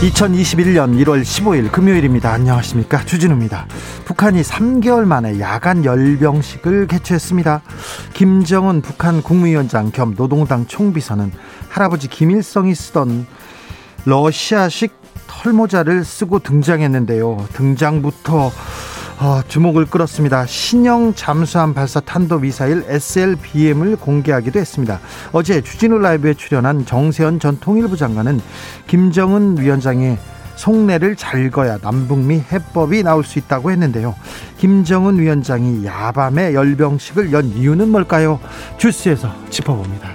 2021년 0.00 0.94
1월 1.02 1.22
15일 1.22 1.72
금요일입니다. 1.72 2.30
안녕하십니까. 2.30 3.04
주진우입니다. 3.04 3.66
북한이 4.04 4.42
3개월 4.42 5.04
만에 5.04 5.40
야간 5.40 5.84
열병식을 5.84 6.86
개최했습니다. 6.86 7.62
김정은 8.14 8.80
북한 8.80 9.22
국무위원장 9.22 9.90
겸 9.90 10.14
노동당 10.14 10.66
총비서는 10.66 11.32
할아버지 11.68 12.06
김일성이 12.06 12.76
쓰던 12.76 13.26
러시아식 14.04 14.92
털모자를 15.26 16.04
쓰고 16.04 16.38
등장했는데요. 16.38 17.48
등장부터 17.54 18.52
어, 19.20 19.42
주목을 19.48 19.86
끌었습니다. 19.86 20.46
신형 20.46 21.14
잠수함 21.14 21.74
발사 21.74 21.98
탄도 21.98 22.38
미사일 22.38 22.84
SLBM을 22.86 23.96
공개하기도 23.96 24.60
했습니다. 24.60 25.00
어제 25.32 25.60
주진우 25.60 25.98
라이브에 25.98 26.34
출연한 26.34 26.86
정세현 26.86 27.40
전 27.40 27.58
통일부 27.58 27.96
장관은 27.96 28.40
김정은 28.86 29.58
위원장의 29.58 30.18
속내를 30.54 31.16
잘 31.16 31.50
거야 31.50 31.78
남북미 31.78 32.44
해법이 32.52 33.02
나올 33.02 33.24
수 33.24 33.40
있다고 33.40 33.72
했는데요. 33.72 34.14
김정은 34.58 35.18
위원장이 35.18 35.84
야밤에 35.84 36.54
열병식을 36.54 37.32
연 37.32 37.46
이유는 37.46 37.90
뭘까요? 37.90 38.38
주스에서 38.76 39.32
짚어봅니다. 39.50 40.14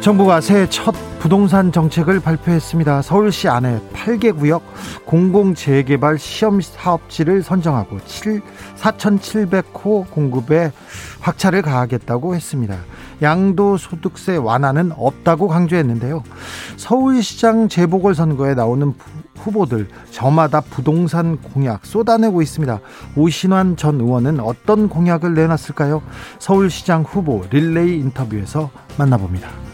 정부가 0.00 0.40
새해 0.40 0.66
첫 0.70 0.94
부동산 1.18 1.72
정책을 1.72 2.20
발표했습니다. 2.20 3.02
서울시 3.02 3.48
안에 3.48 3.80
8개 3.92 4.36
구역 4.36 4.62
공공재개발 5.04 6.18
시험 6.18 6.60
사업지를 6.60 7.42
선정하고 7.42 7.98
7, 8.06 8.40
4,700호 8.76 10.08
공급에 10.10 10.70
확차를 11.20 11.62
가하겠다고 11.62 12.36
했습니다. 12.36 12.76
양도소득세 13.20 14.36
완화는 14.36 14.92
없다고 14.96 15.48
강조했는데요. 15.48 16.22
서울시장 16.76 17.68
재보궐선거에 17.68 18.54
나오는 18.54 18.94
후보들 19.36 19.88
저마다 20.10 20.60
부동산 20.60 21.36
공약 21.38 21.84
쏟아내고 21.84 22.42
있습니다. 22.42 22.78
오신환 23.16 23.76
전 23.76 24.00
의원은 24.00 24.40
어떤 24.40 24.88
공약을 24.88 25.34
내놨을까요? 25.34 26.02
서울시장 26.38 27.02
후보 27.02 27.44
릴레이 27.50 27.98
인터뷰에서 27.98 28.70
만나봅니다. 28.96 29.67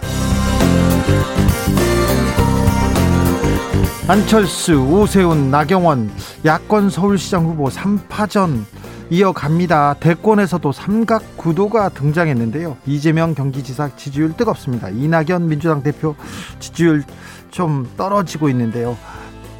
안철수, 4.06 4.74
오세훈, 4.74 5.50
나경원, 5.50 6.10
야권 6.44 6.91
서울시장 6.91 7.47
후보 7.47 7.69
3파전 7.69 8.64
이어갑니다. 9.08 9.94
대권에서도 9.94 10.72
삼각 10.72 11.36
구도가 11.36 11.88
등장했는데요. 11.88 12.76
이재명 12.87 13.34
경기지사 13.34 13.97
지지율 13.97 14.34
뜨겁습니다. 14.37 14.91
이낙연 14.91 15.48
민주당 15.48 15.82
대표 15.82 16.16
지지율 16.59 17.03
좀 17.50 17.88
떨어지고 17.97 18.48
있는데요. 18.50 18.97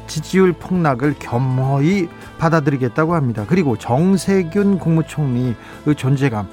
지지율 0.07 0.53
폭락을 0.53 1.15
겸허히 1.17 2.07
받아들이겠다고 2.37 3.15
합니다. 3.15 3.45
그리고 3.47 3.77
정세균 3.77 4.77
국무총리의 4.77 5.55
존재감 5.95 6.47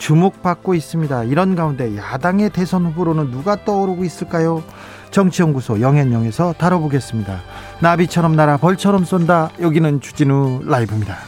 주목받고 0.00 0.74
있습니다. 0.74 1.24
이런 1.24 1.54
가운데 1.54 1.94
야당의 1.96 2.50
대선 2.50 2.86
후보로는 2.86 3.30
누가 3.30 3.64
떠오르고 3.64 4.02
있을까요? 4.04 4.64
정치연구소 5.10 5.80
영앤영에서 5.80 6.54
다뤄보겠습니다. 6.58 7.40
나비처럼 7.80 8.34
날아 8.34 8.56
벌처럼 8.56 9.04
쏜다. 9.04 9.50
여기는 9.60 10.00
주진우 10.00 10.62
라이브입니다. 10.64 11.18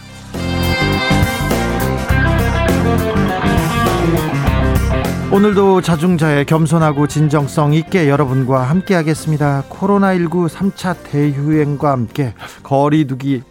오늘도 5.30 5.80
자중자애 5.80 6.44
겸손하고 6.44 7.06
진정성 7.06 7.72
있게 7.74 8.08
여러분과 8.08 8.62
함께 8.68 8.94
하겠습니다. 8.94 9.64
코로나19 9.70 10.48
3차 10.48 10.96
대유행과 11.04 11.90
함께 11.90 12.34
거리두기 12.62 13.42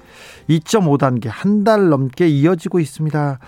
2.5단계 0.49 1.27
한 1.29 1.63
달 1.63 1.89
넘게 1.89 2.27
이어지고 2.27 2.79
있습니다. 2.79 3.39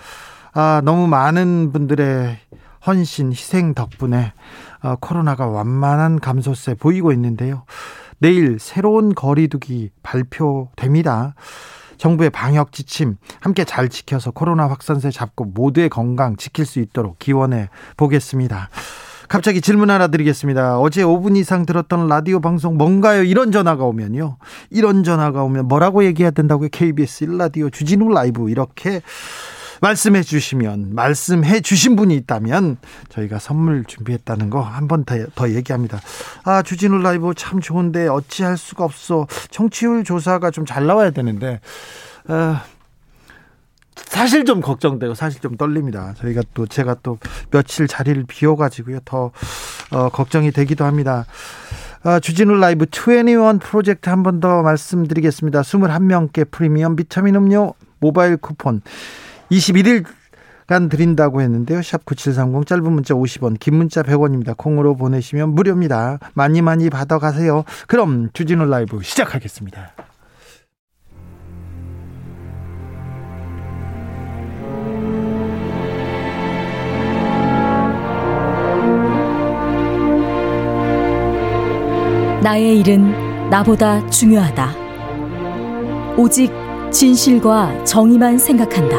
아, 0.56 0.80
너무 0.84 1.08
많은 1.08 1.72
분들의 1.72 2.38
헌신, 2.86 3.32
희생 3.32 3.74
덕분에 3.74 4.32
어, 4.82 4.94
코로나가 5.00 5.48
완만한 5.48 6.20
감소세 6.20 6.74
보이고 6.74 7.12
있는데요. 7.12 7.64
내일 8.18 8.58
새로운 8.60 9.14
거리두기 9.14 9.90
발표됩니다. 10.04 11.34
정부의 11.96 12.30
방역 12.30 12.70
지침 12.72 13.16
함께 13.40 13.64
잘 13.64 13.88
지켜서 13.88 14.30
코로나 14.30 14.68
확산세 14.68 15.10
잡고 15.10 15.46
모두의 15.46 15.88
건강 15.88 16.36
지킬 16.36 16.66
수 16.66 16.78
있도록 16.78 17.18
기원해 17.18 17.68
보겠습니다. 17.96 18.68
갑자기 19.28 19.60
질문 19.60 19.90
하나 19.90 20.06
드리겠습니다. 20.06 20.78
어제 20.78 21.02
5분 21.02 21.36
이상 21.36 21.66
들었던 21.66 22.06
라디오 22.06 22.40
방송 22.40 22.76
뭔가요? 22.76 23.24
이런 23.24 23.50
전화가 23.50 23.84
오면요. 23.84 24.36
이런 24.70 25.02
전화가 25.02 25.42
오면 25.42 25.66
뭐라고 25.66 26.04
얘기해야 26.04 26.30
된다고요? 26.30 26.68
KBS 26.70 27.26
1라디오 27.26 27.72
주진우 27.72 28.10
라이브 28.10 28.50
이렇게 28.50 29.00
말씀해 29.84 30.22
주시면 30.22 30.94
말씀해 30.94 31.60
주신 31.60 31.94
분이 31.94 32.14
있다면 32.16 32.78
저희가 33.10 33.38
선물 33.38 33.84
준비했다는 33.84 34.48
거 34.48 34.62
한번더더 34.62 35.50
얘기합니다. 35.50 36.00
아 36.44 36.62
주진우 36.62 36.98
라이브 37.02 37.34
참 37.34 37.60
좋은데 37.60 38.08
어찌할 38.08 38.56
수가 38.56 38.84
없어. 38.84 39.26
청취율 39.50 40.04
조사가 40.04 40.50
좀 40.50 40.64
잘 40.64 40.86
나와야 40.86 41.10
되는데 41.10 41.60
어, 42.28 42.56
사실 43.94 44.46
좀 44.46 44.62
걱정되고 44.62 45.12
사실 45.14 45.42
좀 45.42 45.58
떨립니다. 45.58 46.14
저희가 46.16 46.40
또 46.54 46.66
제가 46.66 46.96
또 47.02 47.18
며칠 47.50 47.86
자리를 47.86 48.24
비워가지고요 48.26 49.00
더 49.04 49.30
어, 49.90 50.08
걱정이 50.08 50.50
되기도 50.50 50.86
합니다. 50.86 51.26
어, 52.04 52.18
주진우 52.20 52.54
라이브 52.54 52.86
21 52.90 53.58
프로젝트 53.60 54.08
한 54.08 54.22
번 54.22 54.40
더 54.40 54.62
말씀드리겠습니다. 54.62 55.60
21명께 55.60 56.50
프리미엄 56.50 56.96
비타민 56.96 57.36
음료 57.36 57.74
모바일 58.00 58.38
쿠폰 58.38 58.80
21일간 59.50 60.90
드린다고 60.90 61.40
했는데요. 61.40 61.82
샵 61.82 62.04
9730 62.04 62.66
짧은 62.66 62.92
문자 62.92 63.14
50원, 63.14 63.58
긴 63.58 63.76
문자 63.76 64.02
100원입니다. 64.02 64.56
콩으로 64.56 64.96
보내시면 64.96 65.50
무료입니다. 65.50 66.18
많이 66.34 66.62
많이 66.62 66.90
받아가세요. 66.90 67.64
그럼 67.86 68.30
주진우 68.32 68.64
라이브 68.64 69.02
시작하겠습니다. 69.02 69.92
나의 82.42 82.80
일은 82.80 83.48
나보다 83.48 84.06
중요하다. 84.10 84.68
오직 86.18 86.63
진실과 86.94 87.82
정의만 87.82 88.38
생각한다. 88.38 88.96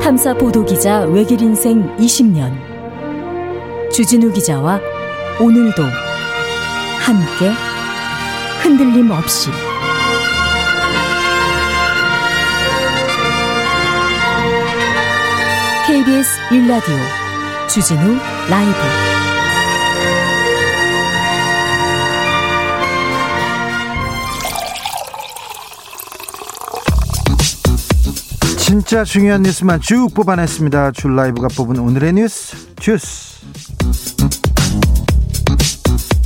탐사 0.00 0.34
보도 0.34 0.64
기자 0.64 1.02
외길 1.02 1.40
인생 1.40 1.96
20년. 1.98 2.52
주진우 3.92 4.32
기자와 4.32 4.80
오늘도 5.40 5.82
함께 7.00 7.52
흔들림 8.60 9.12
없이 9.12 9.50
KBS 15.86 16.40
1라디오 16.50 17.68
주진우 17.68 18.18
라이브 18.50 19.17
진짜 28.68 29.02
중요한 29.02 29.44
뉴스만 29.44 29.80
쭉 29.80 30.12
뽑아냈습니다. 30.14 30.90
줄 30.90 31.16
라이브가 31.16 31.48
뽑은 31.56 31.78
오늘의 31.78 32.12
뉴스 32.12 32.76
주스. 32.76 33.46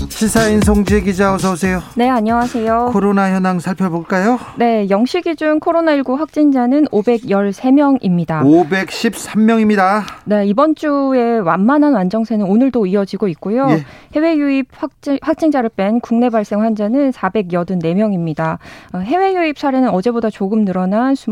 시사인 0.08 0.60
송지혜 0.60 1.02
기자 1.02 1.34
어서 1.34 1.52
오세요. 1.52 1.80
네, 1.94 2.08
안녕하세요. 2.08 2.90
코로나 2.92 3.32
현황 3.32 3.60
살펴볼까요? 3.60 4.40
네, 4.56 4.88
영시 4.90 5.20
기준 5.20 5.60
코로나19 5.60 6.16
확진자는 6.16 6.86
513명입니다. 6.86 8.42
513명입니다. 8.42 10.02
네, 10.24 10.44
이번 10.46 10.74
주에 10.74 11.38
완만한 11.38 11.94
완정세는 11.94 12.44
오늘도 12.44 12.86
이어지고 12.86 13.28
있고요. 13.28 13.68
예. 13.70 13.84
해외 14.14 14.36
유입 14.36 14.66
확진, 14.76 15.18
확진자를 15.22 15.70
뺀 15.76 16.00
국내 16.00 16.28
발생 16.28 16.60
환자는 16.60 17.12
484명입니다. 17.12 18.58
어, 18.94 18.98
해외 18.98 19.34
유입 19.34 19.58
사례는 19.58 19.90
어제보다 19.90 20.30
조금 20.30 20.64
늘어난 20.64 21.12
20 21.12 21.30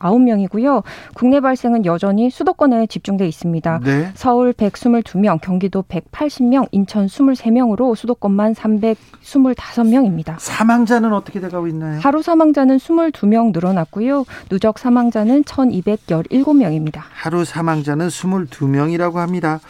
9명이고요. 0.00 0.82
국내 1.14 1.40
발생은 1.40 1.84
여전히 1.84 2.30
수도권에 2.30 2.86
집중돼 2.86 3.26
있습니다. 3.28 3.80
네. 3.84 4.10
서울 4.14 4.52
122명, 4.52 5.40
경기도 5.40 5.82
180명, 5.82 6.68
인천 6.72 7.06
23명으로 7.06 7.94
수도권만 7.94 8.54
325명입니다. 8.54 10.38
사망자는 10.38 11.12
어떻게 11.12 11.40
돼가고 11.40 11.66
있나요? 11.68 12.00
하루 12.00 12.22
사망자는 12.22 12.78
22명 12.78 13.52
늘어났고요. 13.52 14.24
누적 14.48 14.78
사망자는 14.78 15.44
1217명입니다. 15.44 17.00
하루 17.10 17.44
사망자는 17.44 18.08
22명이라고 18.08 19.14
합니다. 19.14 19.60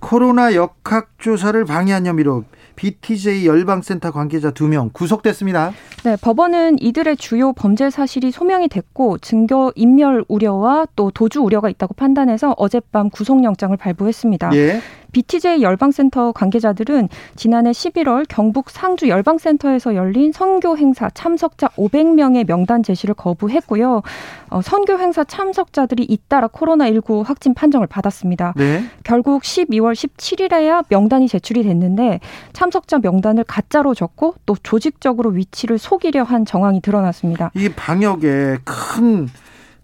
코로나 0.00 0.54
역학조사를 0.54 1.64
방해한 1.64 2.04
혐의로 2.06 2.44
BTJ 2.76 3.46
열방센터 3.46 4.10
관계자 4.10 4.50
2명 4.50 4.92
구속됐습니다. 4.92 5.72
네, 6.04 6.16
법원은 6.20 6.78
이들의 6.80 7.16
주요 7.16 7.52
범죄 7.52 7.90
사실이 7.90 8.30
소명이 8.30 8.68
됐고 8.68 9.18
증거 9.18 9.72
인멸 9.74 10.24
우려와 10.28 10.86
또 10.96 11.10
도주 11.10 11.40
우려가 11.40 11.68
있다고 11.68 11.94
판단해서 11.94 12.54
어젯밤 12.58 13.10
구속영장을 13.10 13.76
발부했습니다. 13.76 14.54
예. 14.56 14.80
BTJ 15.14 15.62
열방센터 15.62 16.32
관계자들은 16.32 17.08
지난해 17.36 17.70
11월 17.70 18.26
경북 18.28 18.68
상주 18.68 19.08
열방센터에서 19.08 19.94
열린 19.94 20.32
선교 20.32 20.76
행사 20.76 21.08
참석자 21.08 21.68
500명의 21.68 22.44
명단 22.46 22.82
제시를 22.82 23.14
거부했고요. 23.14 24.02
어, 24.50 24.60
선교 24.60 24.98
행사 24.98 25.22
참석자들이 25.22 26.02
잇따라 26.02 26.48
코로나19 26.48 27.24
확진 27.24 27.54
판정을 27.54 27.86
받았습니다. 27.86 28.54
네. 28.56 28.84
결국 29.04 29.42
12월 29.42 29.94
17일에야 29.94 30.84
명단이 30.88 31.28
제출이 31.28 31.62
됐는데 31.62 32.18
참석자 32.52 32.98
명단을 32.98 33.44
가짜로 33.44 33.94
적고 33.94 34.34
또 34.46 34.56
조직적으로 34.62 35.30
위치를 35.30 35.78
속이려 35.78 36.24
한 36.24 36.44
정황이 36.44 36.80
드러났습니다. 36.80 37.52
이 37.54 37.68
방역에 37.68 38.58
큰 38.64 39.28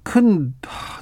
큰 0.02 0.54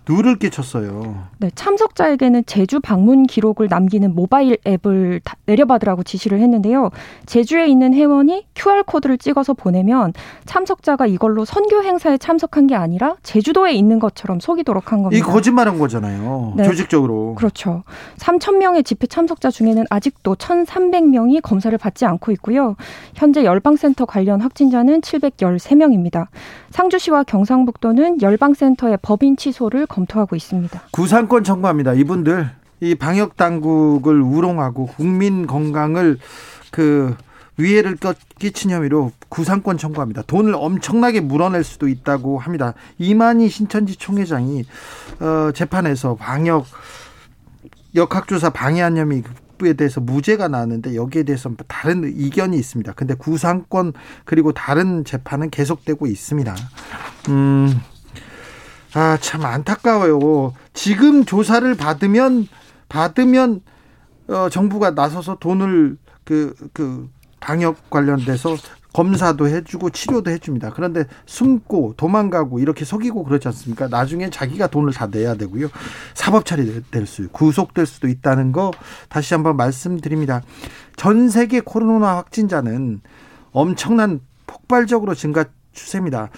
누를 0.09 0.39
끼쳤어요. 0.39 1.25
네, 1.39 1.51
참석자에게는 1.55 2.45
제주 2.47 2.81
방문 2.81 3.27
기록을 3.27 3.69
남기는 3.69 4.15
모바일 4.15 4.57
앱을 4.67 5.21
내려받으라고 5.47 6.03
지시를 6.03 6.41
했는데요. 6.41 6.91
제주에 7.27 7.67
있는 7.67 7.95
회원이 7.95 8.47
QR 8.55 8.83
코드를 8.85 9.19
찍어서 9.19 9.55
보내면 9.55 10.15
참석자가 10.47 11.07
이걸로 11.07 11.45
선교 11.45 11.83
행사에 11.83 12.19
참석한 12.19 12.67
게 12.67 12.75
아니라 12.75 13.17
제주도에 13.23 13.73
있는 13.73 13.99
것처럼 13.99 14.41
속이도록 14.41 14.93
한 14.93 15.03
겁니다. 15.03 15.19
이 15.19 15.23
거짓말한 15.23 15.79
거잖아요. 15.79 16.55
네, 16.57 16.65
조직적으로. 16.65 17.35
그렇죠. 17.35 17.85
3천 18.17 18.57
명의 18.57 18.83
집회 18.83 19.07
참석자 19.07 19.51
중에는 19.51 19.85
아직도 19.91 20.35
1,300명이 20.37 21.41
검사를 21.43 21.77
받지 21.77 22.05
않고 22.05 22.33
있고요. 22.33 22.77
현재 23.15 23.45
열방센터 23.45 24.07
관련 24.07 24.41
확진자는 24.41 25.03
713명입니다. 25.03 26.27
상주시와 26.71 27.25
경상북도는 27.25 28.23
열방센터 28.23 28.88
의 28.89 28.99
법인 29.03 29.37
취소를 29.37 29.87
검토하고 29.87 30.37
있습니다. 30.37 30.81
구상권 30.91 31.45
청구합니다. 31.45 31.95
이분들 31.95 32.51
이 32.81 32.95
방역 32.95 33.37
당국을 33.37 34.21
우롱하고 34.21 34.87
국민 34.87 35.47
건강을 35.47 36.19
그 36.71 37.17
위해를 37.57 37.97
끼친 38.39 38.71
혐의로 38.71 39.13
구상권 39.29 39.79
청구합니다. 39.79 40.23
돈을 40.23 40.55
엄청나게 40.55 41.21
물어낼 41.21 41.65
수도 41.65 41.89
있다고 41.89 42.39
합니다. 42.39 42.75
이만희 42.99 43.49
신천지 43.49 43.97
총회장이 43.97 44.65
어, 45.21 45.51
재판에서 45.53 46.15
방역 46.15 46.67
역학조사 47.95 48.51
방해한 48.51 48.97
혐의 48.97 49.23
에 49.61 49.73
대해서 49.73 50.01
무죄가 50.01 50.47
나왔는데 50.47 50.95
여기에 50.95 51.25
대해서 51.25 51.51
다른 51.67 52.13
이견이 52.17 52.57
있습니다. 52.57 52.93
근데 52.93 53.15
구상권 53.15 53.93
그리고 54.25 54.53
다른 54.53 55.05
재판은 55.05 55.51
계속되고 55.51 56.07
있습니다. 56.07 56.55
음. 57.31 57.81
아, 58.95 59.19
참 59.21 59.45
안타까워요. 59.45 60.55
지금 60.73 61.25
조사를 61.25 61.75
받으면 61.75 62.49
받으면 62.89 63.61
어 64.29 64.49
정부가 64.51 64.93
나서서 64.93 65.37
돈을 65.39 65.99
그그 66.25 66.69
그 66.73 67.09
방역 67.41 67.91
관련돼서 67.91 68.57
검사도 68.93 69.47
해주고 69.47 69.91
치료도 69.91 70.31
해줍니다. 70.31 70.71
그런데 70.71 71.05
숨고 71.27 71.95
도망가고 71.97 72.59
이렇게 72.59 72.85
속이고 72.85 73.25
그렇지 73.25 73.47
않습니까? 73.49 73.89
나중에 73.89 74.31
자기가 74.31 74.67
돈을 74.69 74.93
다 74.93 75.07
내야 75.07 75.35
되고요. 75.35 75.69
사법 76.15 76.47
처리 76.47 76.83
될 76.91 77.07
수, 77.07 77.29
구속될 77.29 77.87
수도 77.87 78.09
있다는 78.09 78.53
거 78.53 78.73
다시 79.09 79.35
한번 79.35 79.57
말씀드립니다. 79.57 80.43
전 80.97 81.29
세계 81.29 81.61
코로나 81.61 82.17
확진자는 82.17 83.03
엄청난 83.53 84.21
폭발적으로 84.47 85.15
증가 85.15 85.45
추세입니다. 85.73 86.31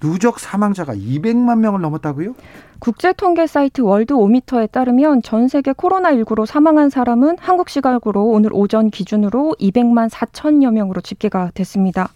누적 0.00 0.38
사망자가 0.38 0.94
200만 0.94 1.58
명을 1.58 1.80
넘었다고요? 1.80 2.34
국제 2.80 3.12
통계 3.12 3.48
사이트 3.48 3.80
월드 3.80 4.12
오미터에 4.12 4.68
따르면 4.68 5.22
전 5.22 5.48
세계 5.48 5.72
코로나19로 5.72 6.46
사망한 6.46 6.90
사람은 6.90 7.36
한국 7.40 7.68
시각으로 7.68 8.26
오늘 8.26 8.50
오전 8.52 8.90
기준으로 8.90 9.56
200만 9.58 10.08
4천여 10.08 10.72
명으로 10.72 11.00
집계가 11.00 11.50
됐습니다. 11.54 12.10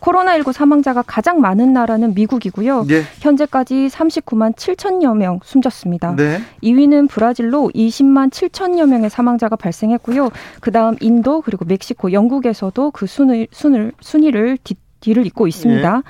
코로나19 0.00 0.52
사망자가 0.52 1.02
가장 1.02 1.40
많은 1.40 1.72
나라는 1.72 2.14
미국이고요. 2.14 2.86
네. 2.88 3.02
현재까지 3.20 3.86
39만 3.92 4.56
7천여 4.56 5.16
명 5.16 5.38
숨졌습니다. 5.44 6.16
네. 6.16 6.40
2위는 6.64 7.08
브라질로 7.08 7.70
20만 7.72 8.30
7천여 8.30 8.88
명의 8.88 9.08
사망자가 9.08 9.54
발생했고요. 9.54 10.30
그다음 10.60 10.96
인도 11.00 11.42
그리고 11.42 11.64
멕시코, 11.64 12.10
영국에서도 12.12 12.90
그 12.90 13.06
순을 13.06 13.46
순을 13.52 13.92
순위를 14.00 14.58
뒤 14.64 14.74
뒤를 15.00 15.26
잇고 15.26 15.46
있습니다. 15.46 15.96
예. 15.96 16.02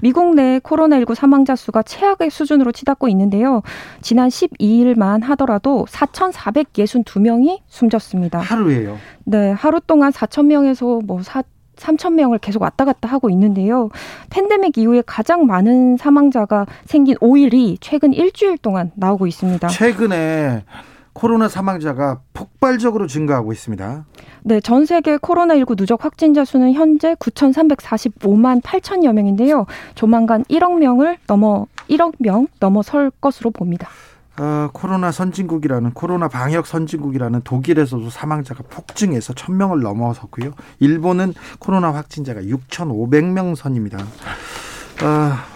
미국 0.00 0.34
내 0.34 0.58
코로나19 0.60 1.14
사망자 1.14 1.56
수가 1.56 1.82
최악의 1.82 2.30
수준으로 2.30 2.72
치닫고 2.72 3.08
있는데요. 3.08 3.62
지난 4.02 4.28
12일만 4.28 5.22
하더라도 5.22 5.86
4,462명이 5.88 7.60
숨졌습니다. 7.66 8.38
하루에요? 8.38 8.98
네, 9.24 9.50
하루 9.50 9.80
동안 9.80 10.12
4,000명에서 10.12 11.04
뭐 11.04 11.22
4, 11.22 11.42
3천 11.76 12.14
명을 12.14 12.38
계속 12.38 12.62
왔다 12.62 12.84
갔다 12.84 13.08
하고 13.08 13.30
있는데요. 13.30 13.90
팬데믹 14.30 14.78
이후에 14.78 15.02
가장 15.06 15.46
많은 15.46 15.96
사망자가 15.98 16.66
생긴 16.86 17.16
5일이 17.16 17.76
최근 17.80 18.12
일주일 18.12 18.58
동안 18.58 18.90
나오고 18.94 19.26
있습니다. 19.26 19.68
최근에 19.68 20.64
코로나 21.16 21.48
사망자가 21.48 22.20
폭발적으로 22.34 23.06
증가하고 23.06 23.50
있습니다. 23.50 24.04
네, 24.42 24.60
전 24.60 24.84
세계 24.84 25.16
코로나19 25.16 25.74
누적 25.74 26.04
확진자 26.04 26.44
수는 26.44 26.74
현재 26.74 27.14
9,345만 27.14 28.60
8천여 28.60 29.14
명인데요. 29.14 29.64
조만간 29.94 30.44
1억 30.44 30.78
명을 30.78 31.16
넘어 31.26 31.66
1억 31.88 32.16
명 32.18 32.48
넘어설 32.60 33.10
것으로 33.18 33.50
봅니다. 33.50 33.88
어, 34.38 34.68
코로나 34.74 35.10
선진국이라는 35.10 35.92
코로나 35.92 36.28
방역 36.28 36.66
선진국이라는 36.66 37.40
독일에서도 37.44 38.10
사망자가 38.10 38.64
폭증해서 38.68 39.32
1000명을 39.32 39.80
넘어섰고요. 39.80 40.52
일본은 40.80 41.32
코로나 41.58 41.94
확진자가 41.94 42.42
6,500명 42.42 43.56
선입니다. 43.56 43.98
어, 45.02 45.55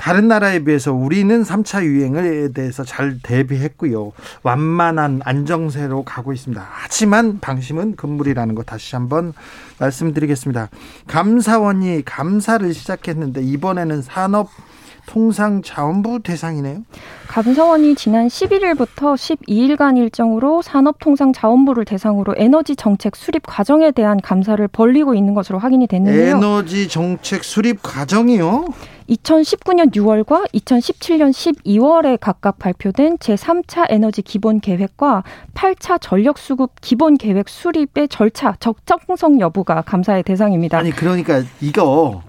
다른 0.00 0.28
나라에 0.28 0.60
비해서 0.60 0.94
우리는 0.94 1.42
3차 1.42 1.84
유행에 1.84 2.48
대해서 2.54 2.84
잘 2.84 3.18
대비했고요. 3.22 4.12
완만한 4.42 5.20
안정세로 5.22 6.04
가고 6.04 6.32
있습니다. 6.32 6.66
하지만 6.66 7.38
방심은 7.38 7.96
금물이라는 7.96 8.54
거 8.54 8.62
다시 8.62 8.96
한번 8.96 9.34
말씀드리겠습니다. 9.78 10.70
감사원이 11.06 12.06
감사를 12.06 12.72
시작했는데 12.72 13.42
이번에는 13.42 14.00
산업 14.00 14.48
통상자원부 15.04 16.20
대상이네요. 16.22 16.82
감사원이 17.28 17.94
지난 17.96 18.28
11일부터 18.28 19.14
12일간 19.14 19.98
일정으로 19.98 20.62
산업통상자원부를 20.62 21.84
대상으로 21.84 22.34
에너지 22.36 22.76
정책 22.76 23.16
수립 23.16 23.42
과정에 23.44 23.90
대한 23.90 24.20
감사를 24.20 24.66
벌리고 24.68 25.14
있는 25.14 25.34
것으로 25.34 25.58
확인이 25.58 25.86
됐는데요. 25.86 26.36
에너지 26.36 26.88
정책 26.88 27.44
수립 27.44 27.82
과정이요? 27.82 28.66
2019년 29.10 29.90
6월과 29.90 30.48
2017년 30.52 31.32
12월에 31.32 32.18
각각 32.20 32.58
발표된 32.58 33.18
제3차 33.18 33.86
에너지 33.90 34.22
기본 34.22 34.60
계획과 34.60 35.24
8차 35.54 35.98
전력 36.00 36.38
수급 36.38 36.72
기본 36.80 37.16
계획 37.16 37.48
수립의 37.48 38.08
절차 38.08 38.54
적정성 38.60 39.40
여부가 39.40 39.82
감사의 39.82 40.22
대상입니다. 40.22 40.78
아니 40.78 40.92
그러니까 40.92 41.42
이거 41.60 42.22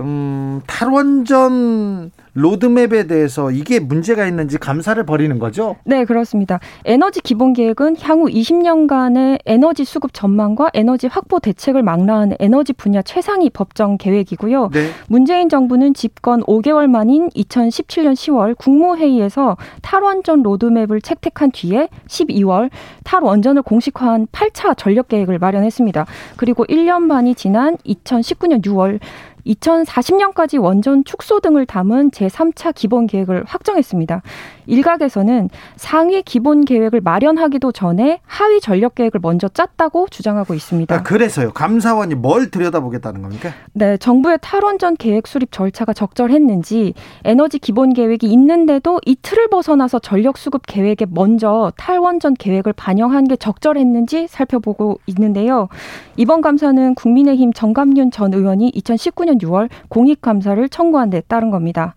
음, 0.00 0.60
탈원전 0.66 2.10
로드맵에 2.34 3.06
대해서 3.06 3.50
이게 3.50 3.80
문제가 3.80 4.26
있는지 4.26 4.58
감사를 4.58 5.04
벌이는 5.04 5.38
거죠? 5.38 5.76
네, 5.84 6.04
그렇습니다. 6.04 6.60
에너지 6.84 7.20
기본 7.20 7.52
계획은 7.52 7.96
향후 8.00 8.26
20년간의 8.26 9.40
에너지 9.46 9.84
수급 9.84 10.14
전망과 10.14 10.70
에너지 10.74 11.06
확보 11.08 11.40
대책을 11.40 11.82
망라한 11.82 12.34
에너지 12.38 12.72
분야 12.72 13.02
최상위 13.02 13.50
법정 13.50 13.98
계획이고요. 13.98 14.70
네. 14.72 14.90
문재인 15.08 15.48
정부는 15.48 15.94
집권 15.94 16.42
5개월 16.42 16.88
만인 16.88 17.28
2017년 17.30 18.12
10월 18.14 18.56
국무회의에서 18.56 19.56
탈원전 19.82 20.42
로드맵을 20.42 21.00
채택한 21.00 21.50
뒤에 21.50 21.88
12월 22.06 22.70
탈원전을 23.04 23.62
공식화한 23.62 24.28
8차 24.28 24.76
전력 24.76 25.08
계획을 25.08 25.38
마련했습니다. 25.38 26.06
그리고 26.36 26.64
1년 26.66 27.08
반이 27.08 27.34
지난 27.34 27.76
2019년 27.78 28.64
6월 28.64 29.00
2040년까지 29.46 30.60
원전 30.60 31.04
축소 31.04 31.40
등을 31.40 31.66
담은 31.66 32.10
제3차 32.10 32.74
기본 32.74 33.06
계획을 33.06 33.44
확정했습니다. 33.44 34.22
일각에서는 34.70 35.50
상위 35.76 36.22
기본 36.22 36.64
계획을 36.64 37.00
마련하기도 37.00 37.72
전에 37.72 38.20
하위 38.24 38.60
전력 38.60 38.94
계획을 38.94 39.20
먼저 39.22 39.48
짰다고 39.48 40.08
주장하고 40.08 40.54
있습니다. 40.54 40.94
아, 40.94 41.02
그래서요. 41.02 41.52
감사원이 41.52 42.14
뭘 42.14 42.50
들여다보겠다는 42.50 43.22
겁니까? 43.22 43.50
네, 43.72 43.96
정부의 43.96 44.38
탈원전 44.40 44.96
계획 44.96 45.26
수립 45.26 45.52
절차가 45.52 45.92
적절했는지 45.92 46.94
에너지 47.24 47.58
기본 47.58 47.92
계획이 47.92 48.26
있는데도 48.26 49.00
이틀을 49.06 49.48
벗어나서 49.48 49.98
전력 49.98 50.38
수급 50.38 50.62
계획에 50.66 51.06
먼저 51.10 51.72
탈원전 51.76 52.34
계획을 52.34 52.72
반영한 52.72 53.24
게 53.24 53.36
적절했는지 53.36 54.26
살펴보고 54.28 55.00
있는데요. 55.06 55.68
이번 56.16 56.40
감사는 56.40 56.94
국민의힘 56.94 57.52
정감윤 57.52 58.10
전 58.10 58.32
의원이 58.32 58.72
2019년 58.72 59.42
6월 59.42 59.68
공익 59.88 60.20
감사를 60.20 60.68
청구한 60.68 61.10
데 61.10 61.22
따른 61.22 61.50
겁니다. 61.50 61.94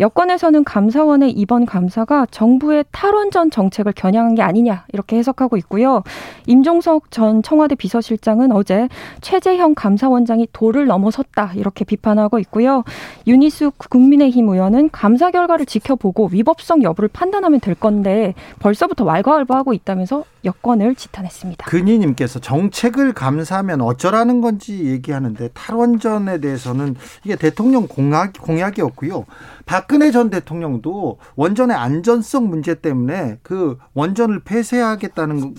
여권에서는 0.00 0.64
감사원의 0.64 1.32
이번 1.32 1.66
감사가 1.66 2.26
정부의 2.30 2.84
탈원전 2.92 3.50
정책을 3.50 3.92
겨냥한 3.92 4.34
게 4.36 4.42
아니냐 4.42 4.84
이렇게 4.92 5.16
해석하고 5.16 5.56
있고요. 5.58 6.02
임종석 6.46 7.10
전 7.10 7.42
청와대 7.42 7.74
비서실장은 7.74 8.52
어제 8.52 8.88
최재형 9.20 9.74
감사원장이 9.74 10.48
도를 10.52 10.86
넘어섰다 10.86 11.52
이렇게 11.54 11.84
비판하고 11.84 12.38
있고요. 12.38 12.84
윤희숙 13.26 13.78
국민의힘 13.90 14.48
의원은 14.48 14.90
감사 14.92 15.30
결과를 15.30 15.66
지켜보고 15.66 16.28
위법성 16.32 16.82
여부를 16.82 17.08
판단하면 17.08 17.60
될 17.60 17.74
건데 17.74 18.34
벌써부터 18.60 19.04
왈가왈부하고 19.04 19.72
있다면서 19.72 20.24
여권을 20.44 20.94
지탄했습니다. 20.94 21.66
근희님께서 21.66 22.38
정책을 22.38 23.12
감사하면 23.12 23.80
어쩌라는 23.80 24.40
건지 24.40 24.84
얘기하는데 24.84 25.48
탈원전에 25.48 26.38
대해서는 26.38 26.94
이게 27.24 27.34
대통령 27.34 27.88
공약, 27.88 28.34
공약이었고요. 28.40 29.24
박 29.66 29.87
근혜 29.88 30.12
전 30.12 30.30
대통령도 30.30 31.18
원전의 31.34 31.76
안전성 31.76 32.48
문제 32.48 32.76
때문에 32.76 33.38
그 33.42 33.78
원전을 33.94 34.44
폐쇄하겠다는 34.44 35.56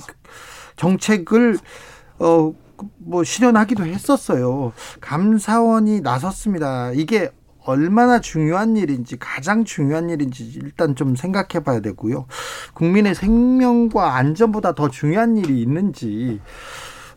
정책을 0.78 1.58
어 2.20 2.54
뭐 2.98 3.24
실현하기도 3.24 3.86
했었어요. 3.86 4.74
감사원이 5.02 6.02
나섰습니다. 6.02 6.92
이게 6.94 7.32
얼마나 7.66 8.20
중요한 8.20 8.78
일인지 8.78 9.18
가장 9.18 9.64
중요한 9.64 10.10
일인지 10.10 10.44
일단 10.56 10.96
좀 10.96 11.16
생각해 11.16 11.64
봐야 11.64 11.82
되고요. 11.82 12.26
국민의 12.74 13.16
생명과 13.16 14.16
안전보다 14.16 14.74
더 14.74 14.90
중요한 14.90 15.38
일이 15.38 15.62
있는지 15.62 16.40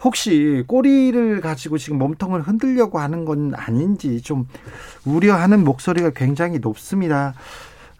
혹시 0.02 0.64
꼬리를 0.66 1.40
가지고 1.40 1.78
지금 1.78 1.98
몸통을 1.98 2.42
흔들려고 2.42 2.98
하는 2.98 3.24
건 3.24 3.52
아닌지 3.54 4.20
좀 4.20 4.46
우려하는 5.04 5.64
목소리가 5.64 6.10
굉장히 6.10 6.58
높습니다. 6.58 7.34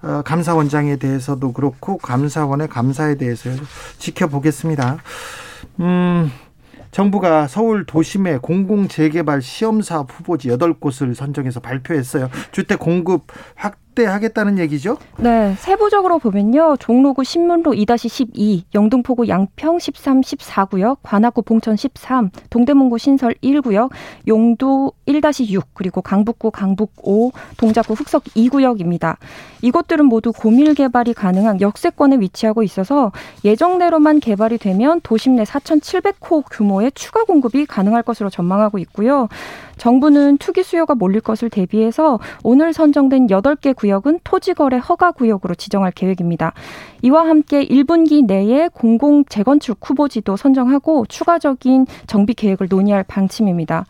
어, 0.03 0.23
감사원장에 0.25 0.97
대해서도 0.97 1.53
그렇고 1.53 1.97
감사원의 1.99 2.69
감사에 2.69 3.15
대해서 3.17 3.51
지켜보겠습니다. 3.99 4.99
음, 5.81 6.31
정부가 6.91 7.47
서울 7.47 7.87
도심의 7.87 8.41
공공 8.41 8.89
재개발 8.89 9.41
시험 9.41 9.81
사업 9.81 10.11
후보지 10.13 10.49
8곳을 10.49 11.15
선정해서 11.15 11.61
발표했어요. 11.61 12.29
주택 12.51 12.81
공급 12.81 13.27
확 13.55 13.79
확대하겠다는 13.93 14.59
얘기죠? 14.59 14.97
네, 15.19 15.55
세부적으로 15.59 16.19
보면요. 16.19 16.77
종로구 16.79 17.25
신문로 17.25 17.73
2-12, 17.73 18.63
영등포구 18.75 19.29
양평 19.29 19.79
13, 19.79 20.21
14구역, 20.23 20.99
관악구 21.03 21.43
봉천 21.43 21.77
13, 21.77 22.31
동대문구 22.51 22.99
신설 22.99 23.35
1구역, 23.43 23.91
용도 24.29 24.93
1-6, 25.07 25.63
그리고 25.75 26.03
강북구 26.03 26.51
강북 26.51 26.93
5, 27.03 27.31
동작구 27.57 27.95
흑석 27.95 28.25
2구역입니다. 28.25 29.17
이곳들은 29.63 30.07
모두 30.07 30.33
고밀 30.33 30.75
개발이 30.75 31.15
가능한 31.15 31.61
역세권에 31.61 32.19
위치하고 32.19 32.63
있어서 32.63 33.13
예정대로만 33.45 34.21
개발이 34.21 34.59
되면 34.59 35.01
도심 35.03 35.37
내 35.37 35.45
4,700호 35.45 36.45
규모의 36.51 36.93
추가 36.95 37.25
공급이 37.25 37.67
가능할 37.67 38.03
것으로 38.03 38.31
전망하고 38.31 38.79
있고요. 38.79 39.29
정부는 39.77 40.39
투기 40.39 40.63
수요가 40.63 40.95
몰릴 40.95 41.21
것을 41.21 41.51
대비해서 41.51 42.21
오늘 42.45 42.73
선정된 42.73 43.27
8개 43.29 43.75
구역은 43.83 44.21
토지거래 44.23 44.79
허가 44.79 45.11
구역으로 45.11 45.57
지정할 45.57 45.91
계획입니다. 45.91 46.53
이와 47.03 47.27
함께 47.27 47.67
1분기 47.67 48.25
내에 48.25 48.69
공공 48.73 49.25
재건축 49.25 49.79
후보지도 49.83 50.37
선정하고 50.37 51.07
추가적인 51.07 51.87
정비 52.07 52.35
계획을 52.35 52.69
논의할 52.71 53.03
방침입니다. 53.03 53.87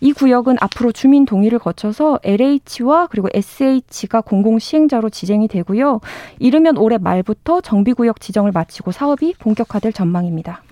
이 0.00 0.12
구역은 0.12 0.56
앞으로 0.60 0.92
주민 0.92 1.24
동의를 1.24 1.58
거쳐서 1.58 2.20
LH와 2.22 3.08
그리고 3.08 3.28
SH가 3.34 4.20
공공 4.20 4.60
시행자로 4.60 5.10
지정이 5.10 5.48
되고요. 5.48 6.00
이르면 6.38 6.76
올해 6.76 6.98
말부터 6.98 7.60
정비구역 7.60 8.20
지정을 8.20 8.52
마치고 8.52 8.92
사업이 8.92 9.34
본격화될 9.40 9.92
전망입니다. 9.92 10.62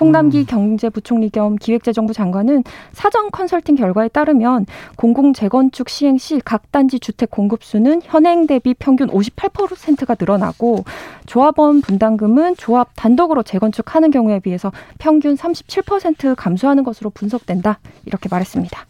홍남기 0.00 0.40
음. 0.40 0.44
경제부총리 0.46 1.30
겸 1.30 1.56
기획재정부 1.56 2.12
장관은 2.12 2.64
사전 2.92 3.30
컨설팅 3.30 3.74
결과에 3.76 4.08
따르면 4.08 4.66
공공 4.96 5.32
재건축 5.32 5.88
시행 5.88 6.18
시 6.18 6.40
각 6.44 6.72
단지 6.72 6.98
주택 6.98 7.30
공급 7.30 7.62
수는 7.62 8.00
현행 8.04 8.46
대비 8.46 8.74
평균 8.74 9.08
58%가 9.08 10.16
늘어나고 10.18 10.84
조합원 11.26 11.80
분담금은 11.82 12.56
조합 12.56 12.90
단독으로 12.96 13.42
재건축하는 13.42 14.10
경우에 14.10 14.40
비해서 14.40 14.72
평균 14.98 15.36
37% 15.36 16.34
감소하는 16.36 16.84
것으로 16.84 17.10
분석된다. 17.10 17.78
이렇게 18.06 18.28
말했습니다. 18.30 18.86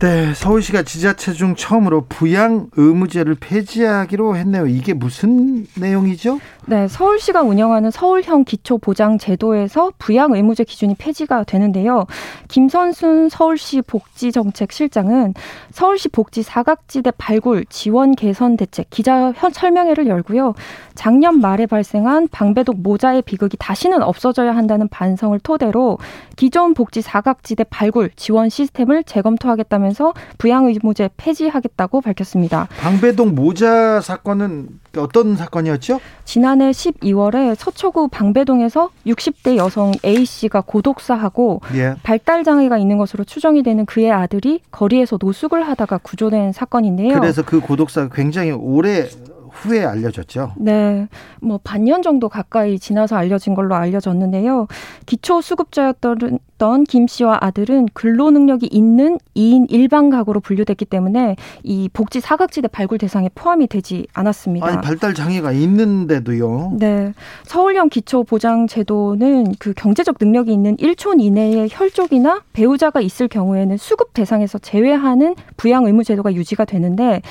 네, 0.00 0.34
서울시가 0.34 0.82
지자체 0.82 1.32
중 1.32 1.54
처음으로 1.54 2.06
부양 2.08 2.68
의무제를 2.76 3.36
폐지하기로 3.36 4.36
했네요. 4.36 4.66
이게 4.66 4.92
무슨 4.92 5.66
내용이죠? 5.76 6.40
네, 6.68 6.88
서울시가 6.88 7.42
운영하는 7.42 7.92
서울형 7.92 8.42
기초보장 8.42 9.18
제도에서 9.18 9.92
부양 9.98 10.32
의무제 10.32 10.64
기준이 10.64 10.96
폐지가 10.96 11.44
되는데요. 11.44 12.06
김선순 12.48 13.28
서울시 13.28 13.82
복지정책실장은 13.82 15.34
서울시 15.70 16.08
복지 16.08 16.42
사각지대 16.42 17.12
발굴 17.18 17.64
지원 17.66 18.16
개선 18.16 18.56
대책 18.56 18.90
기자 18.90 19.32
설명회를 19.52 20.08
열고요. 20.08 20.54
작년 20.96 21.40
말에 21.40 21.66
발생한 21.66 22.26
방배독 22.32 22.80
모자의 22.82 23.22
비극이 23.22 23.56
다시는 23.60 24.02
없어져야 24.02 24.56
한다는 24.56 24.88
반성을 24.88 25.38
토대로 25.38 25.98
기존 26.34 26.74
복지 26.74 27.00
사각지대 27.00 27.64
발굴 27.70 28.10
지원 28.16 28.48
시스템을 28.48 29.04
재검토하겠다면서 29.04 30.14
부양 30.36 30.66
의무제 30.66 31.10
폐지하겠다고 31.16 32.00
밝혔습니다. 32.00 32.66
방배독 32.80 33.34
모자 33.34 34.00
사건은 34.00 34.80
어떤 34.96 35.36
사건이었죠? 35.36 36.00
지난 36.24 36.55
해 36.60 36.70
12월에 36.70 37.54
서초구 37.54 38.08
방배동에서 38.08 38.90
60대 39.06 39.56
여성 39.56 39.92
A 40.04 40.24
씨가 40.24 40.62
고독사하고 40.62 41.60
예. 41.74 41.94
발달 42.02 42.44
장애가 42.44 42.78
있는 42.78 42.98
것으로 42.98 43.24
추정이 43.24 43.62
되는 43.62 43.86
그의 43.86 44.10
아들이 44.12 44.60
거리에서 44.70 45.18
노숙을 45.20 45.66
하다가 45.66 45.98
구조된 45.98 46.52
사건인데요. 46.52 47.20
그래서 47.20 47.42
그 47.42 47.60
고독사가 47.60 48.14
굉장히 48.14 48.52
오래 48.52 49.08
후에 49.56 49.84
알려졌죠. 49.84 50.52
네. 50.56 51.08
뭐 51.40 51.58
반년 51.62 52.02
정도 52.02 52.28
가까이 52.28 52.78
지나서 52.78 53.16
알려진 53.16 53.54
걸로 53.54 53.74
알려졌는데요. 53.74 54.68
기초 55.06 55.40
수급자였던 55.40 56.84
김 56.88 57.06
씨와 57.06 57.38
아들은 57.40 57.88
근로 57.92 58.30
능력이 58.30 58.68
있는 58.70 59.18
2인 59.34 59.66
일반 59.68 60.10
가구로 60.10 60.40
분류됐기 60.40 60.84
때문에 60.84 61.36
이 61.62 61.88
복지 61.92 62.20
사각지대 62.20 62.68
발굴 62.68 62.98
대상에 62.98 63.30
포함이 63.34 63.66
되지 63.66 64.06
않았습니다. 64.12 64.66
아니 64.66 64.80
발달 64.80 65.14
장애가 65.14 65.52
있는데도요. 65.52 66.72
네. 66.78 67.12
서울형 67.44 67.88
기초 67.88 68.24
보장 68.24 68.66
제도는 68.66 69.54
그 69.58 69.72
경제적 69.74 70.16
능력이 70.20 70.52
있는 70.52 70.76
1촌 70.76 71.20
이내의 71.20 71.68
혈족이나 71.70 72.42
배우자가 72.52 73.00
있을 73.00 73.28
경우에는 73.28 73.76
수급 73.76 74.14
대상에서 74.14 74.58
제외하는 74.58 75.34
부양 75.56 75.86
의무 75.86 76.04
제도가 76.04 76.34
유지가 76.34 76.64
되는데 76.64 77.22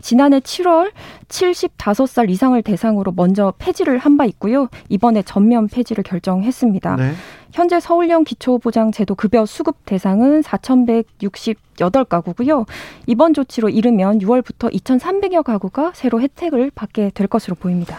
지난해 0.00 0.40
7월 0.40 0.90
75살 1.28 2.30
이상을 2.30 2.60
대상으로 2.62 3.12
먼저 3.14 3.52
폐지를 3.58 3.98
한 3.98 4.16
바 4.16 4.24
있고요. 4.26 4.68
이번에 4.90 5.22
전면 5.22 5.66
폐지를 5.68 6.04
결정했습니다. 6.04 6.96
네. 6.96 7.12
현재 7.52 7.80
서울형 7.80 8.24
기초보장제도 8.24 9.14
급여 9.14 9.46
수급 9.46 9.76
대상은 9.86 10.42
4,168 10.42 12.04
가구고요. 12.04 12.66
이번 13.06 13.32
조치로 13.34 13.70
이르면 13.70 14.18
6월부터 14.18 14.72
2,300여 14.74 15.42
가구가 15.42 15.92
새로 15.94 16.20
혜택을 16.20 16.70
받게 16.74 17.12
될 17.14 17.26
것으로 17.28 17.54
보입니다. 17.56 17.96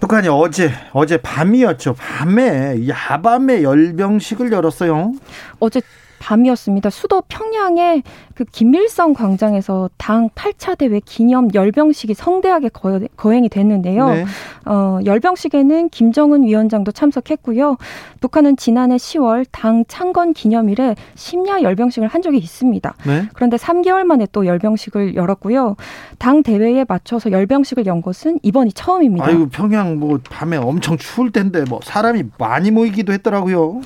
북한이 0.00 0.28
어제 0.28 0.70
어제 0.92 1.18
밤이었죠. 1.18 1.94
밤에 1.94 2.88
야밤에 2.88 3.62
열병식을 3.62 4.50
열었어요. 4.50 5.12
어제 5.60 5.80
밤이었습니다. 6.20 6.90
수도 6.90 7.22
평양의 7.22 8.04
그 8.34 8.44
김일성 8.44 9.14
광장에서 9.14 9.90
당 9.96 10.28
8차 10.30 10.78
대회 10.78 11.00
기념 11.04 11.52
열병식이 11.52 12.14
성대하게 12.14 12.68
거, 12.68 13.32
행이 13.32 13.48
됐는데요. 13.48 14.08
네. 14.10 14.24
어, 14.66 15.00
열병식에는 15.04 15.88
김정은 15.88 16.44
위원장도 16.44 16.92
참석했고요. 16.92 17.76
북한은 18.20 18.56
지난해 18.56 18.96
10월 18.96 19.46
당 19.50 19.84
창건 19.88 20.34
기념일에 20.34 20.94
심야 21.16 21.62
열병식을 21.62 22.06
한 22.08 22.22
적이 22.22 22.38
있습니다. 22.38 22.94
네. 23.06 23.28
그런데 23.32 23.56
3개월 23.56 24.04
만에 24.04 24.26
또 24.30 24.46
열병식을 24.46 25.16
열었고요. 25.16 25.76
당 26.18 26.42
대회에 26.42 26.84
맞춰서 26.86 27.32
열병식을 27.32 27.86
연 27.86 28.02
것은 28.02 28.38
이번이 28.42 28.72
처음입니다. 28.74 29.26
아이고 29.26 29.48
평양 29.48 29.98
뭐 29.98 30.20
밤에 30.30 30.58
엄청 30.58 30.98
추울 30.98 31.32
텐데 31.32 31.64
뭐 31.68 31.80
사람이 31.82 32.24
많이 32.38 32.70
모이기도 32.70 33.12
했더라고요. 33.14 33.80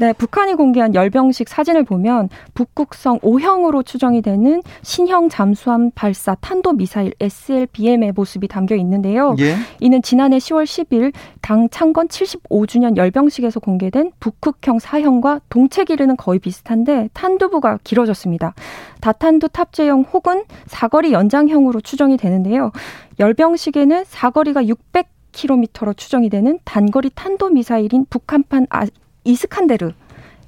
네, 0.00 0.14
북한이 0.14 0.54
공개한 0.54 0.94
열병식 0.94 1.46
사진을 1.46 1.84
보면 1.84 2.30
북극성 2.54 3.18
O형으로 3.20 3.82
추정이 3.82 4.22
되는 4.22 4.62
신형 4.80 5.28
잠수함 5.28 5.90
발사 5.90 6.34
탄도 6.36 6.72
미사일 6.72 7.12
SLBM의 7.20 8.12
모습이 8.12 8.48
담겨 8.48 8.74
있는데요. 8.76 9.36
예? 9.40 9.56
이는 9.78 10.00
지난해 10.00 10.38
10월 10.38 10.64
10일 10.64 11.12
당 11.42 11.68
창건 11.68 12.08
75주년 12.08 12.96
열병식에서 12.96 13.60
공개된 13.60 14.12
북극형 14.20 14.78
사형과 14.78 15.42
동체기르는 15.50 16.16
거의 16.16 16.38
비슷한데 16.38 17.10
탄두부가 17.12 17.80
길어졌습니다. 17.84 18.54
다탄두 19.02 19.50
탑재형 19.50 20.06
혹은 20.14 20.44
사거리 20.66 21.12
연장형으로 21.12 21.82
추정이 21.82 22.16
되는데요. 22.16 22.72
열병식에는 23.18 24.04
사거리가 24.06 24.66
600 24.66 25.08
킬로미터로 25.32 25.92
추정이 25.92 26.30
되는 26.30 26.58
단거리 26.64 27.10
탄도 27.14 27.50
미사일인 27.50 28.06
북한판 28.08 28.66
아, 28.70 28.86
이스칸데르 29.24 29.92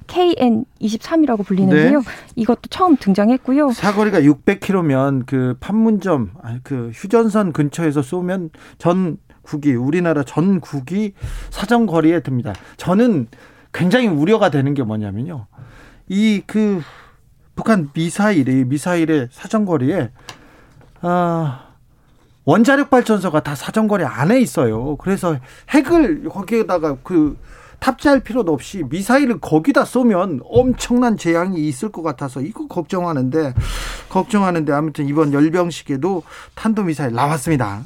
KN23이라고 0.07 1.45
불리는데요. 1.45 1.99
네. 1.99 2.05
이것도 2.35 2.61
처음 2.69 2.97
등장했고요. 2.97 3.71
사거리가 3.71 4.21
600km면 4.21 5.25
그 5.25 5.55
판문점 5.59 6.31
그 6.63 6.91
휴전선 6.93 7.53
근처에서 7.53 8.01
쏘면 8.01 8.49
전 8.77 9.17
국이 9.41 9.73
우리나라 9.73 10.23
전 10.23 10.59
국이 10.59 11.13
사정 11.49 11.85
거리에 11.85 12.19
듭니다. 12.21 12.53
저는 12.77 13.27
굉장히 13.71 14.07
우려가 14.07 14.49
되는 14.49 14.73
게 14.73 14.83
뭐냐면요. 14.83 15.47
이 16.09 16.43
그 16.45 16.81
북한 17.55 17.89
미사일이 17.93 18.65
미사일의 18.65 19.29
사정 19.31 19.65
거리에 19.65 20.09
아 21.01 21.69
원자력 22.45 22.89
발전소가 22.89 23.41
다 23.41 23.55
사정거리 23.55 24.03
안에 24.03 24.39
있어요. 24.41 24.97
그래서 24.97 25.37
핵을 25.69 26.27
거기에다가 26.29 26.97
그 27.03 27.37
탑재할 27.83 28.21
필요도 28.21 28.53
없이 28.53 28.81
미사일을 28.89 29.41
거기다 29.41 29.83
쏘면 29.83 30.39
엄청난 30.45 31.17
재앙이 31.17 31.67
있을 31.67 31.91
것 31.91 32.01
같아서 32.01 32.39
이거 32.39 32.65
걱정하는데 32.65 33.53
걱정하는데 34.07 34.71
아무튼 34.71 35.05
이번 35.05 35.33
열병식에도 35.33 36.23
탄도 36.55 36.83
미사일 36.83 37.11
나왔습니다. 37.11 37.83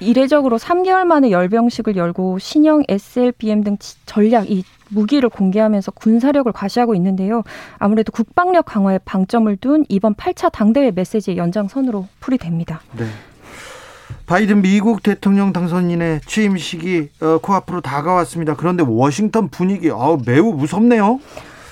이례적으로 0.00 0.58
3개월 0.58 1.04
만에 1.04 1.30
열병식을 1.30 1.94
열고 1.94 2.40
신형 2.40 2.82
SLBM 2.88 3.62
등 3.62 3.76
전략 4.06 4.50
이 4.50 4.64
무기를 4.88 5.28
공개하면서 5.28 5.92
군사력을 5.92 6.50
과시하고 6.50 6.96
있는데요. 6.96 7.44
아무래도 7.78 8.10
국방력 8.10 8.64
강화에 8.64 8.98
방점을 9.04 9.56
둔 9.58 9.84
이번 9.88 10.16
8차 10.16 10.50
당대회 10.50 10.90
메시지의 10.90 11.36
연장선으로 11.36 12.08
풀이됩니다. 12.18 12.80
네. 12.98 13.06
바이든 14.32 14.62
미국 14.62 15.02
대통령 15.02 15.52
당선인의 15.52 16.22
취임식이 16.24 17.10
어, 17.20 17.38
코앞으로 17.42 17.82
다가왔습니다. 17.82 18.56
그런데 18.56 18.82
워싱턴 18.82 19.50
분위기 19.50 19.90
아, 19.90 20.16
매우 20.24 20.54
무섭네요. 20.54 21.20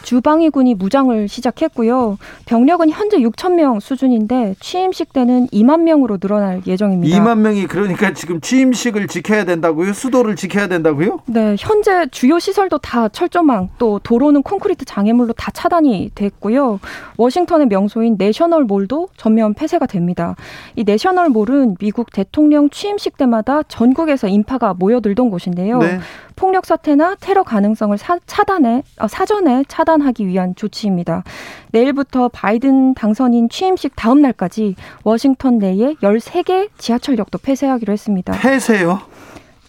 주방위군이 0.03 0.75
무장을 0.75 1.29
시작했고요. 1.29 2.19
병력은 2.47 2.91
현재 2.91 3.19
6천 3.19 3.55
명 3.55 3.81
수준인데 3.81 4.57
취임식 4.61 5.13
때는 5.13 5.47
2만 5.49 5.83
명으로 5.83 6.19
늘어날 6.19 6.63
예정입니다. 6.67 7.17
2만 7.17 7.39
명이 7.39 7.67
그러니까 7.67 8.13
지금 8.13 8.41
취임식을 8.41 9.07
지켜야 9.07 9.45
된다고요? 9.45 9.93
수도를 9.93 10.37
지켜야 10.37 10.67
된다고요? 10.67 11.21
네, 11.27 11.57
현재 11.59 12.07
주요 12.11 12.39
시설도 12.39 12.79
다 12.79 13.09
철조망, 13.09 13.69
또 13.79 14.01
도로는 14.03 14.43
콘크리트 14.43 14.85
장애물로 14.85 15.33
다 15.35 15.51
차단이 15.53 16.11
됐고요. 16.15 16.81
워싱턴의 17.17 17.69
명소인 17.69 18.17
내셔널 18.19 18.65
몰도 18.65 19.09
전면 19.17 19.55
폐쇄가 19.55 19.87
됩니다. 19.87 20.37
이 20.77 20.85
내셔널 20.85 21.29
몰은 21.29 21.77
미국 21.79 22.11
대통령 22.13 22.71
취임식 22.71 23.17
때마다 23.17 23.63
전국에서 23.65 24.29
인파가 24.29 24.75
모여들던 24.75 25.31
곳인데요. 25.31 25.79
네. 25.79 26.01
폭력 26.37 26.67
사태나 26.67 27.17
테러 27.21 27.43
가능성을 27.43 27.97
사, 27.99 28.19
차단해 28.27 28.83
어, 28.99 29.09
사전에 29.09 29.65
차단하기 29.69 30.27
위한 30.27 30.55
조치입니다. 30.55 31.25
내일부터 31.73 32.29
바이든 32.29 32.95
당선인 32.95 33.49
취임식 33.49 33.95
다음 33.97 34.21
날까지 34.23 34.77
워싱턴 35.05 35.59
내에 35.59 35.95
13개 36.03 36.69
지하철역도 36.79 37.39
폐쇄하기로 37.39 37.93
했습니다. 37.93 38.33
폐쇄요? 38.33 39.01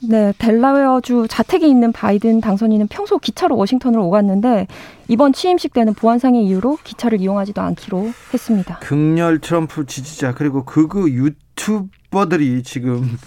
네, 0.03 0.33
델라웨어주 0.39 1.27
자택에 1.29 1.67
있는 1.67 1.91
바이든 1.91 2.41
당선인은 2.41 2.87
평소 2.87 3.19
기차로 3.19 3.55
워싱턴으로 3.55 4.03
오갔는데 4.07 4.65
이번 5.07 5.31
취임식 5.31 5.73
때는 5.73 5.93
보안상의 5.93 6.43
이유로 6.43 6.79
기차를 6.83 7.21
이용하지도 7.21 7.61
않기로 7.61 8.11
했습니다. 8.33 8.79
극렬 8.79 9.39
트럼프 9.39 9.85
지지자 9.85 10.33
그리고 10.33 10.65
극우 10.65 11.07
유튜버들이 11.09 12.63
지금 12.63 13.17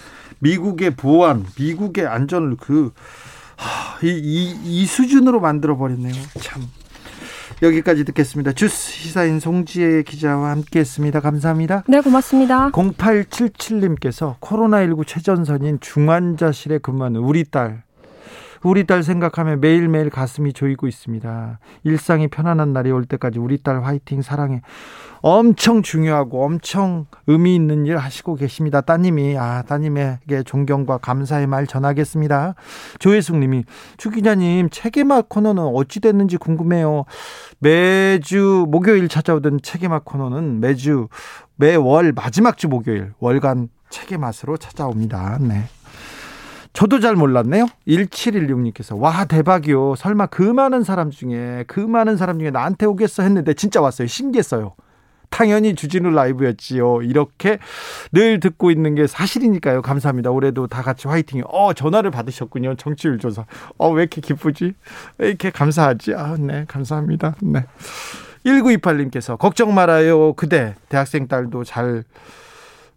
미국의 0.45 0.91
보안, 0.91 1.47
미국의 1.59 2.07
안전을 2.07 2.57
그 2.61 2.93
이, 4.03 4.09
이, 4.09 4.59
이 4.65 4.87
수준으로 4.87 5.41
만들어 5.41 5.77
버렸네요. 5.77 6.13
참. 6.41 6.63
여기까지 7.63 8.05
듣겠습니다. 8.05 8.53
주스 8.53 8.91
시사인 8.93 9.41
송지혜 9.41 10.03
기자와 10.03 10.51
함께 10.51 10.81
했습니다. 10.81 11.21
감사합니다. 11.21 11.85
네, 11.89 12.01
고맙습니다. 12.01 12.71
0877님께서 12.71 14.39
코로나19 14.41 15.07
최전선인 15.07 15.79
중환자실에 15.81 16.79
근무하는 16.79 17.21
우리 17.21 17.45
딸 17.45 17.85
우리 18.65 18.85
딸 18.85 19.03
생각하면 19.03 19.61
매일매일 19.61 20.11
가슴이 20.11 20.53
조이고 20.53 20.89
있습니다. 20.89 21.59
일상이 21.85 22.29
편안한 22.29 22.73
날이 22.73 22.91
올 22.91 23.05
때까지 23.05 23.39
우리 23.39 23.59
딸 23.59 23.85
화이팅 23.85 24.23
사랑해. 24.23 24.63
엄청 25.21 25.83
중요하고 25.83 26.45
엄청 26.45 27.07
의미 27.27 27.55
있는 27.55 27.87
일 27.87 27.97
하시고 27.97 28.35
계십니다. 28.35 28.81
따님이 28.83 29.39
아 29.39 29.63
따님에게 29.63 30.43
존경과 30.45 30.99
감사의 30.99 31.47
말 31.47 31.67
전하겠습니다. 31.67 32.55
조혜숙 32.99 33.39
님이 33.39 33.65
추 33.97 34.11
기자님 34.11 34.69
책임마 34.71 35.23
코너는 35.23 35.63
어찌 35.63 36.01
됐는지 36.01 36.37
궁금해요. 36.37 37.05
매주 37.59 38.67
목요일 38.69 39.09
찾아오던 39.09 39.61
책임마 39.63 40.01
코너는 40.01 40.61
매주 40.61 41.09
매월 41.57 42.13
마지막 42.13 42.59
주 42.59 42.69
목요일 42.69 43.13
월간 43.19 43.69
책의 43.89 44.19
맛으로 44.19 44.57
찾아옵니다. 44.57 45.39
네. 45.41 45.65
저도 46.75 46.99
잘 46.99 47.15
몰랐네요. 47.15 47.67
1716님께서 47.87 48.99
와 48.99 49.25
대박이요. 49.25 49.95
설마 49.95 50.27
그 50.27 50.43
많은 50.43 50.83
사람 50.83 51.11
중에 51.11 51.65
그 51.69 51.79
많은 51.79 52.17
사람 52.17 52.41
중에 52.41 52.51
나한테 52.51 52.85
오겠어 52.85 53.23
했는데 53.23 53.55
진짜 53.55 53.81
왔어요. 53.81 54.09
신기했어요. 54.09 54.75
당연히 55.31 55.77
주진우 55.77 56.11
라이브였지요. 56.11 57.03
이렇게 57.03 57.59
늘 58.13 58.41
듣고 58.41 58.73
있는 58.73 58.97
게 58.97 59.07
사실이니까요. 59.07 59.83
감사합니다. 59.83 60.31
올해도 60.31 60.67
다 60.67 60.83
같이 60.83 61.07
화이팅. 61.07 61.43
어, 61.47 61.73
전화를 61.73 62.11
받으셨군요. 62.11 62.75
정치율 62.75 63.19
조사. 63.19 63.47
어, 63.79 63.91
왜 63.91 64.03
이렇게 64.03 64.21
기쁘지? 64.21 64.75
왜 65.19 65.29
이렇게 65.29 65.51
감사하지? 65.51 66.15
아, 66.15 66.37
네. 66.39 66.65
감사합니다. 66.67 67.37
네. 67.41 67.67
1928님께서 68.45 69.39
걱정 69.39 69.75
말아요. 69.75 70.35
그대 70.35 70.75
대학생 70.89 71.29
딸도 71.29 71.65
잘 71.65 72.05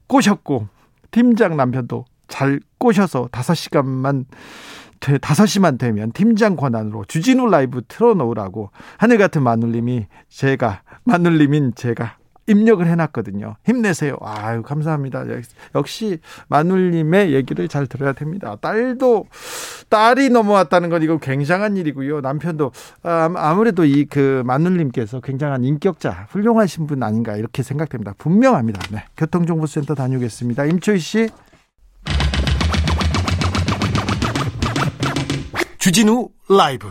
꼬셨고 0.08 0.68
팀장 1.12 1.58
남편도 1.58 2.06
잘 2.28 2.60
꼬셔서 2.78 3.28
5시간만 3.32 4.26
돼, 5.00 5.18
5시만 5.18 5.78
되면 5.78 6.12
팀장 6.12 6.56
권한으로 6.56 7.06
주진우 7.06 7.50
라이브 7.50 7.82
틀어놓으라고 7.88 8.72
하늘 8.98 9.18
같은 9.18 9.44
마눌님이 9.44 10.08
제가 10.30 10.82
마눌님인 11.04 11.74
제가 11.76 12.18
입력을 12.48 12.86
해놨거든요. 12.88 13.58
힘내세요. 13.66 14.18
아유, 14.22 14.64
감사합니다. 14.64 15.26
역시 15.76 16.20
마눌님의 16.48 17.34
얘기를 17.34 17.68
잘 17.68 17.88
들어야 17.88 18.14
됩니다. 18.14 18.56
딸도, 18.62 19.28
딸이 19.90 20.30
넘어왔다는 20.30 20.90
건 20.90 21.04
이거 21.04 21.18
굉장한 21.18 21.76
일이고요. 21.76 22.22
남편도, 22.22 22.72
아, 23.04 23.30
아무래도 23.36 23.84
이 23.84 24.06
그 24.06 24.42
마눌님께서 24.46 25.20
굉장한 25.20 25.66
인격자, 25.66 26.28
훌륭하신 26.30 26.88
분 26.88 27.04
아닌가 27.04 27.36
이렇게 27.36 27.62
생각됩니다. 27.62 28.14
분명합니다. 28.18 28.80
네. 28.92 29.04
교통정보센터 29.18 29.94
다녀오겠습니다. 29.96 30.66
임초희 30.66 31.00
씨. 31.00 31.30
주진우 35.80 36.30
라이브. 36.50 36.90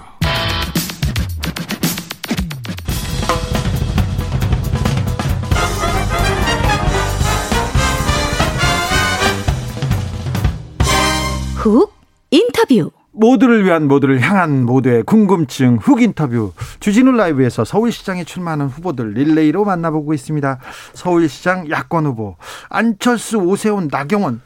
훅 11.57 11.93
인터뷰. 12.31 12.93
모두를 13.11 13.65
위한 13.65 13.89
모두를 13.89 14.21
향한 14.21 14.65
모두의 14.65 15.03
궁금증 15.03 15.79
훅 15.79 16.03
인터뷰. 16.03 16.53
주진우 16.79 17.11
라이브에서 17.13 17.65
서울시장에 17.65 18.23
출마하는 18.23 18.69
후보들 18.69 19.15
릴레이로 19.15 19.65
만나보고 19.65 20.15
있습니다. 20.15 20.61
서울시장 20.95 21.69
야권 21.71 22.07
후보 22.07 22.37
안철수 22.69 23.39
오세훈 23.39 23.89
나경원. 23.91 24.43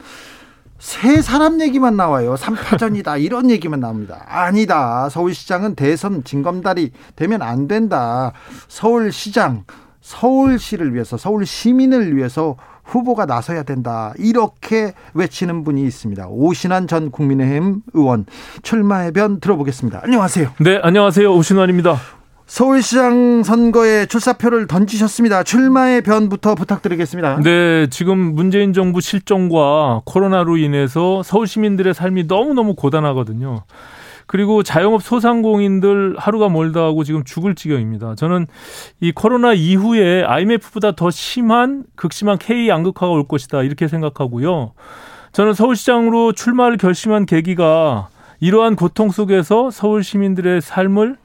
세 0.81 1.21
사람 1.21 1.61
얘기만 1.61 1.95
나와요. 1.95 2.33
3파전이다. 2.33 3.21
이런 3.21 3.51
얘기만 3.51 3.79
나옵니다. 3.79 4.25
아니다. 4.27 5.09
서울시장은 5.09 5.75
대선 5.75 6.23
징검다리 6.23 6.91
되면 7.15 7.43
안 7.43 7.67
된다. 7.67 8.33
서울시장, 8.67 9.65
서울시를 10.01 10.95
위해서, 10.95 11.17
서울 11.17 11.45
시민을 11.45 12.17
위해서 12.17 12.57
후보가 12.83 13.27
나서야 13.27 13.61
된다. 13.61 14.11
이렇게 14.17 14.93
외치는 15.13 15.63
분이 15.63 15.83
있습니다. 15.83 16.27
오신환 16.29 16.87
전 16.87 17.11
국민의힘 17.11 17.83
의원 17.93 18.25
출마의 18.63 19.11
변 19.11 19.39
들어보겠습니다. 19.39 20.01
안녕하세요. 20.03 20.49
네, 20.61 20.79
안녕하세요. 20.81 21.31
오신환입니다. 21.31 22.20
서울시장 22.51 23.43
선거에 23.43 24.07
출사표를 24.07 24.67
던지셨습니다. 24.67 25.43
출마의 25.43 26.01
변부터 26.01 26.53
부탁드리겠습니다. 26.53 27.39
네, 27.45 27.87
지금 27.89 28.17
문재인 28.35 28.73
정부 28.73 28.99
실정과 28.99 30.01
코로나로 30.03 30.57
인해서 30.57 31.23
서울 31.23 31.47
시민들의 31.47 31.93
삶이 31.93 32.25
너무너무 32.25 32.75
고단하거든요. 32.75 33.63
그리고 34.27 34.63
자영업 34.63 35.01
소상공인들 35.01 36.15
하루가 36.17 36.49
멀다 36.49 36.81
하고 36.81 37.05
지금 37.05 37.23
죽을 37.23 37.55
지경입니다. 37.55 38.15
저는 38.15 38.47
이 38.99 39.13
코로나 39.13 39.53
이후에 39.53 40.25
IMF보다 40.25 40.97
더 40.97 41.09
심한 41.09 41.85
극심한 41.95 42.37
K 42.37 42.67
양극화가 42.67 43.13
올 43.13 43.29
것이다 43.29 43.63
이렇게 43.63 43.87
생각하고요. 43.87 44.73
저는 45.31 45.53
서울시장으로 45.53 46.33
출마를 46.33 46.75
결심한 46.75 47.25
계기가 47.25 48.09
이러한 48.41 48.75
고통 48.75 49.09
속에서 49.09 49.71
서울 49.71 50.03
시민들의 50.03 50.59
삶을 50.59 51.20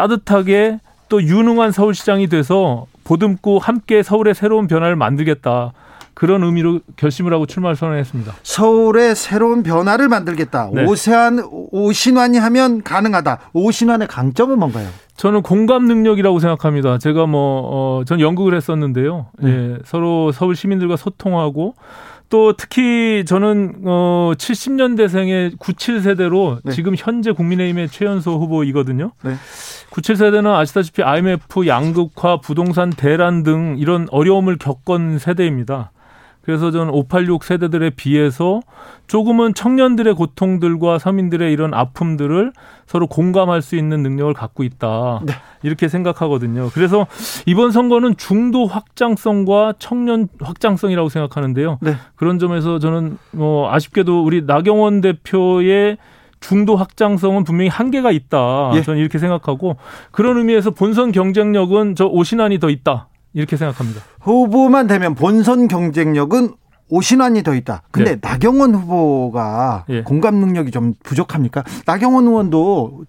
따뜻하게 0.00 0.78
또 1.10 1.22
유능한 1.22 1.72
서울시장이 1.72 2.28
돼서 2.28 2.86
보듬고 3.04 3.58
함께 3.58 4.02
서울의 4.02 4.34
새로운 4.34 4.66
변화를 4.66 4.96
만들겠다. 4.96 5.72
그런 6.14 6.42
의미로 6.42 6.80
결심을 6.96 7.32
하고 7.32 7.46
출마를 7.46 7.76
선언했습니다. 7.76 8.34
서울의 8.42 9.14
새로운 9.16 9.62
변화를 9.62 10.08
만들겠다. 10.08 10.70
네. 10.72 10.84
오세안 10.84 11.42
오신환이 11.70 12.38
하면 12.38 12.82
가능하다. 12.82 13.40
오신환의 13.52 14.08
강점은 14.08 14.58
뭔가요? 14.58 14.88
저는 15.20 15.42
공감 15.42 15.84
능력이라고 15.84 16.38
생각합니다. 16.38 16.96
제가 16.96 17.26
뭐, 17.26 17.60
어, 17.70 18.04
전 18.06 18.20
연극을 18.20 18.54
했었는데요. 18.54 19.26
네. 19.40 19.50
예, 19.50 19.78
서로 19.84 20.32
서울 20.32 20.56
시민들과 20.56 20.96
소통하고 20.96 21.74
또 22.30 22.54
특히 22.54 23.24
저는 23.26 23.82
어 23.84 24.32
70년대생의 24.38 25.58
97세대로 25.58 26.60
네. 26.64 26.72
지금 26.72 26.94
현재 26.96 27.32
국민의힘의 27.32 27.88
최연소 27.88 28.38
후보이거든요. 28.38 29.12
네. 29.22 29.34
97세대는 29.90 30.54
아시다시피 30.54 31.02
IMF 31.02 31.66
양극화, 31.66 32.38
부동산 32.38 32.88
대란 32.88 33.42
등 33.42 33.76
이런 33.78 34.06
어려움을 34.10 34.56
겪은 34.56 35.18
세대입니다. 35.18 35.90
그래서 36.42 36.70
저는 36.70 36.92
586 36.92 37.44
세대들에 37.44 37.90
비해서 37.90 38.60
조금은 39.06 39.54
청년들의 39.54 40.14
고통들과 40.14 40.98
서민들의 40.98 41.52
이런 41.52 41.74
아픔들을 41.74 42.52
서로 42.86 43.06
공감할 43.06 43.62
수 43.62 43.76
있는 43.76 44.02
능력을 44.02 44.32
갖고 44.34 44.62
있다. 44.62 45.20
네. 45.24 45.34
이렇게 45.62 45.88
생각하거든요. 45.88 46.70
그래서 46.72 47.06
이번 47.46 47.70
선거는 47.70 48.16
중도 48.16 48.66
확장성과 48.66 49.74
청년 49.78 50.28
확장성이라고 50.40 51.08
생각하는데요. 51.08 51.78
네. 51.82 51.94
그런 52.16 52.38
점에서 52.38 52.78
저는 52.78 53.18
뭐 53.32 53.72
아쉽게도 53.72 54.24
우리 54.24 54.42
나경원 54.42 55.02
대표의 55.02 55.98
중도 56.40 56.74
확장성은 56.74 57.44
분명히 57.44 57.68
한계가 57.68 58.10
있다. 58.10 58.72
예. 58.74 58.82
저는 58.82 58.98
이렇게 58.98 59.18
생각하고 59.18 59.76
그런 60.10 60.38
의미에서 60.38 60.70
본선 60.70 61.12
경쟁력은 61.12 61.94
저 61.94 62.06
오신환이 62.06 62.58
더 62.58 62.70
있다. 62.70 63.08
이렇게 63.32 63.56
생각합니다. 63.56 64.02
후보만 64.20 64.86
되면 64.86 65.14
본선 65.14 65.68
경쟁력은 65.68 66.54
오신환이 66.88 67.42
더 67.42 67.54
있다. 67.54 67.82
근데 67.92 68.16
네. 68.16 68.20
나경원 68.20 68.74
후보가 68.74 69.84
예. 69.90 70.02
공감 70.02 70.36
능력이 70.36 70.70
좀 70.72 70.94
부족합니까? 71.04 71.62
나경원 71.86 72.26
의원도 72.26 73.04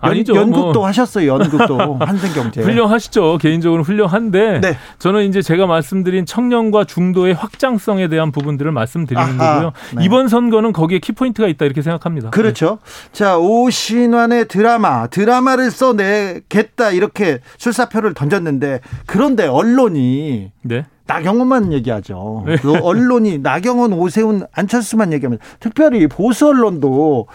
아니죠. 0.00 0.34
연, 0.36 0.50
극도 0.52 0.72
뭐. 0.74 0.86
하셨어요. 0.86 1.26
연극도 1.28 1.94
한생경제. 2.00 2.62
훌륭하시죠. 2.62 3.38
개인적으로 3.40 3.82
훌륭한데 3.82 4.60
네. 4.60 4.76
저는 4.98 5.24
이제 5.28 5.42
제가 5.42 5.66
말씀드린 5.66 6.24
청년과 6.26 6.84
중도의 6.84 7.34
확장성에 7.34 8.08
대한 8.08 8.30
부분들을 8.32 8.70
말씀드리는 8.72 9.22
아하, 9.40 9.54
거고요. 9.54 9.72
네. 9.96 10.04
이번 10.04 10.28
선거는 10.28 10.72
거기에 10.72 10.98
키포인트가 11.00 11.48
있다 11.48 11.64
이렇게 11.64 11.82
생각합니다. 11.82 12.30
그렇죠. 12.30 12.78
네. 12.84 13.12
자 13.12 13.38
오신환의 13.38 14.48
드라마, 14.48 15.06
드라마를 15.08 15.70
써내겠다 15.70 16.90
이렇게 16.92 17.40
출사표를 17.56 18.14
던졌는데 18.14 18.80
그런데 19.06 19.46
언론이 19.46 20.52
네. 20.62 20.84
나경원만 21.06 21.72
얘기하죠. 21.72 22.44
네. 22.46 22.56
그 22.56 22.74
언론이 22.82 23.38
나경원, 23.38 23.94
오세훈, 23.94 24.46
안철수만 24.52 25.12
얘기하면 25.14 25.38
특별히 25.58 26.06
보수 26.06 26.48
언론도 26.48 27.26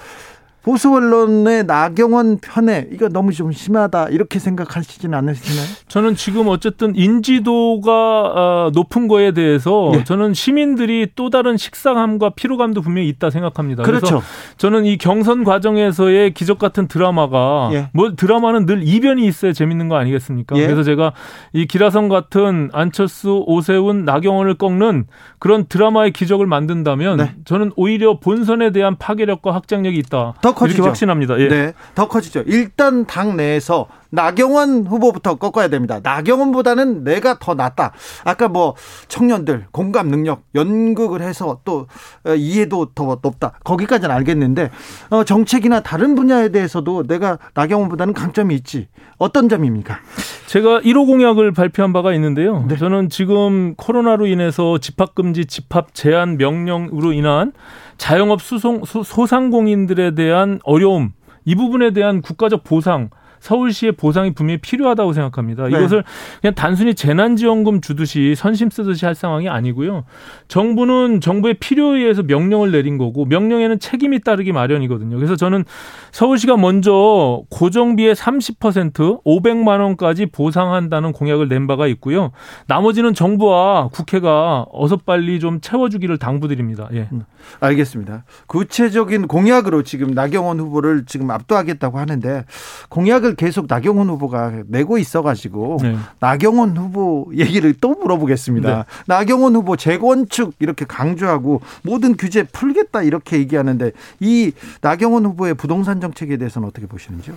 보수 0.64 0.94
언론의 0.94 1.66
나경원 1.66 2.40
편에 2.42 2.88
이거 2.92 3.10
너무 3.10 3.34
좀 3.34 3.52
심하다 3.52 4.08
이렇게 4.10 4.40
생각하시지는 4.40 5.18
않으시나요? 5.18 5.68
저는 5.90 6.16
지금 6.16 6.48
어쨌든 6.48 6.96
인지도가 6.96 7.92
어, 7.92 8.72
높은 8.74 9.10
거에 9.10 9.34
대해서 9.34 9.92
네. 9.94 10.06
저는 10.06 10.34
시민들이 10.34 11.10
또 11.18 11.30
다른 11.30 11.58
식상함과 11.58 12.32
피로감도 12.36 12.82
분명히 12.82 13.10
있다 13.10 13.30
생각합니다. 13.30 13.84
그렇죠. 13.84 14.22
저는 14.58 14.86
이 14.86 14.98
경선 14.98 15.44
과정에서의 15.44 16.34
기적 16.34 16.60
같은 16.60 16.88
드라마가 16.88 17.70
예. 17.74 17.90
뭐 17.94 18.16
드라마는 18.16 18.66
늘 18.66 18.88
이변이 18.88 19.28
있어야 19.28 19.52
재밌는 19.52 19.90
거 19.90 19.98
아니겠습니까? 19.98 20.56
예. 20.56 20.66
그래서 20.66 20.84
제가 20.84 21.12
이 21.52 21.66
기라성 21.68 22.08
같은 22.08 22.70
안철수, 22.72 23.44
오세훈, 23.48 24.06
나경원을 24.06 24.56
꺾는 24.56 25.08
그런 25.44 25.66
드라마의 25.68 26.12
기적을 26.12 26.48
만든다면 26.48 27.18
네. 27.18 27.36
저는 27.44 27.74
오히려 27.76 28.18
본선에 28.18 28.72
대한 28.72 28.96
파괴력과 28.96 29.54
확장력이 29.54 29.98
있다. 29.98 30.36
더 30.42 30.56
커지죠. 30.56 30.78
이렇게 30.78 30.88
확신합니다. 30.88 31.38
예. 31.38 31.50
네, 31.50 31.74
더 31.96 32.08
커지죠. 32.08 32.44
일단 32.46 33.06
당 33.06 33.36
내에서 33.36 33.90
나경원 34.14 34.86
후보부터 34.86 35.36
꺾어야 35.36 35.70
됩니다. 35.70 36.00
나경원보다는 36.04 37.04
내가 37.04 37.40
더 37.40 37.56
낫다. 37.56 37.94
아까 38.24 38.48
뭐 38.48 38.76
청년들 39.08 39.66
공감 39.72 40.10
능력 40.10 40.44
연극을 40.54 41.24
해서 41.24 41.60
또 41.66 41.88
어, 42.24 42.36
이해도 42.36 42.92
더 42.94 43.18
높다. 43.22 43.54
거기까지는 43.64 44.14
알겠는데 44.14 44.70
어, 45.10 45.24
정책이나 45.24 45.80
다른 45.80 46.14
분야에 46.14 46.50
대해서도 46.50 47.08
내가 47.08 47.40
나경원보다는 47.56 48.14
강점이 48.14 48.54
있지. 48.56 48.88
어떤 49.18 49.50
점입니까? 49.50 49.98
제가 50.46 50.82
1호 50.82 51.08
공약을 51.08 51.52
발표한 51.52 51.92
바가 51.92 52.14
있는데요. 52.14 52.66
네. 52.68 52.78
저는 52.78 53.10
지금 53.10 53.74
코로나로 53.76 54.28
인해서 54.28 54.78
집합 54.78 55.16
금지, 55.16 55.46
집합 55.46 55.96
제한 55.96 56.38
명령으로 56.38 57.14
인한 57.14 57.52
자영업 57.98 58.44
수송, 58.44 58.84
소 58.86 59.26
상공인들에 59.26 60.14
대한 60.14 60.60
어려움 60.64 61.14
이 61.46 61.56
부분에 61.56 61.94
대한 61.94 62.22
국가적 62.22 62.64
보상 62.64 63.10
서울시의 63.44 63.92
보상이 63.92 64.34
분명히 64.34 64.58
필요하다고 64.60 65.12
생각합니다. 65.12 65.68
네. 65.68 65.78
이것을 65.78 66.04
그냥 66.40 66.56
단순히 66.56 66.96
재난지원금 66.96 67.82
주듯이 67.82 68.36
선심 68.36 68.70
쓰듯이 68.70 69.06
할 69.06 69.16
상황이 69.16 69.50
아니고요. 69.50 70.06
정부는 70.48 71.20
정부의 71.20 71.56
필요에 71.56 72.00
의해서 72.00 72.24
명령을 72.24 72.72
내린 72.72 72.98
거고 72.98 73.26
명령에는 73.26 73.80
책임이 73.80 74.22
따르기 74.22 74.54
마련이거든요. 74.54 75.18
그래서 75.18 75.36
저는 75.36 75.66
서울시가 76.12 76.56
먼저 76.56 77.44
고정비의 77.50 78.16
30% 78.16 79.24
500만 79.26 79.82
원까지 79.82 80.28
보상한다는 80.28 81.12
공약을 81.12 81.50
낸 81.50 81.68
바가 81.68 81.88
있고요. 81.88 82.32
나머지는 82.68 83.14
정부와 83.14 83.90
국회가 83.90 84.66
어서 84.72 84.96
빨리 84.96 85.42
좀 85.42 85.60
채워주기를 85.60 86.18
당부드립니다. 86.18 86.88
예. 86.94 87.10
음, 87.12 87.24
알겠습니다. 87.60 88.24
구체적인 88.48 89.28
공약으로 89.28 89.84
지금 89.84 90.12
나경원 90.12 90.62
후보를 90.62 91.04
지금 91.06 91.30
압도하겠다고 91.30 92.00
하는데 92.00 92.46
공약을 92.88 93.33
얘기를 93.34 93.36
계속 93.36 93.66
나경원 93.68 94.10
후보가 94.10 94.64
내고 94.68 94.98
있어가지고 94.98 95.78
네. 95.82 95.98
나경원 96.20 96.78
후보 96.78 97.30
얘기를 97.36 97.74
또 97.80 97.90
물어보겠습니다. 97.96 98.76
네. 98.78 98.84
나경원 99.08 99.56
후보 99.56 99.76
재건축 99.76 100.54
이렇게 100.60 100.86
강조하고 100.86 101.62
모든 101.84 102.16
규제 102.16 102.44
풀겠다 102.44 103.04
이렇게 103.04 103.38
얘기하는데 103.38 103.92
이 104.20 104.52
나경원 104.82 105.26
후보의 105.26 105.56
부동산 105.56 106.00
정책에 106.00 106.38
대해서는 106.38 106.68
어떻게 106.68 106.88
보시는지요? 106.88 107.36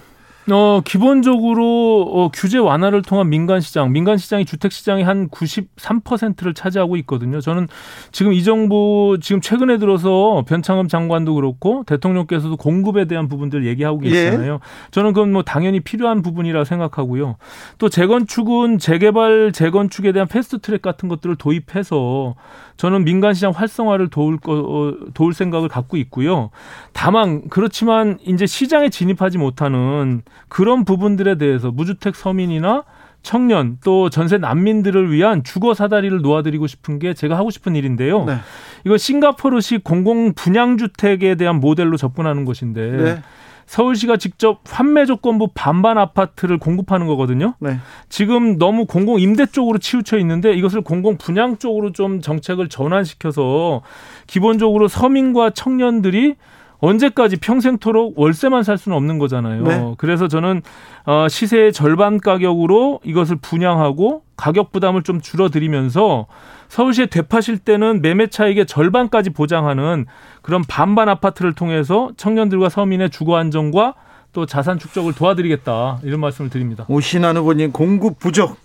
어, 0.51 0.81
기본적으로 0.85 2.03
어, 2.03 2.31
규제 2.33 2.59
완화를 2.59 3.03
통한 3.03 3.29
민간 3.29 3.61
시장, 3.61 3.91
민간 3.91 4.17
시장이 4.17 4.45
주택 4.45 4.71
시장의 4.71 5.05
한 5.05 5.29
93%를 5.29 6.55
차지하고 6.55 6.97
있거든요. 6.99 7.41
저는 7.41 7.67
지금 8.13 8.33
이 8.33 8.45
정부 8.45 9.19
지금 9.21 9.41
최근에 9.41 9.79
들어서 9.79 10.45
변창흠 10.47 10.89
장관도 10.89 11.35
그렇고 11.35 11.83
대통령께서도 11.87 12.57
공급에 12.57 13.07
대한 13.07 13.29
부분들 13.29 13.67
얘기하고 13.67 14.05
예. 14.05 14.11
계시잖아요. 14.11 14.55
예. 14.55 14.59
저는 14.93 15.13
그건 15.13 15.33
뭐 15.33 15.43
당연히 15.43 15.81
필요한 15.81 16.23
부분이라 16.23 16.65
생각하고요. 16.65 17.37
또 17.79 17.89
재건축은 17.89 18.79
재개발 18.79 19.51
재건축에 19.53 20.13
대한 20.13 20.29
패스트 20.29 20.61
트랙 20.61 20.81
같은 20.81 21.09
것들을 21.09 21.37
도입해서 21.37 22.35
저는 22.77 23.05
민간 23.05 23.35
시장 23.35 23.53
활성화를 23.53 24.09
도울 24.09 24.39
거 24.39 24.53
어, 24.53 24.95
도울 25.15 25.33
생각을 25.35 25.69
갖고 25.69 25.97
있고요. 25.97 26.51
다만 26.93 27.49
그렇지만 27.49 28.19
이제 28.27 28.47
시장에 28.47 28.91
진입하지 28.91 29.39
못하는 29.39 30.23
그런 30.49 30.85
부분들에 30.85 31.37
대해서 31.37 31.71
무주택 31.71 32.15
서민이나 32.15 32.85
청년 33.23 33.79
또 33.83 34.09
전세 34.09 34.39
난민들을 34.39 35.11
위한 35.11 35.43
주거 35.43 35.75
사다리를 35.75 36.21
놓아드리고 36.21 36.69
싶은 36.69 37.01
게 37.01 37.13
제가 37.13 37.37
하고 37.37 37.51
싶은 37.51 37.75
일인데요. 37.75 38.25
네. 38.25 38.37
이거 38.85 38.97
싱가포르식 38.97 39.83
공공 39.83 40.35
분양 40.35 40.79
주택에 40.79 41.35
대한 41.35 41.59
모델로 41.59 41.97
접근하는 41.97 42.45
것인데 42.45 42.91
네. 42.91 43.23
서울시가 43.67 44.17
직접 44.17 44.61
환매 44.65 45.05
조건부 45.07 45.49
반반 45.55 45.99
아파트를 45.99 46.59
공급하는 46.59 47.07
거거든요. 47.07 47.55
네. 47.61 47.79
지금 48.09 48.59
너무 48.59 48.87
공공 48.87 49.21
임대 49.21 49.47
쪽으로 49.47 49.79
치우쳐 49.79 50.19
있는데 50.19 50.55
이것을 50.55 50.83
공공 50.83 51.19
분양 51.19 51.59
쪽으로 51.59 51.93
좀 51.93 52.21
정책을 52.21 52.69
전환시켜서 52.69 53.83
기본적으로 54.27 54.89
서민과 54.89 55.51
청년들이 55.51 56.37
언제까지 56.79 57.37
평생토록 57.37 58.19
월세만 58.19 58.63
살 58.63 58.79
수는 58.79 58.97
없는 58.97 59.19
거잖아요. 59.19 59.63
네. 59.65 59.95
그래서 59.99 60.29
저는 60.29 60.63
어, 61.07 61.27
시세의 61.29 61.73
절반 61.73 62.19
가격으로 62.21 63.01
이것을 63.03 63.37
분양하고 63.37 64.23
가격 64.37 64.73
부담을 64.73 65.03
좀 65.03 65.21
줄어들이면서 65.21 66.27
서울시에 66.69 67.07
되파실 67.07 67.59
때는 67.59 68.03
매매 68.03 68.27
차익의 68.27 68.67
절반까지 68.67 69.31
보장하는 69.31 70.07
그런 70.43 70.63
반반 70.63 71.09
아파트를 71.09 71.55
통해서 71.55 72.11
청년들과 72.17 72.69
서민의 72.69 73.11
주거 73.11 73.37
안정과 73.37 73.95
또 74.33 74.45
자산 74.45 74.79
축적을 74.79 75.15
도와드리겠다 75.15 76.01
이런 76.03 76.21
말씀을 76.21 76.51
드립니다. 76.51 76.85
오신환 76.89 77.37
후보님 77.39 77.73
공급 77.73 78.19
부족, 78.19 78.57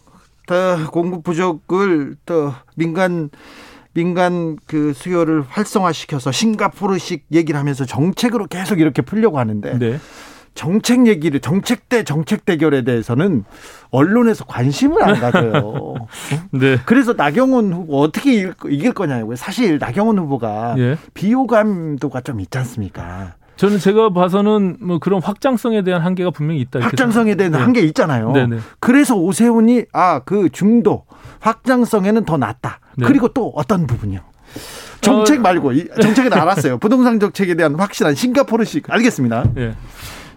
공급 0.92 1.24
부족을 1.24 2.16
또 2.26 2.54
민간 2.76 3.30
민간 3.94 4.58
그 4.68 4.94
수요를 4.94 5.44
활성화시켜서 5.48 6.32
싱가포르식 6.32 7.26
얘기를 7.32 7.60
하면서 7.60 7.86
정책으로 7.86 8.48
계속 8.48 8.80
이렇게 8.80 9.02
풀려고 9.02 9.38
하는데 9.38 9.78
네. 9.78 10.00
정책 10.62 11.08
얘기를 11.08 11.40
정책 11.40 11.90
대 11.90 12.04
정책 12.04 12.46
대결에 12.46 12.84
대해서는 12.84 13.46
언론에서 13.90 14.46
관심을 14.46 15.02
안 15.02 15.20
가져요. 15.20 15.96
네. 16.54 16.78
그래서 16.86 17.14
나경원 17.14 17.74
후보 17.74 18.00
어떻게 18.00 18.52
이길 18.70 18.94
거냐고요. 18.94 19.36
사실 19.38 19.80
나경원 19.80 20.20
후보가 20.20 20.76
예. 20.78 20.98
비호감도가 21.16 22.22
좀 22.22 22.40
있지 22.42 22.56
않습니까? 22.60 23.34
저는 23.56 23.80
제가 23.80 24.14
봐서는 24.14 24.78
뭐 24.82 25.00
그런 25.00 25.20
확장성에 25.24 25.82
대한 25.82 26.04
한계가 26.04 26.30
분명히 26.30 26.62
있다. 26.62 26.80
확장성에 26.80 27.34
대한 27.34 27.54
네. 27.54 27.58
한계 27.58 27.82
있잖아요. 27.82 28.32
네네. 28.32 28.58
그래서 28.80 29.16
오세훈이 29.16 29.86
아 29.94 30.20
그 30.24 30.50
중도 30.52 31.06
확장성에는 31.40 32.24
더 32.26 32.38
낫다. 32.38 32.82
네. 32.98 33.08
그리고 33.08 33.30
또 33.30 33.52
어떤 33.56 33.88
부분이요? 33.88 34.20
정책 35.02 35.40
어, 35.40 35.42
말고 35.42 35.72
정책은 36.04 36.32
알았어요. 36.32 36.78
부동산 36.78 37.20
정책에 37.20 37.56
대한 37.56 37.74
확실한 37.74 38.14
싱가포르식 38.14 38.92
알겠습니다. 38.92 39.46
네. 39.56 39.74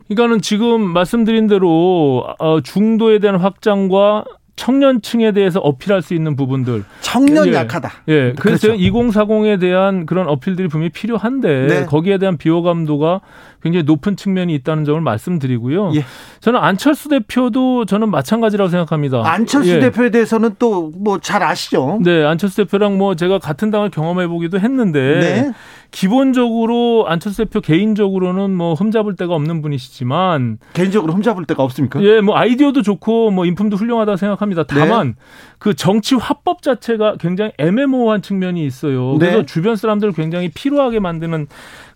그러니까는 0.09 0.43
지금 0.43 0.83
말씀드린 0.83 1.47
대로 1.47 2.27
어, 2.39 2.61
중도에 2.61 3.19
대한 3.19 3.39
확장과 3.41 4.25
청년층에 4.57 5.33
대해서 5.33 5.59
어필할 5.61 6.03
수 6.03 6.15
있는 6.15 6.37
부분들. 6.37 6.85
청년 7.01 7.49
예, 7.49 7.55
약하다. 7.55 7.91
예. 8.09 8.33
그래서 8.39 8.69
그렇죠. 8.69 8.83
2040에 8.83 9.61
대한 9.61 10.07
그런 10.07 10.29
어필들이 10.29 10.69
분명히 10.69 10.91
필요한데 10.91 11.67
네. 11.67 11.85
거기에 11.87 12.19
대한 12.19 12.37
비호감도가 12.37 13.21
굉장히 13.65 13.83
높은 13.85 14.15
측면이 14.17 14.55
있다는 14.55 14.85
점을 14.85 15.01
말씀드리고요. 15.01 15.93
예. 15.97 16.05
저는 16.41 16.61
안철수 16.61 17.09
대표도 17.09 17.87
저는 17.87 18.11
마찬가지라고 18.11 18.69
생각합니다. 18.69 19.23
안철수 19.25 19.71
예. 19.71 19.81
대표에 19.81 20.11
대해서는 20.11 20.57
또 20.59 20.93
뭐 20.95 21.19
잘 21.19 21.43
아시죠? 21.43 21.99
네, 22.03 22.23
안철수 22.25 22.59
대표랑 22.59 22.99
뭐 22.99 23.15
제가 23.15 23.39
같은 23.39 23.71
당을 23.71 23.91
경험해 23.91 24.27
보기도 24.27 24.61
했는데 24.61 25.01
네. 25.21 25.53
기본적으로 25.91 27.07
안철수 27.09 27.39
대표 27.45 27.61
개인적으로는 27.61 28.55
뭐 28.55 28.75
흠잡을 28.75 29.17
데가 29.17 29.35
없는 29.35 29.63
분이시지만 29.63 30.59
개인적으로 30.75 31.15
흠잡을 31.15 31.47
데가 31.47 31.63
없습니까? 31.63 32.03
예, 32.03 32.21
뭐 32.21 32.37
아이디어도 32.37 32.83
좋고 32.83 33.31
뭐 33.31 33.47
인품도 33.47 33.77
훌륭하다 33.77 34.17
생각합니다. 34.17 34.65
다만 34.65 35.09
네. 35.09 35.15
그 35.59 35.75
정치 35.75 36.15
화법 36.17 36.61
자체가 36.63 37.17
굉장히 37.19 37.53
애매모호한 37.59 38.21
측면이 38.21 38.67
있어요. 38.67 39.17
그래서 39.19 39.39
네. 39.39 39.47
주변 39.47 39.77
사람들을 39.77 40.13
굉장히 40.13 40.51
피로하게 40.51 41.01
만드는 41.01 41.47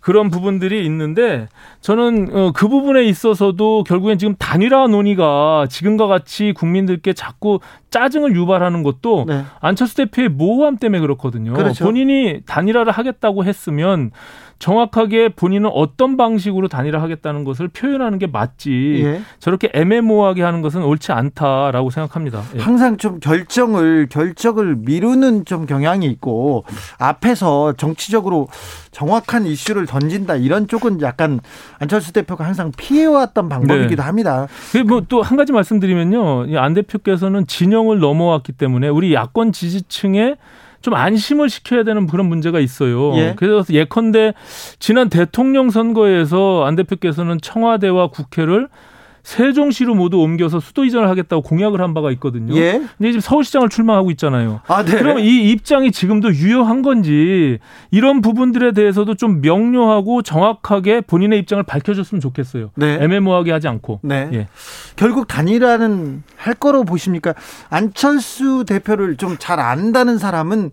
그런 0.09 0.31
부분들이 0.31 0.87
있는데 0.87 1.49
저는 1.83 2.35
어, 2.35 2.53
그 2.55 2.66
부분에 2.66 3.05
있어서도 3.05 3.85
결국엔 3.85 4.16
지금 4.16 4.35
단일화 4.38 4.87
논의가 4.87 5.66
지금과 5.68 6.07
같이 6.07 6.55
국민들께 6.57 7.12
자꾸 7.12 7.61
짜증을 7.90 8.35
유발하는 8.35 8.83
것도 8.83 9.27
네. 9.29 9.44
안철수 9.61 9.97
대표의 9.97 10.31
모호함 10.31 10.79
때문에 10.79 11.01
그렇거든요. 11.01 11.53
그렇죠. 11.53 11.85
본인이 11.85 12.40
단일화를 12.47 12.90
하겠다고 12.90 13.44
했으면 13.44 14.11
정확하게 14.59 15.31
본인은 15.31 15.71
어떤 15.73 16.16
방식으로 16.16 16.68
단일화 16.68 17.01
하겠다는 17.01 17.44
것을 17.44 17.68
표현하는 17.68 18.18
게 18.18 18.27
맞지 18.27 19.03
예. 19.05 19.21
저렇게 19.38 19.71
애매모호하게 19.73 20.42
하는 20.42 20.62
것은 20.62 20.83
옳지 20.83 21.12
않다라고 21.12 21.90
생각합니다. 21.90 22.42
예. 22.57 22.61
항상 22.61 22.97
좀 22.97 23.21
결정을 23.21 24.09
결정을 24.11 24.77
미루는 24.77 25.44
좀 25.44 25.66
경향이 25.66 26.07
있고 26.07 26.64
앞에서 26.99 27.75
정치적으로 27.75 28.49
정확한 28.90 29.47
이슈를 29.47 29.87
던진다 29.87 30.37
이런 30.37 30.66
쪽은 30.66 31.01
약간 31.03 31.40
안철수 31.79 32.12
대표가 32.12 32.44
항상 32.44 32.73
피해왔던 32.77 33.49
방법이기도 33.49 34.03
네. 34.03 34.07
합니다. 34.07 34.49
뭐또 34.87 35.23
한 35.23 35.37
가지 35.37 35.53
말씀드리면요, 35.53 36.59
안 36.59 36.75
대표께서는 36.75 37.47
진영을 37.47 38.01
넘어왔기 38.01 38.53
때문에 38.53 38.88
우리 38.88 39.14
야권 39.14 39.53
지지층에 39.53 40.37
좀 40.81 40.95
안심을 40.95 41.51
시켜야 41.51 41.83
되는 41.83 42.07
그런 42.07 42.27
문제가 42.27 42.61
있어요. 42.61 43.17
예. 43.17 43.35
그래서 43.37 43.64
예컨대 43.73 44.35
지난 44.79 45.09
대통령 45.09 45.71
선거에서 45.71 46.64
안 46.64 46.77
대표께서는 46.77 47.41
청와대와 47.41 48.09
국회를 48.09 48.69
세종시로 49.29 49.95
모두 49.95 50.19
옮겨서 50.21 50.59
수도 50.59 50.87
이전을 50.87 51.07
하겠다고 51.11 51.43
공약을 51.43 51.83
한 51.83 51.93
바가 51.93 52.11
있거든요. 52.12 52.57
예. 52.57 52.73
근데 52.97 53.11
지금 53.11 53.21
서울시장을 53.21 53.69
출마하고 53.69 54.11
있잖아요. 54.12 54.62
아, 54.67 54.83
네. 54.83 54.97
그럼 54.97 55.19
이 55.19 55.51
입장이 55.51 55.93
지금도 55.93 56.33
유효한 56.33 56.81
건지 56.81 57.59
이런 57.91 58.23
부분들에 58.23 58.73
대해서도 58.73 59.17
좀 59.17 59.43
명료하고 59.43 60.23
정확하게 60.23 61.03
본인의 61.03 61.38
입장을 61.41 61.62
밝혀줬으면 61.62 62.23
좋겠어요. 62.23 62.71
네. 62.77 62.95
애매모호하게 63.03 63.53
하지 63.53 63.69
않고. 63.69 64.01
네. 64.03 64.31
예. 64.33 64.49
결국 64.97 65.29
단일화는 65.29 66.23
할 66.37 66.55
거로 66.55 66.85
보십니까? 66.85 67.35
안철수 67.69 68.64
대표를 68.67 69.17
좀 69.17 69.37
잘 69.38 69.61
안다는 69.61 70.17
사람은 70.19 70.71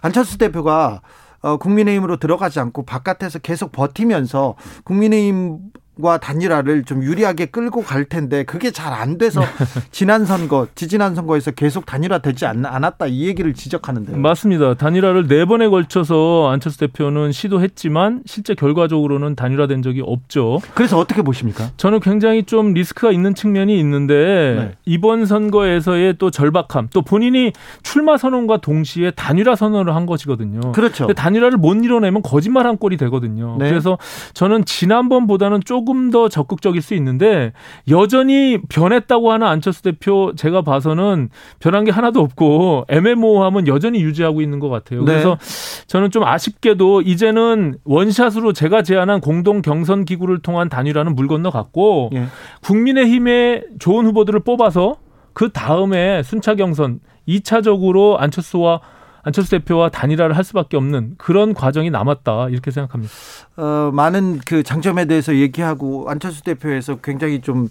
안철수 0.00 0.38
대표가 0.38 1.02
어, 1.40 1.56
국민의힘으로 1.58 2.16
들어가지 2.16 2.58
않고 2.58 2.84
바깥에서 2.84 3.38
계속 3.38 3.70
버티면서 3.70 4.54
국민의힘 4.84 5.58
과 6.02 6.18
단일화를 6.18 6.84
좀 6.84 7.02
유리하게 7.02 7.46
끌고 7.46 7.82
갈 7.82 8.04
텐데 8.04 8.44
그게 8.44 8.70
잘 8.70 8.88
안 8.98 9.16
돼서 9.18 9.42
지난 9.92 10.24
선거, 10.24 10.66
지지난 10.74 11.14
선거에서 11.14 11.50
계속 11.52 11.86
단일화 11.86 12.18
되지 12.18 12.46
않았다 12.46 13.06
이 13.06 13.26
얘기를 13.26 13.52
지적하는데요. 13.54 14.16
맞습니다. 14.16 14.74
단일화를 14.74 15.28
네 15.28 15.44
번에 15.44 15.68
걸쳐서 15.68 16.48
안철수 16.50 16.78
대표는 16.78 17.32
시도했지만 17.32 18.22
실제 18.26 18.54
결과적으로는 18.54 19.34
단일화된 19.36 19.82
적이 19.82 20.02
없죠. 20.04 20.60
그래서 20.74 20.98
어떻게 20.98 21.22
보십니까? 21.22 21.70
저는 21.76 22.00
굉장히 22.00 22.44
좀 22.44 22.72
리스크가 22.72 23.12
있는 23.12 23.34
측면이 23.34 23.78
있는데 23.80 24.14
네. 24.58 24.74
이번 24.84 25.26
선거에서의 25.26 26.16
또 26.18 26.30
절박함, 26.30 26.88
또 26.92 27.02
본인이 27.02 27.52
출마 27.82 28.16
선언과 28.16 28.58
동시에 28.58 29.10
단일화 29.12 29.54
선언을 29.56 29.94
한 29.94 30.06
것이거든요. 30.06 30.72
그렇죠. 30.72 31.06
단일화를 31.08 31.58
못 31.58 31.74
이뤄내면 31.74 32.22
거짓말한 32.22 32.78
꼴이 32.78 32.96
되거든요. 32.96 33.56
네. 33.58 33.68
그래서 33.68 33.98
저는 34.34 34.64
지난번보다는 34.64 35.60
조금 35.64 35.87
조금 35.88 36.10
더 36.10 36.28
적극적일 36.28 36.82
수 36.82 36.92
있는데 36.94 37.52
여전히 37.88 38.58
변했다고 38.68 39.32
하는 39.32 39.46
안철수 39.46 39.82
대표 39.82 40.34
제가 40.36 40.60
봐서는 40.60 41.30
변한 41.60 41.84
게 41.84 41.90
하나도 41.90 42.20
없고 42.20 42.84
애매모호함은 42.88 43.66
여전히 43.66 44.02
유지하고 44.02 44.42
있는 44.42 44.58
것 44.58 44.68
같아요. 44.68 45.00
네. 45.00 45.12
그래서 45.12 45.38
저는 45.86 46.10
좀 46.10 46.24
아쉽게도 46.24 47.00
이제는 47.00 47.78
원샷으로 47.84 48.52
제가 48.52 48.82
제안한 48.82 49.22
공동 49.22 49.62
경선 49.62 50.04
기구를 50.04 50.40
통한 50.40 50.68
단일화는 50.68 51.14
물 51.14 51.26
건너갔고 51.26 52.10
예. 52.12 52.26
국민의힘의 52.62 53.64
좋은 53.78 54.04
후보들을 54.04 54.40
뽑아서 54.40 54.96
그 55.32 55.50
다음에 55.52 56.22
순차 56.22 56.54
경선 56.54 57.00
2차적으로 57.26 58.20
안철수와 58.20 58.80
안철수 59.28 59.50
대표와 59.50 59.90
단일화를 59.90 60.34
할 60.34 60.42
수밖에 60.42 60.78
없는 60.78 61.16
그런 61.18 61.52
과정이 61.52 61.90
남았다 61.90 62.48
이렇게 62.48 62.70
생각합니다. 62.70 63.12
어, 63.58 63.90
많은 63.92 64.38
그 64.46 64.62
장점에 64.62 65.04
대해서 65.04 65.36
얘기하고 65.36 66.08
안철수 66.08 66.42
대표에서 66.42 66.96
굉장히 66.96 67.42
좀 67.42 67.68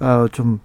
어, 0.00 0.26
좀 0.30 0.60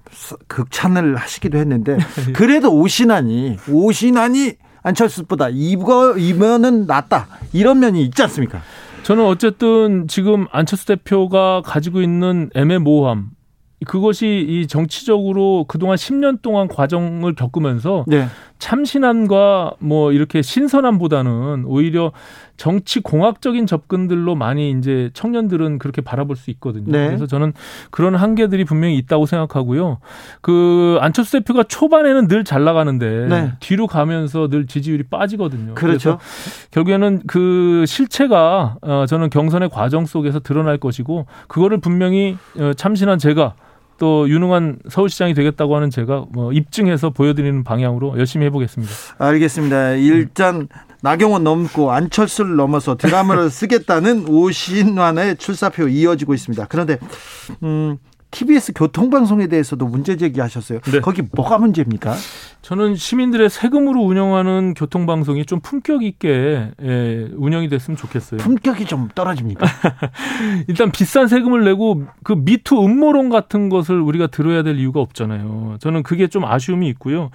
극찬을 0.48 1.16
하시기도 1.16 1.58
했는데 1.58 1.98
그래도 2.36 2.74
오신환이 2.74 3.58
오신환이 3.70 4.56
안철수보다 4.82 5.48
이거 5.50 6.18
이면은 6.18 6.88
낫다 6.88 7.28
이런 7.54 7.80
면이 7.80 8.02
있지 8.04 8.22
않습니까? 8.24 8.62
저는 9.04 9.24
어쨌든 9.24 10.10
지금 10.10 10.48
안철수 10.52 10.88
대표가 10.88 11.62
가지고 11.62 12.02
있는 12.02 12.50
애매모호함 12.54 13.30
그것이 13.84 14.46
이 14.48 14.68
정치적으로 14.68 15.66
그동안 15.68 15.96
10년 15.96 16.42
동안 16.42 16.68
과정을 16.68 17.36
겪으면서 17.36 18.06
네. 18.08 18.28
참신함과 18.60 19.74
뭐 19.80 20.14
이렇게 20.14 20.42
신선함보다는 20.42 21.66
오히려 21.66 22.14
정치 22.56 23.02
공학적인 23.02 23.66
접근들로 23.66 24.36
많이 24.36 24.72
이제 24.72 25.10
청년들은 25.14 25.80
그렇게 25.80 26.02
바라볼 26.02 26.36
수 26.38 26.50
있거든요. 26.52 26.92
네. 26.92 27.08
그래서 27.08 27.26
저는 27.28 27.52
그런 27.92 28.16
한계들이 28.16 28.64
분명히 28.64 28.96
있다고 28.98 29.26
생각하고요. 29.26 29.98
그 30.42 30.98
안철수 31.02 31.34
대표가 31.34 31.64
초반에는 31.64 32.28
늘 32.28 32.44
잘 32.44 32.66
나가는데 32.66 33.28
네. 33.30 33.54
뒤로 33.62 33.88
가면서 33.88 34.50
늘 34.50 34.68
지지율이 34.68 35.04
빠지거든요. 35.04 35.76
그렇죠. 35.76 36.18
그래서 36.18 36.20
결국에는 36.72 37.22
그 37.26 37.86
실체가 37.88 38.76
어 38.82 39.06
저는 39.08 39.30
경선의 39.30 39.70
과정 39.70 40.06
속에서 40.06 40.40
드러날 40.40 40.78
것이고 40.78 41.26
그거를 41.48 41.80
분명히 41.80 42.38
어, 42.60 42.74
참신한 42.76 43.18
제가 43.18 43.56
또 44.04 44.28
유능한 44.28 44.80
서울시장이 44.90 45.34
되겠다고 45.34 45.78
하는 45.78 45.90
제가 45.90 46.26
뭐 46.30 46.52
입증해서 46.52 47.12
보여드리는 47.12 47.64
방향으로 47.64 48.20
열심히 48.20 48.46
해보겠습니다. 48.48 48.94
알겠습니다. 49.18 49.92
일단 49.92 50.68
나경원 51.02 51.46
넘고 51.46 51.90
안철수를 51.90 52.58
넘어서 52.58 52.98
드라마를 52.98 53.48
쓰겠다는 53.50 54.28
오신환의 54.28 55.38
출사표 55.38 55.88
이어지고 55.88 56.34
있습니다. 56.34 56.66
그런데 56.68 56.98
음, 57.64 57.98
TBS 58.32 58.74
교통방송에 58.74 59.48
대해서도 59.48 59.86
문제 59.88 60.18
제기하셨어요. 60.18 60.82
네. 60.82 61.00
거기 61.00 61.22
뭐가 61.22 61.58
문제입니까? 61.58 62.14
저는 62.64 62.96
시민들의 62.96 63.50
세금으로 63.50 64.00
운영하는 64.02 64.74
교통방송이 64.74 65.46
좀 65.46 65.60
품격 65.60 66.02
있게 66.02 66.72
예, 66.82 67.28
운영이 67.36 67.68
됐으면 67.68 67.98
좋겠어요. 67.98 68.40
품격이 68.40 68.86
좀 68.86 69.10
떨어집니까? 69.14 69.66
일단 70.68 70.90
비싼 70.90 71.28
세금을 71.28 71.66
내고 71.66 72.04
그 72.24 72.32
미투 72.32 72.82
음모론 72.82 73.30
같은 73.30 73.68
것을 73.68 74.00
우리가 74.00 74.28
들어야 74.28 74.64
될 74.64 74.80
이유가 74.80 75.02
없잖아요. 75.02 75.76
저는 75.82 76.04
그게 76.04 76.28
좀 76.28 76.46
아쉬움이 76.46 76.88
있고요. 76.88 77.32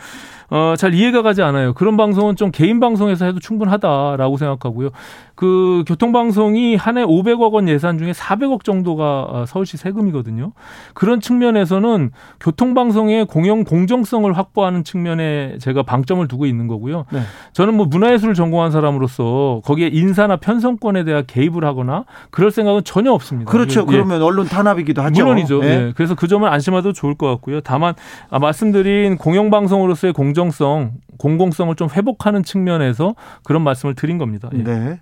어, 0.50 0.74
잘 0.78 0.94
이해가 0.94 1.20
가지 1.20 1.42
않아요. 1.42 1.74
그런 1.74 1.98
방송은 1.98 2.36
좀 2.36 2.50
개인 2.50 2.80
방송에서 2.80 3.26
해도 3.26 3.38
충분하다라고 3.38 4.38
생각하고요. 4.38 4.88
그 5.34 5.84
교통방송이 5.86 6.74
한 6.74 6.96
해 6.96 7.04
500억 7.04 7.52
원 7.52 7.68
예산 7.68 7.98
중에 7.98 8.12
400억 8.12 8.64
정도가 8.64 9.26
어, 9.28 9.44
서울시 9.46 9.76
세금이거든요. 9.76 10.52
그런 10.94 11.20
측면에서는 11.20 12.12
교통방송의 12.40 13.26
공영 13.26 13.64
공정성을 13.64 14.32
확보하는 14.32 14.84
측면 14.84 15.17
에 15.20 15.58
제가 15.60 15.82
방점을 15.82 16.26
두고 16.28 16.46
있는 16.46 16.66
거고요. 16.66 17.04
네. 17.10 17.20
저는 17.52 17.74
뭐 17.74 17.86
문화예술을 17.86 18.34
전공한 18.34 18.70
사람으로서 18.70 19.62
거기에 19.64 19.88
인사나 19.88 20.36
편성권에 20.36 21.04
대한 21.04 21.24
개입을 21.26 21.64
하거나 21.64 22.04
그럴 22.30 22.50
생각은 22.50 22.84
전혀 22.84 23.12
없습니다. 23.12 23.50
그렇죠. 23.50 23.82
예. 23.82 23.92
그러면 23.92 24.22
언론 24.22 24.46
탄압이기도 24.46 25.02
하죠. 25.02 25.24
물론이죠. 25.24 25.64
예. 25.64 25.68
예. 25.68 25.92
그래서 25.96 26.14
그 26.14 26.28
점은 26.28 26.48
안심해도 26.48 26.92
좋을 26.92 27.14
것 27.14 27.26
같고요. 27.28 27.60
다만 27.60 27.94
아, 28.30 28.38
말씀드린 28.38 29.16
공영방송으로서의 29.16 30.12
공정성, 30.12 30.92
공공성을 31.18 31.74
좀 31.76 31.88
회복하는 31.90 32.42
측면에서 32.42 33.14
그런 33.44 33.62
말씀을 33.62 33.94
드린 33.94 34.18
겁니다. 34.18 34.48
예. 34.54 34.62
네. 34.62 35.00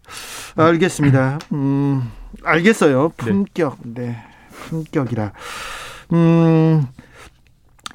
알겠습니다. 0.56 1.38
음, 1.52 2.10
알겠어요. 2.44 3.12
품격. 3.16 3.78
네. 3.82 4.16
품격이라. 4.50 5.32
음, 6.12 6.86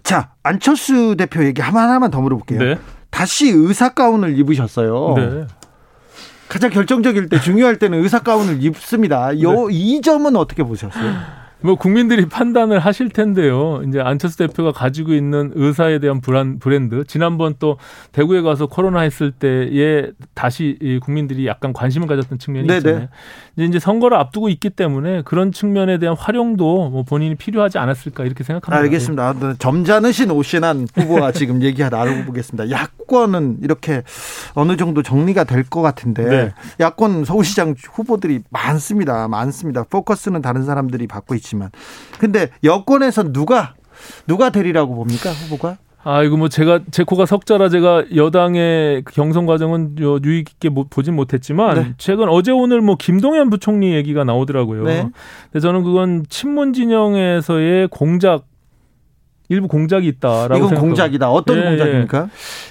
자, 0.03 0.31
안철수 0.43 1.15
대표 1.17 1.43
얘기 1.43 1.61
하나만 1.61 2.11
더 2.11 2.21
물어볼게요. 2.21 2.59
네. 2.59 2.77
다시 3.09 3.49
의사 3.49 3.89
가운을 3.89 4.37
입으셨어요. 4.39 5.13
네. 5.17 5.47
가장 6.47 6.69
결정적일 6.69 7.29
때 7.29 7.39
중요할 7.39 7.77
때는 7.79 8.03
의사 8.03 8.19
가운을 8.19 8.63
입습니다. 8.63 9.39
요, 9.41 9.69
이 9.69 10.01
점은 10.01 10.35
어떻게 10.35 10.63
보셨어요? 10.63 11.40
뭐 11.63 11.75
국민들이 11.75 12.25
판단을 12.27 12.79
하실 12.79 13.09
텐데요. 13.09 13.81
이제 13.87 13.99
안철수 13.99 14.37
대표가 14.37 14.71
가지고 14.71 15.13
있는 15.13 15.51
의사에 15.55 15.99
대한 15.99 16.19
브란, 16.21 16.59
브랜드 16.59 17.03
지난번 17.05 17.55
또 17.59 17.77
대구에 18.11 18.41
가서 18.41 18.67
코로나 18.67 19.01
했을 19.01 19.31
때에 19.31 20.11
다시 20.33 20.77
이 20.81 20.99
국민들이 20.99 21.45
약간 21.47 21.73
관심을 21.73 22.07
가졌던 22.07 22.39
측면이 22.39 22.67
네네. 22.67 22.77
있잖아요. 22.77 23.07
이제 23.57 23.65
이제 23.65 23.79
선거를 23.79 24.17
앞두고 24.17 24.49
있기 24.49 24.71
때문에 24.71 25.21
그런 25.23 25.51
측면에 25.51 25.97
대한 25.99 26.15
활용도 26.17 26.89
뭐 26.89 27.03
본인이 27.03 27.35
필요하지 27.35 27.77
않았을까 27.77 28.23
이렇게 28.25 28.43
생각합니다. 28.43 28.81
알겠습니다. 28.83 29.29
아, 29.29 29.55
점잖으신 29.59 30.31
오신한 30.31 30.87
후보와 30.95 31.31
지금 31.33 31.61
얘기 31.61 31.81
나눠보겠습니다. 31.81 32.69
야권은 32.71 33.57
이렇게 33.61 34.03
어느 34.55 34.77
정도 34.77 35.01
정리가 35.03 35.43
될 35.45 35.61
것 35.71 35.81
같은데 35.81 36.23
네. 36.25 36.53
야권 36.81 37.23
서울시장 37.23 37.75
후보들이 37.93 38.41
많습니다. 38.49 39.27
많습니다. 39.29 39.83
포커스는 39.83 40.41
다른 40.41 40.63
사람들이 40.65 41.07
받고 41.07 41.35
있지 41.35 41.50
만 41.55 41.69
근데 42.19 42.49
여권에서 42.63 43.31
누가 43.31 43.73
누가 44.27 44.49
되리라고 44.49 44.95
봅니까 44.95 45.29
후보가? 45.31 45.77
아, 46.03 46.23
이거 46.23 46.35
뭐 46.35 46.49
제가 46.49 46.79
제 46.89 47.03
코가 47.03 47.27
석자라 47.27 47.69
제가 47.69 48.05
여당의 48.15 49.03
그 49.03 49.13
경선 49.13 49.45
과정은 49.45 49.97
요 49.99 50.17
유익 50.25 50.49
있게 50.49 50.69
못- 50.69 50.89
보진 50.89 51.15
못했지만 51.15 51.75
네. 51.75 51.93
최근 51.99 52.27
어제 52.27 52.51
오늘 52.51 52.81
뭐 52.81 52.95
김동연 52.97 53.51
부총리 53.51 53.93
얘기가 53.93 54.23
나오더라고요. 54.23 54.83
네. 54.85 55.07
근데 55.51 55.59
저는 55.59 55.83
그건 55.83 56.25
친문 56.27 56.73
진영에서의 56.73 57.89
공작 57.89 58.45
일부 59.51 59.67
공작이 59.67 60.07
있다라고 60.07 60.55
이건 60.55 60.75
공작이다. 60.75 61.29
어떤 61.29 61.57
예, 61.57 61.63
공작입니까? 61.63 62.29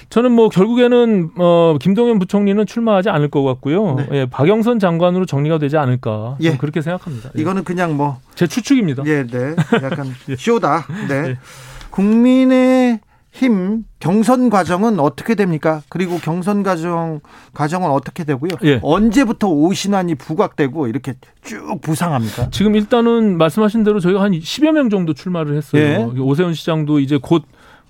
저는 0.09 0.31
뭐 0.31 0.49
결국에는 0.49 1.29
어 1.37 1.77
김동연 1.79 2.17
부총리는 2.17 2.65
출마하지 2.65 3.09
않을 3.09 3.29
것 3.29 3.43
같고요. 3.43 3.95
네. 3.95 4.07
예, 4.13 4.25
박영선 4.25 4.79
장관으로 4.79 5.25
정리가 5.27 5.59
되지 5.59 5.77
않을까 5.77 6.37
예. 6.41 6.57
그렇게 6.57 6.81
생각합니다. 6.81 7.29
예. 7.37 7.41
이거는 7.41 7.63
그냥 7.63 7.95
뭐 7.95 8.17
제 8.33 8.47
추측입니다. 8.47 9.03
예, 9.05 9.27
네. 9.27 9.55
약간 9.83 10.07
쇼다. 10.37 10.87
네. 11.07 11.15
예. 11.29 11.37
국민의 11.91 12.99
힘 13.31 13.85
경선 13.99 14.49
과정은 14.49 14.99
어떻게 14.99 15.35
됩니까? 15.35 15.81
그리고 15.89 16.17
경선 16.17 16.63
과정 16.63 17.21
과정은 17.53 17.89
어떻게 17.89 18.23
되고요? 18.23 18.51
예. 18.63 18.79
언제부터 18.83 19.47
오신환이 19.47 20.15
부각되고 20.15 20.87
이렇게 20.87 21.15
쭉 21.41 21.79
부상합니까? 21.81 22.49
지금 22.51 22.75
일단은 22.75 23.37
말씀하신 23.37 23.83
대로 23.83 23.99
저희가 23.99 24.21
한 24.21 24.31
10여 24.33 24.71
명 24.73 24.89
정도 24.89 25.13
출마를 25.13 25.55
했어요. 25.55 25.81
예. 26.15 26.19
오세훈 26.19 26.53
시장도 26.53 26.99
이제 26.99 27.17
곧 27.21 27.43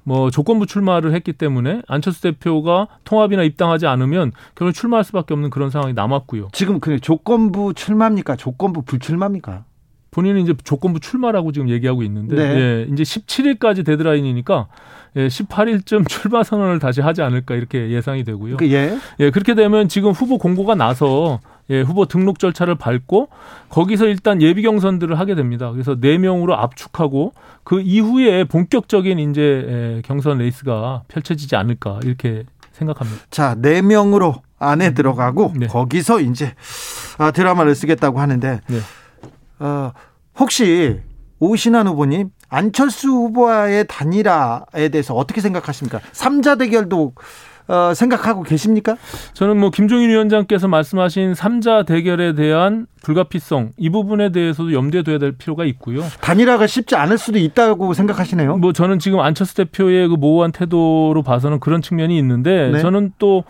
뭐 0.03 0.31
조건부 0.31 0.65
출마를 0.65 1.13
했기 1.13 1.33
때문에 1.33 1.81
안철수 1.87 2.21
대표가 2.21 2.87
통합이나 3.03 3.43
입당하지 3.43 3.85
않으면 3.87 4.31
결국 4.55 4.73
출마할 4.73 5.03
수밖에 5.03 5.33
없는 5.33 5.49
그런 5.49 5.69
상황이 5.69 5.93
남았고요. 5.93 6.49
지금 6.53 6.79
그 6.79 6.99
조건부 6.99 7.73
출마입니까? 7.73 8.35
조건부 8.35 8.81
불출마입니까? 8.81 9.65
본인은 10.09 10.41
이제 10.41 10.53
조건부 10.63 10.99
출마라고 10.99 11.51
지금 11.51 11.69
얘기하고 11.69 12.03
있는데 12.03 12.35
네. 12.35 12.59
예, 12.59 12.87
이제 12.91 13.03
17일까지 13.03 13.85
데드라인이니까 13.85 14.67
예, 15.15 15.27
18일쯤 15.27 16.07
출마 16.07 16.43
선언을 16.43 16.79
다시 16.79 17.01
하지 17.01 17.21
않을까 17.21 17.55
이렇게 17.55 17.89
예상이 17.89 18.23
되고요. 18.23 18.57
그 18.57 18.71
예. 18.71 18.97
예, 19.19 19.29
그렇게 19.29 19.55
되면 19.55 19.87
지금 19.87 20.11
후보 20.11 20.37
공고가 20.37 20.75
나서 20.75 21.39
예, 21.69 21.81
후보 21.81 22.05
등록 22.05 22.39
절차를 22.39 22.75
밟고 22.75 23.29
거기서 23.69 24.07
일단 24.07 24.41
예비 24.41 24.61
경선들을 24.61 25.17
하게 25.19 25.35
됩니다. 25.35 25.71
그래서 25.71 25.95
네 25.99 26.17
명으로 26.17 26.55
압축하고 26.55 27.33
그 27.63 27.81
이후에 27.81 28.43
본격적인 28.45 29.19
이제 29.19 29.41
예, 29.41 30.01
경선 30.05 30.37
레이스가 30.39 31.03
펼쳐지지 31.07 31.55
않을까 31.55 31.99
이렇게 32.03 32.43
생각합니다. 32.73 33.21
자, 33.29 33.55
네 33.57 33.81
명으로 33.81 34.35
안에 34.59 34.93
들어가고 34.93 35.53
네. 35.55 35.67
거기서 35.67 36.21
이제 36.21 36.53
아, 37.17 37.31
드라마를 37.31 37.75
쓰겠다고 37.75 38.19
하는데 38.19 38.61
네. 38.67 38.79
어, 39.59 39.91
혹시 40.39 40.99
오신환 41.39 41.87
후보님 41.87 42.29
안철수 42.51 43.07
후보와의 43.07 43.85
단일화에 43.87 44.89
대해서 44.89 45.15
어떻게 45.15 45.39
생각하십니까? 45.39 46.01
삼자 46.11 46.55
대결도 46.55 47.13
어, 47.67 47.93
생각하고 47.93 48.43
계십니까? 48.43 48.95
저는 49.33 49.57
뭐 49.59 49.69
김종인 49.69 50.09
위원장께서 50.09 50.67
말씀하신 50.67 51.35
삼자 51.35 51.83
대결에 51.83 52.33
대한 52.33 52.87
불가피성 53.03 53.71
이 53.77 53.89
부분에 53.89 54.31
대해서도 54.31 54.73
염두에 54.73 55.03
둬야 55.03 55.17
될 55.17 55.31
필요가 55.31 55.65
있고요. 55.65 56.03
단일화가 56.21 56.67
쉽지 56.67 56.95
않을 56.95 57.17
수도 57.17 57.39
있다고 57.39 57.93
생각하시네요. 57.93 58.57
뭐 58.57 58.73
저는 58.73 58.99
지금 58.99 59.19
안철수 59.19 59.55
대표의 59.55 60.07
그 60.07 60.13
모호한 60.13 60.51
태도로 60.51 61.23
봐서는 61.23 61.59
그런 61.59 61.81
측면이 61.81 62.17
있는데 62.19 62.69
네. 62.71 62.79
저는 62.79 63.13
또 63.17 63.43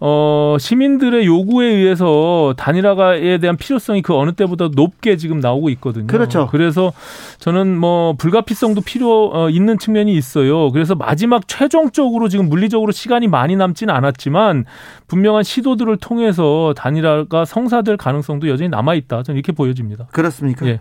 어, 0.00 0.56
시민들의 0.58 1.24
요구에 1.26 1.66
의해서 1.66 2.54
단일화에 2.56 3.38
대한 3.38 3.56
필요성이 3.56 4.02
그 4.02 4.14
어느 4.14 4.32
때보다 4.32 4.68
높게 4.74 5.16
지금 5.16 5.40
나오고 5.40 5.70
있거든요. 5.70 6.06
그렇죠. 6.06 6.48
그래서 6.50 6.92
저는 7.38 7.78
뭐 7.78 8.14
불가피성도 8.18 8.82
필요 8.82 9.30
어, 9.32 9.48
있는 9.48 9.78
측면이 9.78 10.12
있어요. 10.12 10.70
그래서 10.72 10.94
마지막 10.94 11.48
최종적으로 11.48 12.28
지금 12.28 12.48
물리적으로 12.48 12.92
시간이 12.92 13.28
많이 13.28 13.56
남지는 13.60 13.94
않았지만 13.94 14.64
분명한 15.06 15.44
시도들을 15.44 15.96
통해서 15.98 16.74
단일화가 16.76 17.44
성사될 17.44 17.96
가능성도 17.96 18.48
여전히 18.48 18.68
남아 18.68 18.94
있다. 18.94 19.22
저는 19.22 19.36
이렇게 19.36 19.52
보여집니다. 19.52 20.06
그렇습니까? 20.12 20.66
예. 20.66 20.80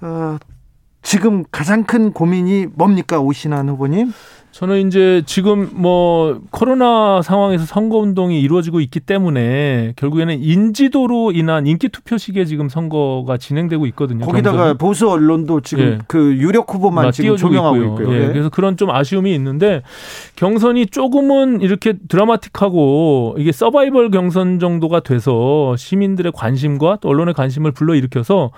어, 0.00 0.38
지금 1.02 1.44
가장 1.50 1.84
큰 1.84 2.12
고민이 2.12 2.66
뭡니까 2.74 3.18
오신환 3.18 3.68
후보님? 3.68 4.12
저는 4.52 4.86
이제 4.86 5.22
지금 5.24 5.70
뭐 5.72 6.40
코로나 6.50 7.22
상황에서 7.22 7.64
선거 7.64 7.96
운동이 7.96 8.40
이루어지고 8.42 8.80
있기 8.80 9.00
때문에 9.00 9.94
결국에는 9.96 10.40
인지도로 10.42 11.32
인한 11.32 11.66
인기 11.66 11.88
투표 11.88 12.18
식에 12.18 12.44
지금 12.44 12.68
선거가 12.68 13.38
진행되고 13.38 13.86
있거든요. 13.86 14.26
거기다가 14.26 14.56
경선이. 14.58 14.78
보수 14.78 15.10
언론도 15.10 15.62
지금 15.62 15.84
예. 15.84 15.98
그 16.06 16.36
유력 16.36 16.72
후보만 16.72 17.12
지금 17.12 17.36
조명하고 17.36 17.76
있고요. 17.76 17.92
있고요. 18.02 18.14
예. 18.14 18.18
네. 18.20 18.28
그래서 18.28 18.50
그런 18.50 18.76
좀 18.76 18.90
아쉬움이 18.90 19.34
있는데 19.34 19.82
경선이 20.36 20.86
조금은 20.86 21.62
이렇게 21.62 21.94
드라마틱하고 22.08 23.36
이게 23.38 23.52
서바이벌 23.52 24.10
경선 24.10 24.58
정도가 24.58 25.00
돼서 25.00 25.74
시민들의 25.78 26.30
관심과 26.34 26.98
또 27.00 27.08
언론의 27.08 27.32
관심을 27.32 27.72
불러일으켜서 27.72 28.50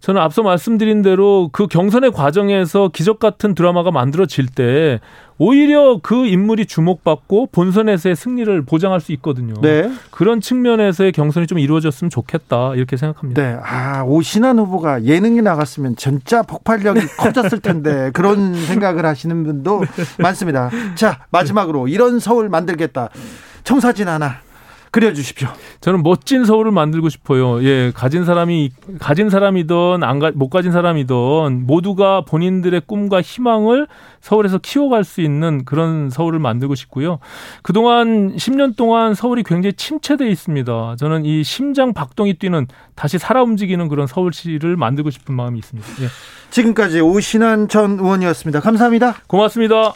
저는 0.00 0.20
앞서 0.20 0.42
말씀드린 0.42 1.02
대로 1.02 1.50
그 1.52 1.66
경선의 1.66 2.12
과정에서 2.12 2.88
기적 2.92 3.18
같은 3.18 3.54
드라마가 3.54 3.90
만들어질 3.90 4.46
때 4.46 5.00
오히려 5.38 6.00
그 6.02 6.26
인물이 6.26 6.66
주목받고 6.66 7.48
본선에서의 7.52 8.16
승리를 8.16 8.62
보장할 8.62 9.00
수 9.00 9.12
있거든요. 9.12 9.54
네. 9.60 9.90
그런 10.10 10.40
측면에서의 10.40 11.12
경선이 11.12 11.46
좀 11.46 11.58
이루어졌으면 11.60 12.10
좋겠다 12.10 12.74
이렇게 12.74 12.96
생각합니다. 12.96 13.40
네. 13.40 13.56
아 13.62 14.02
오신환 14.02 14.58
후보가 14.58 15.04
예능에 15.04 15.40
나갔으면 15.40 15.94
진짜 15.96 16.42
폭발력이 16.42 17.00
커졌을 17.16 17.60
텐데 17.60 18.10
그런 18.12 18.54
생각을 18.54 19.06
하시는 19.06 19.44
분도 19.44 19.80
네. 19.80 20.04
많습니다. 20.18 20.70
자 20.96 21.20
마지막으로 21.30 21.86
이런 21.86 22.18
서울 22.18 22.48
만들겠다. 22.48 23.10
청사진 23.62 24.08
하나 24.08 24.40
그려주십시오. 24.98 25.48
저는 25.80 26.02
멋진 26.02 26.44
서울을 26.44 26.72
만들고 26.72 27.08
싶어요. 27.08 27.62
예, 27.62 27.92
가진 27.94 28.24
사람이 28.24 28.70
가진 28.98 29.30
사람이든 29.30 30.02
안못 30.02 30.50
가진 30.50 30.72
사람이든 30.72 31.66
모두가 31.66 32.22
본인들의 32.22 32.82
꿈과 32.86 33.22
희망을 33.22 33.86
서울에서 34.20 34.58
키워갈 34.58 35.04
수 35.04 35.20
있는 35.20 35.64
그런 35.64 36.10
서울을 36.10 36.40
만들고 36.40 36.74
싶고요. 36.74 37.20
그동안 37.62 38.34
10년 38.36 38.76
동안 38.76 39.14
서울이 39.14 39.44
굉장히 39.44 39.74
침체돼 39.74 40.28
있습니다. 40.28 40.96
저는 40.98 41.24
이 41.24 41.44
심장 41.44 41.92
박동이 41.92 42.34
뛰는 42.34 42.66
다시 42.96 43.18
살아 43.18 43.42
움직이는 43.42 43.88
그런 43.88 44.08
서울시를 44.08 44.76
만들고 44.76 45.10
싶은 45.10 45.34
마음이 45.34 45.58
있습니다. 45.58 45.88
예. 46.02 46.08
지금까지 46.50 47.00
오신환 47.00 47.68
전 47.68 47.92
의원이었습니다. 48.00 48.60
감사합니다. 48.60 49.16
고맙습니다. 49.28 49.94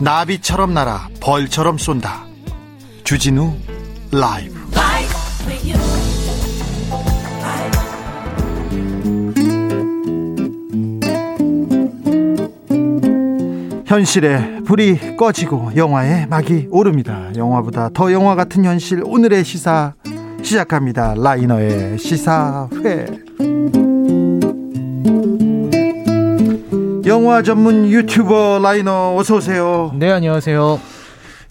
나비처럼 0.00 0.74
날아 0.74 1.08
벌처럼 1.20 1.78
쏜다. 1.78 2.24
주진우 3.04 3.54
라이브. 4.12 4.56
현실에 13.86 14.62
불이 14.64 15.16
꺼지고 15.16 15.70
영화에 15.76 16.26
막이 16.26 16.66
오릅니다. 16.70 17.30
영화보다 17.36 17.88
더 17.94 18.12
영화 18.12 18.34
같은 18.34 18.64
현실 18.64 19.02
오늘의 19.04 19.44
시사 19.44 19.94
시작합니다. 20.42 21.14
라이너의 21.16 21.98
시사회. 21.98 23.06
영화 27.06 27.40
전문 27.42 27.88
유튜버 27.88 28.58
라이너 28.60 29.14
어서 29.16 29.36
오세요. 29.36 29.92
네, 29.96 30.10
안녕하세요. 30.10 30.80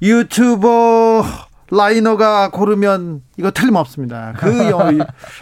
유튜버 0.01 1.23
라이너가 1.71 2.51
고르면 2.51 3.21
이거 3.37 3.51
틀림없습니다. 3.51 4.33
그 4.37 4.49
영화, 4.69 4.91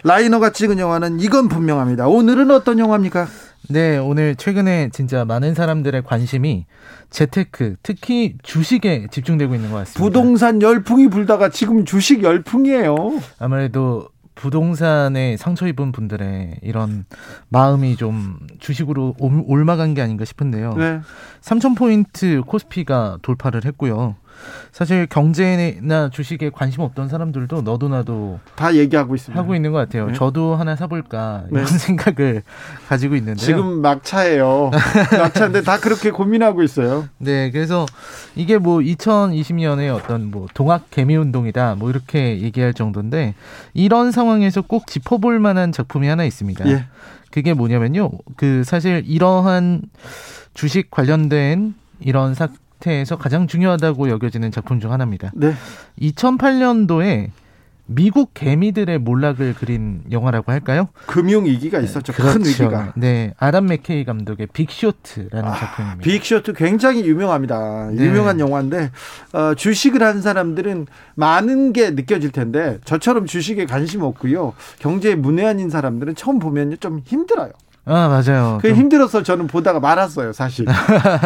라이너가 0.03 0.51
찍은 0.51 0.77
영화는 0.77 1.19
이건 1.19 1.49
분명합니다. 1.49 2.07
오늘은 2.07 2.51
어떤 2.51 2.77
영화입니까? 2.77 3.25
네, 3.69 3.97
오늘 3.97 4.35
최근에 4.35 4.89
진짜 4.93 5.25
많은 5.25 5.55
사람들의 5.55 6.03
관심이 6.03 6.67
재테크, 7.09 7.77
특히 7.81 8.35
주식에 8.43 9.07
집중되고 9.09 9.55
있는 9.55 9.71
것 9.71 9.77
같습니다. 9.77 9.99
부동산 9.99 10.61
열풍이 10.61 11.07
불다가 11.07 11.49
지금 11.49 11.85
주식 11.85 12.21
열풍이에요. 12.21 13.19
아무래도 13.39 14.09
부동산에 14.35 15.37
상처 15.37 15.67
입은 15.67 15.91
분들의 15.91 16.59
이런 16.61 17.05
마음이 17.49 17.95
좀 17.95 18.39
주식으로 18.59 19.15
올마간 19.19 19.93
게 19.93 20.01
아닌가 20.01 20.25
싶은데요. 20.25 20.73
네. 20.73 21.01
3,000포인트 21.41 22.45
코스피가 22.45 23.19
돌파를 23.21 23.65
했고요. 23.65 24.15
사실 24.71 25.05
경제나 25.05 26.09
주식에 26.09 26.49
관심 26.49 26.81
없던 26.81 27.07
사람들도 27.07 27.61
너도 27.61 27.89
나도 27.89 28.39
다 28.55 28.75
얘기하고 28.75 29.15
있습니다. 29.15 29.39
하고 29.39 29.55
있는 29.55 29.71
것 29.71 29.77
같아요. 29.77 30.07
네. 30.07 30.13
저도 30.13 30.55
하나 30.55 30.75
사볼까 30.75 31.43
이런 31.51 31.65
네. 31.65 31.77
생각을 31.77 32.43
가지고 32.87 33.15
있는데요. 33.15 33.45
지금 33.45 33.81
막차예요. 33.81 34.71
막차인데 35.11 35.61
다 35.63 35.79
그렇게 35.79 36.11
고민하고 36.11 36.63
있어요. 36.63 37.07
네, 37.19 37.51
그래서 37.51 37.85
이게 38.35 38.57
뭐 38.57 38.79
2020년에 38.79 39.93
어떤 39.95 40.31
뭐 40.31 40.47
동학 40.53 40.89
개미 40.89 41.15
운동이다 41.15 41.75
뭐 41.75 41.89
이렇게 41.89 42.41
얘기할 42.41 42.73
정도인데 42.73 43.35
이런 43.73 44.11
상황에서 44.11 44.61
꼭 44.61 44.87
짚어볼 44.87 45.39
만한 45.39 45.71
작품이 45.71 46.07
하나 46.07 46.23
있습니다. 46.25 46.67
예. 46.67 46.85
그게 47.31 47.53
뭐냐면요. 47.53 48.11
그 48.37 48.63
사실 48.63 49.03
이러한 49.07 49.81
주식 50.53 50.91
관련된 50.91 51.73
이런 51.99 52.35
사, 52.35 52.47
사태에서 52.83 53.17
가장 53.17 53.47
중요하다고 53.47 54.09
여겨지는 54.09 54.51
작품 54.51 54.79
중 54.79 54.91
하나입니다. 54.91 55.31
네. 55.33 55.53
2008년도에 55.99 57.29
미국 57.85 58.33
개미들의 58.33 58.97
몰락을 58.99 59.55
그린 59.55 60.03
영화라고 60.09 60.51
할까요? 60.51 60.87
금융 61.05 61.45
위기가 61.45 61.79
있었죠. 61.79 62.13
그렇죠. 62.13 62.39
큰 62.39 62.45
위기가. 62.45 62.93
네, 62.95 63.33
아담 63.37 63.65
맥케이 63.65 64.05
감독의 64.05 64.47
빅쇼트라는 64.53 65.49
아, 65.49 65.53
작품입니다. 65.53 66.01
빅쇼트 66.01 66.53
굉장히 66.53 67.05
유명합니다. 67.05 67.91
네. 67.91 68.05
유명한 68.05 68.39
영화인데 68.39 68.91
어, 69.33 69.53
주식을 69.55 70.01
한 70.01 70.21
사람들은 70.21 70.87
많은 71.15 71.73
게 71.73 71.91
느껴질 71.91 72.31
텐데 72.31 72.79
저처럼 72.85 73.25
주식에 73.25 73.65
관심 73.65 74.03
없고요. 74.03 74.53
경제에 74.79 75.15
문외한인 75.15 75.69
사람들은 75.69 76.15
처음 76.15 76.39
보면 76.39 76.77
좀 76.79 77.01
힘들어요. 77.03 77.51
아 77.85 78.07
맞아요. 78.07 78.59
그 78.61 78.73
힘들어서 78.73 79.23
저는 79.23 79.47
보다가 79.47 79.79
말았어요, 79.79 80.31
사실. 80.31 80.65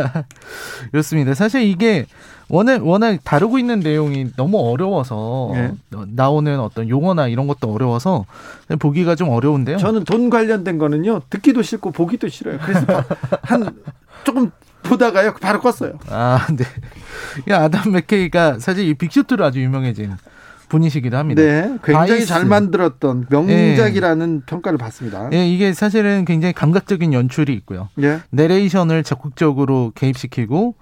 그렇습니다. 0.91 1.35
사실 1.35 1.61
이게 1.61 2.07
워낙 2.49 2.85
워낙 2.85 3.19
다루고 3.23 3.59
있는 3.59 3.79
내용이 3.81 4.31
너무 4.35 4.57
어려워서 4.71 5.51
네. 5.53 5.71
나오는 5.89 6.59
어떤 6.59 6.89
용어나 6.89 7.27
이런 7.27 7.45
것도 7.45 7.71
어려워서 7.71 8.25
보기가 8.79 9.15
좀 9.15 9.29
어려운데요. 9.29 9.77
저는 9.77 10.03
돈 10.05 10.29
관련된 10.29 10.77
거는요 10.77 11.21
듣기도 11.29 11.61
싫고 11.61 11.91
보기도 11.91 12.27
싫어요. 12.27 12.57
그래서 12.63 13.03
한 13.43 13.69
조금 14.23 14.49
보다가요 14.81 15.35
바로 15.41 15.59
껐어요. 15.61 15.97
아 16.09 16.47
네. 16.55 16.65
야 17.51 17.63
아담 17.63 17.91
맥케이가 17.91 18.59
사실 18.59 18.87
이 18.87 18.93
빅쇼트로 18.95 19.45
아주 19.45 19.61
유명해진 19.61 20.15
분이시기도 20.69 21.17
합니다. 21.17 21.41
네, 21.41 21.77
굉장히 21.83 22.09
바이스. 22.09 22.25
잘 22.27 22.45
만들었던 22.45 23.27
명작이라는 23.29 24.35
네. 24.35 24.41
평가를 24.45 24.77
받습니다. 24.77 25.29
네, 25.29 25.49
이게 25.49 25.73
사실은 25.73 26.25
굉장히 26.25 26.53
감각적인 26.53 27.13
연출이 27.13 27.53
있고요. 27.53 27.89
네. 27.95 28.19
내레이션을 28.31 29.03
적극적으로 29.03 29.91
개입시키고 29.95 30.75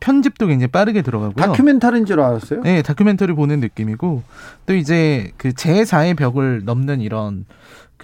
편집도 0.00 0.46
굉장히 0.46 0.68
빠르게 0.68 1.02
들어가고요. 1.02 1.34
다큐멘터리인 1.34 2.06
줄 2.06 2.20
알았어요? 2.20 2.62
네, 2.62 2.82
다큐멘터리 2.82 3.32
보는 3.32 3.60
느낌이고 3.60 4.22
또 4.66 4.74
이제 4.74 5.32
그 5.36 5.50
제4의 5.50 6.16
벽을 6.16 6.62
넘는 6.64 7.00
이런 7.00 7.44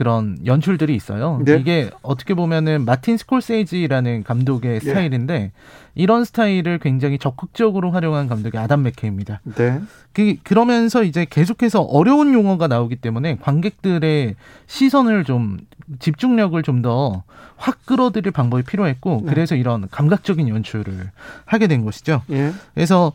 그런 0.00 0.38
연출들이 0.46 0.96
있어요. 0.96 1.42
네. 1.44 1.58
이게 1.58 1.90
어떻게 2.00 2.32
보면은 2.32 2.86
마틴 2.86 3.18
스콜세이지라는 3.18 4.24
감독의 4.24 4.78
네. 4.78 4.80
스타일인데 4.80 5.52
이런 5.94 6.24
스타일을 6.24 6.78
굉장히 6.78 7.18
적극적으로 7.18 7.90
활용한 7.90 8.26
감독이 8.26 8.56
아담 8.56 8.82
맥케입니다. 8.82 9.42
네. 9.56 9.78
그, 10.14 10.36
그러면서 10.42 11.02
이제 11.02 11.26
계속해서 11.28 11.82
어려운 11.82 12.32
용어가 12.32 12.66
나오기 12.66 12.96
때문에 12.96 13.36
관객들의 13.42 14.36
시선을 14.66 15.24
좀 15.24 15.58
집중력을 15.98 16.62
좀 16.62 16.80
더 16.80 17.22
확 17.60 17.84
끌어들일 17.84 18.32
방법이 18.32 18.62
필요했고 18.62 19.20
네. 19.24 19.34
그래서 19.34 19.54
이런 19.54 19.86
감각적인 19.90 20.48
연출을 20.48 21.10
하게 21.44 21.66
된 21.66 21.84
것이죠. 21.84 22.22
예. 22.30 22.52
그래서 22.72 23.12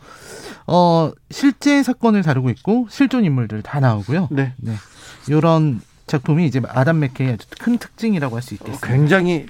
어 0.67 1.11
실제 1.31 1.81
사건을 1.81 2.21
다루고 2.21 2.51
있고 2.51 2.85
실존 2.91 3.25
인물들 3.25 3.63
다 3.63 3.79
나오고요. 3.79 4.27
네. 4.29 4.53
네. 4.57 4.73
이런 5.27 5.81
작품이 6.07 6.45
이제 6.45 6.61
아담 6.69 6.99
맥케이의 6.99 7.33
아주 7.33 7.47
큰 7.59 7.77
특징이라고 7.77 8.35
할 8.35 8.41
수 8.41 8.53
있겠습니다. 8.53 8.87
굉장히 8.87 9.47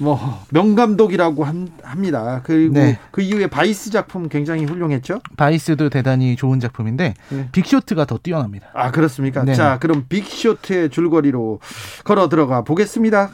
뭐 0.00 0.44
명감독이라고 0.50 1.44
합니다. 1.82 2.40
그리고 2.44 2.74
네. 2.74 2.98
그 3.10 3.20
이후에 3.20 3.48
바이스 3.48 3.90
작품 3.90 4.28
굉장히 4.28 4.64
훌륭했죠. 4.64 5.20
바이스도 5.36 5.90
대단히 5.90 6.36
좋은 6.36 6.60
작품인데 6.60 7.14
네. 7.30 7.48
빅쇼트가 7.52 8.04
더 8.04 8.16
뛰어납니다. 8.16 8.68
아 8.74 8.90
그렇습니까? 8.92 9.42
네. 9.44 9.54
자 9.54 9.78
그럼 9.80 10.06
빅쇼트의 10.08 10.90
줄거리로 10.90 11.60
걸어 12.04 12.28
들어가 12.28 12.62
보겠습니다. 12.62 13.30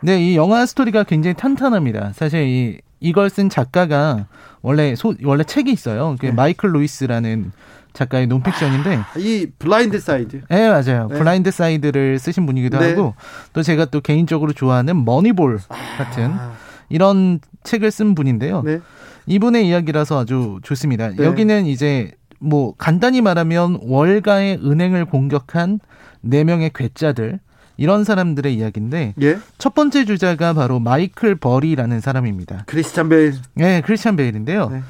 네, 0.00 0.20
이 0.22 0.36
영화 0.36 0.64
스토리가 0.66 1.04
굉장히 1.04 1.34
탄탄합니다. 1.34 2.12
사실 2.14 2.46
이 2.46 2.78
이걸 3.00 3.28
쓴 3.28 3.50
작가가 3.50 4.26
원래 4.62 4.94
소, 4.96 5.14
원래 5.22 5.44
책이 5.44 5.70
있어요. 5.70 6.16
그 6.18 6.26
네. 6.26 6.32
마이클 6.32 6.72
루이스라는 6.72 7.52
작가의 7.96 8.26
논픽션인데 8.26 8.96
아, 8.96 9.06
이 9.16 9.46
블라인드 9.58 9.98
사이드. 9.98 10.42
네 10.50 10.68
맞아요. 10.68 11.08
네. 11.10 11.18
블라인드 11.18 11.50
사이드를 11.50 12.18
쓰신 12.18 12.44
분이기도 12.44 12.78
네. 12.78 12.90
하고 12.90 13.14
또 13.54 13.62
제가 13.62 13.86
또 13.86 14.00
개인적으로 14.00 14.52
좋아하는 14.52 15.04
머니볼 15.04 15.58
같은 15.96 16.32
아. 16.32 16.52
이런 16.90 17.40
책을 17.64 17.90
쓴 17.90 18.14
분인데요. 18.14 18.62
네. 18.62 18.80
이분의 19.26 19.66
이야기라서 19.66 20.20
아주 20.20 20.60
좋습니다. 20.62 21.08
네. 21.08 21.24
여기는 21.24 21.66
이제 21.66 22.12
뭐 22.38 22.74
간단히 22.76 23.22
말하면 23.22 23.78
월가의 23.82 24.60
은행을 24.62 25.06
공격한 25.06 25.80
네 26.20 26.44
명의 26.44 26.70
괴짜들 26.74 27.40
이런 27.78 28.04
사람들의 28.04 28.54
이야기인데 28.54 29.14
예? 29.20 29.38
첫 29.58 29.74
번째 29.74 30.04
주자가 30.04 30.52
바로 30.52 30.80
마이클 30.80 31.34
버리라는 31.34 32.00
사람입니다. 32.00 32.64
크리스찬 32.66 33.08
베일. 33.08 33.34
네, 33.54 33.80
크리스찬 33.80 34.16
베일인데요. 34.16 34.68
네. 34.68 34.82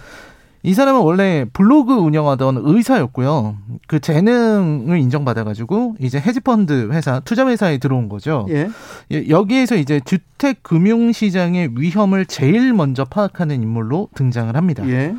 이 0.62 0.74
사람은 0.74 1.00
원래 1.02 1.46
블로그 1.52 1.94
운영하던 1.94 2.60
의사였고요. 2.64 3.56
그 3.86 4.00
재능을 4.00 4.98
인정받아가지고 4.98 5.96
이제 6.00 6.18
헤지펀드 6.18 6.90
회사, 6.90 7.20
투자 7.20 7.46
회사에 7.46 7.78
들어온 7.78 8.08
거죠. 8.08 8.46
예. 8.50 8.68
예. 9.12 9.28
여기에서 9.28 9.76
이제 9.76 10.00
주택 10.04 10.62
금융 10.64 11.12
시장의 11.12 11.70
위험을 11.76 12.26
제일 12.26 12.72
먼저 12.74 13.04
파악하는 13.04 13.62
인물로 13.62 14.08
등장을 14.14 14.56
합니다. 14.56 14.88
예. 14.88 15.14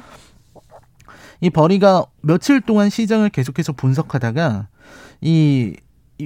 이 1.40 1.50
버리가 1.50 2.06
며칠 2.22 2.60
동안 2.62 2.90
시장을 2.90 3.30
계속해서 3.30 3.72
분석하다가 3.74 4.68
이 5.22 5.76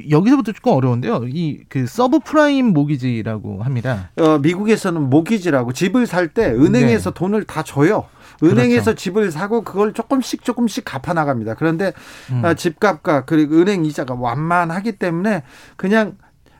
여기서부터 0.10 0.54
조금 0.54 0.72
어려운데요. 0.72 1.26
이 1.28 1.60
그 1.68 1.86
서브 1.86 2.20
프라임 2.20 2.68
모기지라고 2.68 3.62
합니다. 3.62 4.10
어, 4.18 4.38
미국에서는 4.40 5.10
모기지라고 5.10 5.74
집을 5.74 6.08
살 6.08 6.30
때 6.30 6.46
은행에서 6.48 7.12
네. 7.12 7.14
돈을 7.14 7.44
다 7.44 7.62
줘요. 7.62 8.06
은행에서 8.44 8.86
그렇죠. 8.86 8.96
집을 8.96 9.32
사고 9.32 9.62
그걸 9.62 9.94
조금씩 9.94 10.44
조금씩 10.44 10.86
갚아 10.86 11.14
나갑니다. 11.14 11.56
그런데 11.56 11.94
음. 12.32 12.44
아, 12.44 12.54
집값과 12.54 13.26
그리고 13.26 13.56
은행 13.56 13.86
이자가 13.86 14.16
완만하기 14.16 14.94
때문에 14.94 15.44
그냥 15.78 16.18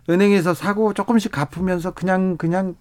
은행에서 0.10 0.54
사고 0.54 0.94
조금씩 0.94 1.32
갚으면서 1.32 1.92
그냥 1.92 2.38
그냥 2.38 2.76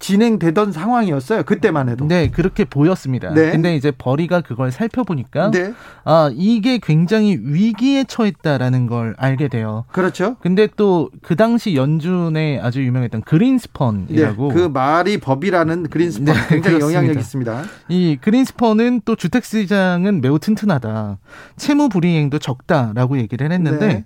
진행되던 0.00 0.72
상황이었어요. 0.72 1.44
그때만 1.44 1.88
해도. 1.88 2.06
네, 2.08 2.30
그렇게 2.30 2.64
보였습니다. 2.64 3.32
네. 3.32 3.52
근데 3.52 3.76
이제 3.76 3.92
버리가 3.92 4.40
그걸 4.40 4.72
살펴보니까 4.72 5.50
네. 5.52 5.72
아, 6.04 6.30
이게 6.34 6.78
굉장히 6.82 7.38
위기에 7.40 8.04
처했다라는 8.04 8.86
걸 8.86 9.14
알게 9.18 9.48
돼요. 9.48 9.84
그렇죠. 9.92 10.36
근데 10.40 10.66
또 10.76 11.10
그 11.22 11.36
당시 11.36 11.76
연준에 11.76 12.58
아주 12.60 12.82
유명했던 12.84 13.22
그린스펀이라고 13.22 14.48
네, 14.48 14.54
그 14.54 14.68
말이 14.68 15.18
법이라는 15.18 15.88
그린스펀 15.88 16.24
네, 16.34 16.46
굉장히 16.48 16.80
영향력 16.80 17.16
있습니다. 17.16 17.62
이 17.88 18.18
그린스펀은 18.20 19.02
또 19.04 19.16
주택 19.16 19.44
시장은 19.44 20.20
매우 20.20 20.38
튼튼하다. 20.38 21.18
채무 21.56 21.88
불이행도 21.88 22.38
적다라고 22.38 23.18
얘기를 23.18 23.52
했는데 23.52 23.86
네. 23.86 24.04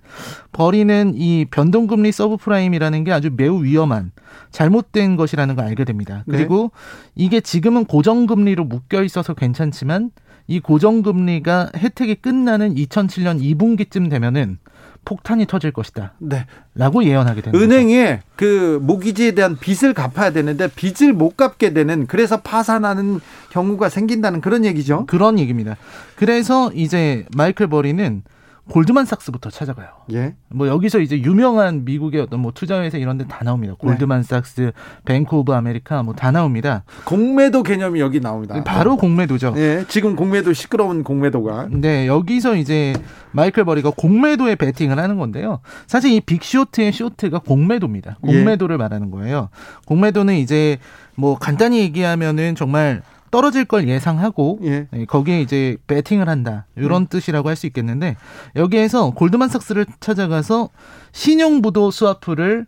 버리는 0.53 1.13
이 1.15 1.47
변동금리 1.51 2.13
서브프라임이라는 2.13 3.05
게 3.05 3.13
아주 3.13 3.31
매우 3.35 3.63
위험한 3.63 4.11
잘못된 4.51 5.17
것이라는 5.17 5.55
걸 5.57 5.65
알게 5.65 5.84
됩니다. 5.85 6.25
네. 6.27 6.37
그리고 6.37 6.73
네. 7.15 7.25
이게 7.25 7.41
지금은 7.41 7.85
고정금리로 7.85 8.65
묶여 8.65 9.03
있어서 9.03 9.35
괜찮지만 9.35 10.11
이 10.47 10.61
고정금리가 10.61 11.71
혜택이 11.77 12.17
끝나는 12.17 12.75
2007년 12.75 13.41
2분기쯤 13.41 14.11
되면은 14.11 14.59
폭탄이 15.05 15.47
터질 15.47 15.71
것이다. 15.71 16.15
네. 16.19 16.47
라고 16.75 17.05
예언하게 17.05 17.43
됩니다. 17.43 17.63
은행에 17.63 18.21
그 18.37 18.79
모기지에 18.83 19.33
대한 19.33 19.57
빚을 19.59 19.95
갚아야 19.95 20.31
되는데 20.31 20.69
빚을 20.69 21.13
못 21.13 21.37
갚게 21.37 21.73
되는 21.73 22.07
그래서 22.07 22.41
파산하는 22.41 23.21
경우가 23.51 23.89
생긴다는 23.89 24.41
그런 24.41 24.65
얘기죠. 24.65 25.05
그런 25.07 25.39
얘기입니다. 25.39 25.77
그래서 26.17 26.73
이제 26.73 27.27
마이클 27.37 27.67
버리는 27.67 28.23
골드만삭스부터 28.71 29.51
찾아가요. 29.51 29.89
예. 30.13 30.35
뭐 30.49 30.67
여기서 30.69 31.01
이제 31.01 31.21
유명한 31.21 31.85
미국의 31.85 32.21
어떤 32.23 32.41
뭐 32.41 32.53
투자회사 32.53 32.97
이런 32.99 33.19
데 33.19 33.25
다 33.29 33.45
나옵니다. 33.45 33.75
골드만삭스, 33.79 34.61
네. 34.61 34.73
뱅크 35.05 35.37
오브 35.37 35.53
아메리카 35.53 36.03
뭐 36.03 36.15
다 36.15 36.31
나옵니다. 36.31 36.85
공매도 37.05 37.63
개념이 37.63 38.01
여기 38.01 38.21
나옵니다. 38.21 38.63
바로 38.65 38.97
공매도죠. 38.97 39.55
예. 39.57 39.85
지금 39.89 40.17
공매도 40.17 40.53
시끄러운 40.53 41.05
공매도가. 41.05 41.69
네, 41.71 42.07
여기서 42.07 42.57
이제 42.57 42.95
마이클 43.33 43.65
버리가 43.65 43.91
공매도에 43.97 44.55
베팅을 44.55 44.99
하는 44.99 45.19
건데요. 45.19 45.61
사실 45.87 46.13
이 46.13 46.21
빅쇼트의 46.21 46.93
쇼트가 46.93 47.41
공매도입니다. 47.41 48.19
공매도를 48.23 48.75
예. 48.75 48.79
말하는 48.79 49.11
거예요. 49.11 49.49
공매도는 49.87 50.35
이제 50.37 50.79
뭐 51.17 51.39
간단히 51.39 51.81
얘기하면은 51.81 52.55
정말 52.55 53.03
떨어질 53.35 53.65
걸 53.65 53.89
예상하고 53.89 54.61
예. 54.63 54.87
네, 54.93 55.07
거기에 55.07 55.41
이제 55.41 55.77
배팅을 55.89 56.29
한다 56.29 56.67
이런 56.77 57.03
음. 57.03 57.07
뜻이라고 57.09 57.49
할 57.49 57.57
수 57.57 57.67
있겠는데 57.67 58.17
여기에서 58.55 59.11
골드만삭스를 59.11 59.87
찾아가서 59.99 60.71
신용부도 61.11 61.91
스와프를 61.91 62.67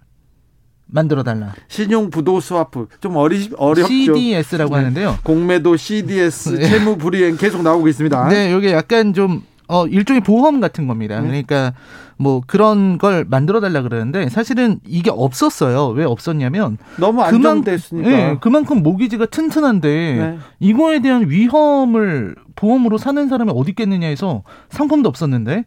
만들어 0.87 1.23
달라. 1.23 1.55
신용 1.69 2.11
부도 2.11 2.41
스와프 2.41 2.89
좀 3.01 3.15
어리 3.17 3.51
어렵죠. 3.57 3.87
CDS라고 3.89 4.71
네. 4.71 4.83
하는데요. 4.83 5.19
공매도 5.23 5.77
CDS 5.77 6.57
네. 6.57 6.69
채무 6.69 6.97
불이행 6.99 7.37
계속 7.37 7.63
나오고 7.63 7.87
있습니다. 7.87 8.29
네, 8.29 8.53
여기 8.53 8.71
약간 8.73 9.13
좀 9.13 9.43
어, 9.69 9.87
일종의 9.87 10.23
보험 10.23 10.61
같은 10.61 10.87
겁니다. 10.87 11.21
네. 11.21 11.27
그러니까 11.27 11.73
뭐 12.17 12.41
그런 12.47 12.99
걸 12.99 13.25
만들어 13.29 13.61
달라 13.61 13.83
그러는데 13.83 14.29
사실은 14.29 14.79
이게 14.87 15.11
없었어요. 15.11 15.89
왜 15.89 16.05
없었냐면 16.05 16.79
너무 16.99 17.23
안정됐으니까. 17.23 18.09
그만, 18.09 18.21
네, 18.33 18.39
그만큼 18.41 18.83
모기지가 18.83 19.27
튼튼한데 19.27 19.89
네. 19.89 20.39
이거에 20.61 21.01
대한 21.01 21.29
위험을 21.29 22.37
보험으로 22.55 22.97
사는 22.99 23.29
사람이 23.29 23.53
어디 23.55 23.71
있겠느냐 23.71 24.07
해서 24.07 24.43
상품도 24.71 25.09
없었는데 25.09 25.65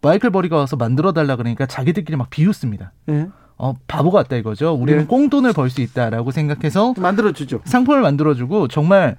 마이클 0.00 0.30
버리가 0.30 0.56
와서 0.56 0.76
만들어 0.76 1.12
달라 1.12 1.36
그러니까 1.36 1.66
자기들끼리 1.66 2.16
막 2.16 2.30
비웃습니다. 2.30 2.92
네. 3.06 3.26
어, 3.58 3.74
바보 3.86 4.10
같다 4.10 4.34
이거죠. 4.36 4.72
우리는 4.72 5.00
네. 5.02 5.06
꽁돈을 5.06 5.52
벌 5.52 5.68
수 5.70 5.80
있다라고 5.82 6.30
생각해서 6.32 6.94
만들어 6.98 7.32
주죠. 7.32 7.60
상품을 7.64 8.00
만들어 8.02 8.34
주고 8.34 8.66
정말 8.66 9.16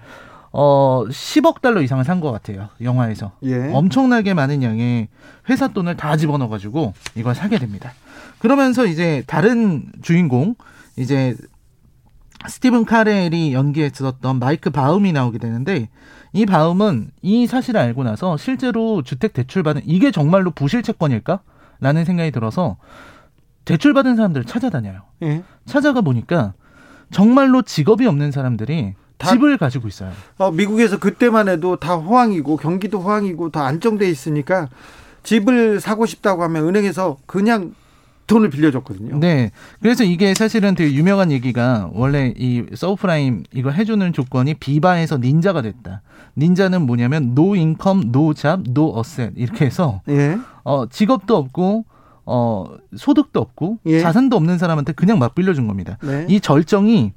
어 0.54 1.04
10억 1.10 1.62
달러 1.62 1.82
이상을 1.82 2.04
산 2.06 2.22
것 2.22 2.32
같아요 2.32 2.70
영화에서 2.80 3.32
예. 3.44 3.72
엄청나게 3.74 4.34
많은 4.36 4.62
양의 4.62 5.08
회사 5.50 5.68
돈을 5.70 5.98
다 5.98 6.16
집어넣어가지고 6.16 6.94
이걸 7.16 7.34
사게 7.36 7.58
됩니다. 7.58 7.92
그러면서 8.40 8.86
이제 8.86 9.24
다른 9.26 9.86
주인공 10.02 10.56
이제 10.96 11.36
스티븐 12.48 12.86
카렐이 12.86 13.54
연기했었던 13.54 14.38
마이크 14.40 14.70
바움이 14.70 15.12
나오게 15.12 15.38
되는데 15.40 15.90
이 16.34 16.46
바움은 16.46 17.10
이 17.22 17.48
사실을 17.48 17.80
알고 17.80 18.04
나서 18.04 18.38
실제로 18.38 19.02
주택 19.02 19.34
대출 19.34 19.64
받은 19.64 19.82
이게 19.86 20.12
정말로 20.12 20.52
부실 20.52 20.82
채권일까? 20.84 21.40
라는 21.80 22.06
생각이 22.06 22.32
들어서 22.32 22.78
대출 23.66 23.94
받은 23.94 24.16
사람들을 24.18 24.46
찾아다녀요. 24.46 25.02
예. 25.24 25.44
찾아가 25.66 26.02
보니까 26.02 26.54
정말로 27.12 27.62
직업이 27.62 28.06
없는 28.06 28.32
사람들이 28.32 28.94
집을 29.20 29.58
가지고 29.58 29.88
있어요. 29.88 30.12
어, 30.38 30.52
미국에서 30.52 31.00
그때만 31.00 31.48
해도 31.48 31.76
다 31.78 31.96
호황이고 31.96 32.58
경기도 32.58 33.00
호황이고 33.00 33.52
다 33.52 33.66
안정돼 33.66 34.10
있으니까 34.10 34.70
집을 35.24 35.80
사고 35.80 36.06
싶다고 36.06 36.44
하면 36.44 36.68
은행에서 36.68 37.18
그냥 37.26 37.74
돈을 38.28 38.50
빌려줬거든요. 38.50 39.20
네. 39.20 39.52
그래서 39.82 40.04
이게 40.04 40.34
사실은 40.34 40.76
되게 40.76 40.94
유명한 40.94 41.32
얘기가 41.32 41.90
원래 41.94 42.34
이 42.38 42.64
서브프라임 42.74 43.44
이거 43.54 43.70
해주는 43.70 44.14
조건이 44.14 44.54
비바에서 44.54 45.18
닌자가 45.18 45.62
됐다. 45.62 46.02
닌자는 46.38 46.84
뭐냐면 46.84 47.34
no 47.38 47.54
income, 47.54 48.08
no 48.08 48.34
job, 48.34 48.70
no 48.70 48.94
asset 48.98 49.34
이렇게 49.36 49.66
해서 49.66 50.02
예. 50.10 50.38
어 50.64 50.88
직업도 50.88 51.36
없고 51.36 51.86
어 52.26 52.76
소득도 52.96 53.42
없고 53.42 53.80
예. 53.86 54.00
자산도 54.00 54.36
없는 54.38 54.58
사람한테 54.58 54.94
그냥 54.94 55.20
막 55.20 55.36
빌려준 55.36 55.68
겁니다. 55.68 55.98
네. 56.02 56.26
이 56.30 56.40
절정이 56.40 57.12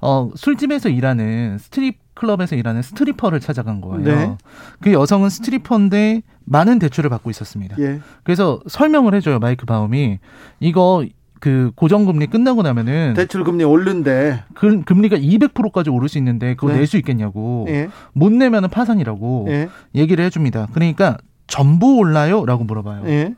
어, 0.00 0.30
술집에서 0.34 0.88
일하는 0.88 1.58
스트립 1.58 1.98
클럽에서 2.14 2.56
일하는 2.56 2.82
스트리퍼를 2.82 3.40
찾아간 3.40 3.80
거예요. 3.80 4.04
네. 4.04 4.36
그 4.80 4.92
여성은 4.92 5.28
스트리퍼인데 5.28 6.22
많은 6.44 6.78
대출을 6.78 7.10
받고 7.10 7.30
있었습니다. 7.30 7.76
예. 7.78 8.00
그래서 8.24 8.60
설명을 8.66 9.14
해줘요 9.14 9.38
마크 9.38 9.66
바움이 9.66 10.18
이거 10.60 11.04
그 11.40 11.70
고정금리 11.76 12.28
끝나고 12.28 12.62
나면은 12.62 13.14
대출 13.14 13.44
금리 13.44 13.64
오른대 13.64 14.44
그 14.54 14.82
금리가 14.82 15.16
200%까지 15.16 15.90
오를 15.90 16.08
수 16.08 16.16
있는데 16.18 16.54
그거 16.54 16.72
네. 16.72 16.78
낼수 16.78 16.96
있겠냐고 16.96 17.66
예. 17.68 17.88
못 18.14 18.32
내면은 18.32 18.70
파산이라고 18.70 19.46
예. 19.50 19.68
얘기를 19.94 20.24
해줍니다. 20.24 20.68
그러니까 20.72 21.18
전부 21.46 21.98
올라요라고 21.98 22.64
물어봐요. 22.64 23.02
예. 23.08 23.34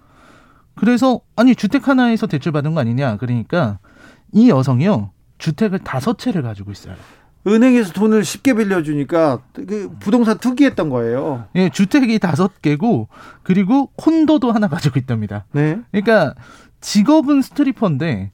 그래서 0.76 1.20
아니 1.34 1.56
주택 1.56 1.88
하나에서 1.88 2.28
대출 2.28 2.52
받은 2.52 2.74
거 2.74 2.80
아니냐 2.80 3.16
그러니까 3.16 3.80
이 4.32 4.48
여성이요 4.48 5.10
주택을 5.38 5.80
다섯 5.80 6.18
채를 6.18 6.42
가지고 6.42 6.72
있어요. 6.72 6.94
은행에서 7.46 7.92
돈을 7.92 8.24
쉽게 8.24 8.54
빌려주니까 8.54 9.40
그 9.52 9.90
부동산 10.00 10.38
투기했던 10.38 10.90
거예요. 10.90 11.46
예, 11.54 11.70
주택이 11.70 12.18
다섯 12.18 12.60
개고 12.60 13.08
그리고 13.42 13.86
콘도도 13.96 14.52
하나 14.52 14.68
가지고 14.68 14.98
있답니다. 14.98 15.44
네. 15.52 15.80
그러니까 15.90 16.34
직업은 16.80 17.42
스트리퍼인데 17.42 18.32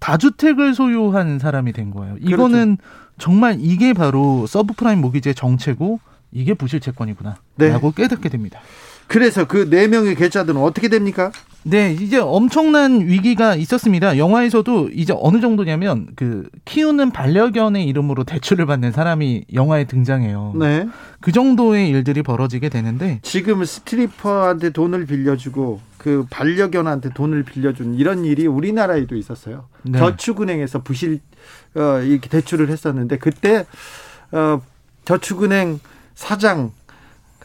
다주택을 0.00 0.74
소유한 0.74 1.38
사람이 1.38 1.72
된 1.72 1.90
거예요. 1.90 2.16
이거는 2.20 2.76
그렇죠. 2.76 3.06
정말 3.18 3.56
이게 3.58 3.92
바로 3.92 4.46
서브프라임 4.46 5.00
모기지의 5.00 5.34
정체고 5.34 6.00
이게 6.32 6.54
부실 6.54 6.80
채권이구나. 6.80 7.36
네. 7.56 7.68
라고 7.70 7.90
깨닫게 7.92 8.28
됩니다. 8.28 8.60
그래서 9.06 9.46
그 9.46 9.68
네 9.70 9.88
명의 9.88 10.14
계좌들은 10.14 10.60
어떻게 10.60 10.88
됩니까? 10.88 11.30
네, 11.62 11.96
이제 12.00 12.18
엄청난 12.18 13.00
위기가 13.08 13.56
있었습니다. 13.56 14.18
영화에서도 14.18 14.90
이제 14.92 15.12
어느 15.18 15.40
정도냐면 15.40 16.06
그 16.14 16.48
키우는 16.64 17.10
반려견의 17.10 17.84
이름으로 17.86 18.22
대출을 18.22 18.66
받는 18.66 18.92
사람이 18.92 19.46
영화에 19.52 19.84
등장해요. 19.84 20.54
네. 20.56 20.88
그 21.20 21.32
정도의 21.32 21.88
일들이 21.88 22.22
벌어지게 22.22 22.68
되는데 22.68 23.18
지금 23.22 23.64
스트리퍼한테 23.64 24.70
돈을 24.70 25.06
빌려주고 25.06 25.80
그 25.98 26.24
반려견한테 26.30 27.10
돈을 27.14 27.42
빌려준 27.42 27.94
이런 27.94 28.24
일이 28.24 28.46
우리나라에도 28.46 29.16
있었어요. 29.16 29.64
네. 29.82 29.98
저축은행에서 29.98 30.82
부실 30.84 31.18
어 31.74 31.98
이렇게 32.00 32.28
대출을 32.28 32.70
했었는데 32.70 33.18
그때 33.18 33.66
어 34.30 34.60
저축은행 35.04 35.80
사장 36.14 36.70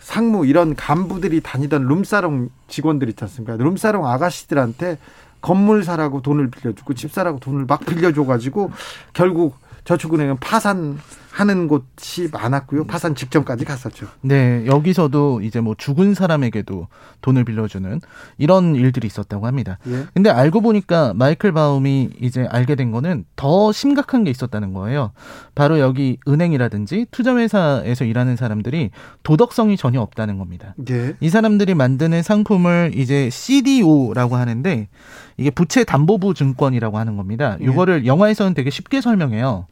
상무 0.01 0.47
이런 0.47 0.75
간부들이 0.75 1.41
다니던 1.41 1.85
룸사롱 1.87 2.49
직원들 2.67 3.07
있지 3.09 3.23
않습니까? 3.23 3.55
룸사롱 3.55 4.05
아가씨들한테 4.07 4.97
건물 5.41 5.83
사라고 5.83 6.21
돈을 6.21 6.49
빌려주고 6.49 6.93
집 6.95 7.11
사라고 7.11 7.39
돈을 7.39 7.65
막 7.65 7.85
빌려줘가지고 7.85 8.71
결국 9.13 9.57
저축은행은 9.85 10.37
파산 10.39 10.99
하는 11.31 11.67
곳이 11.67 12.29
많았고요. 12.31 12.85
파산 12.85 13.15
직전까지 13.15 13.65
갔었죠. 13.65 14.07
네, 14.21 14.65
여기서도 14.65 15.41
이제 15.41 15.61
뭐 15.61 15.75
죽은 15.77 16.13
사람에게도 16.13 16.87
돈을 17.21 17.45
빌려주는 17.45 18.01
이런 18.37 18.75
일들이 18.75 19.07
있었다고 19.07 19.47
합니다. 19.47 19.77
예. 19.87 20.05
근데 20.13 20.29
알고 20.29 20.61
보니까 20.61 21.13
마이클 21.15 21.51
바움이 21.53 22.09
이제 22.19 22.45
알게 22.49 22.75
된 22.75 22.91
거는 22.91 23.25
더 23.35 23.71
심각한 23.71 24.23
게 24.23 24.31
있었다는 24.31 24.73
거예요. 24.73 25.11
바로 25.55 25.79
여기 25.79 26.17
은행이라든지 26.27 27.07
투자회사에서 27.11 28.05
일하는 28.05 28.35
사람들이 28.35 28.91
도덕성이 29.23 29.77
전혀 29.77 30.01
없다는 30.01 30.37
겁니다. 30.37 30.75
예. 30.89 31.15
이 31.21 31.29
사람들이 31.29 31.75
만드는 31.75 32.23
상품을 32.23 32.91
이제 32.95 33.29
CDO라고 33.29 34.35
하는데 34.35 34.89
이게 35.37 35.49
부채 35.49 35.83
담보부 35.83 36.33
증권이라고 36.33 36.97
하는 36.97 37.15
겁니다. 37.15 37.57
예. 37.61 37.65
이거를 37.65 38.05
영화에서는 38.05 38.53
되게 38.53 38.69
쉽게 38.69 38.99
설명해요. 38.99 39.67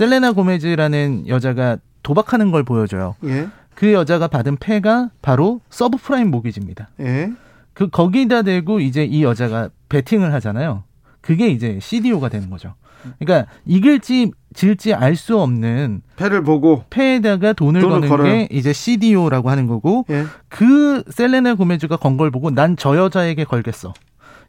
셀레나 0.00 0.32
고메즈라는 0.32 1.28
여자가 1.28 1.76
도박하는 2.02 2.50
걸 2.50 2.62
보여줘요. 2.64 3.16
예. 3.24 3.48
그 3.74 3.92
여자가 3.92 4.28
받은 4.28 4.56
패가 4.56 5.10
바로 5.20 5.60
서브프라임 5.68 6.30
모기지입니다. 6.30 6.88
예. 7.00 7.30
그 7.74 7.90
거기다 7.90 8.40
대고 8.40 8.80
이제 8.80 9.04
이 9.04 9.22
여자가 9.22 9.68
베팅을 9.90 10.32
하잖아요. 10.32 10.84
그게 11.20 11.48
이제 11.48 11.78
CDO가 11.82 12.30
되는 12.30 12.48
거죠. 12.48 12.72
그러니까 13.18 13.50
이길지 13.66 14.30
질지 14.54 14.94
알 14.94 15.16
수 15.16 15.38
없는 15.38 16.00
패를 16.16 16.42
보고 16.44 16.84
패에다가 16.88 17.52
돈을, 17.52 17.82
돈을 17.82 17.94
거는 18.00 18.08
걸어요. 18.08 18.32
게 18.32 18.48
이제 18.50 18.72
CDO라고 18.72 19.50
하는 19.50 19.66
거고 19.66 20.06
예. 20.08 20.24
그 20.48 21.02
셀레나 21.10 21.56
고메즈가 21.56 21.98
건 21.98 22.16
걸 22.16 22.30
보고 22.30 22.50
난 22.50 22.74
저 22.78 22.96
여자에게 22.96 23.44
걸겠어. 23.44 23.92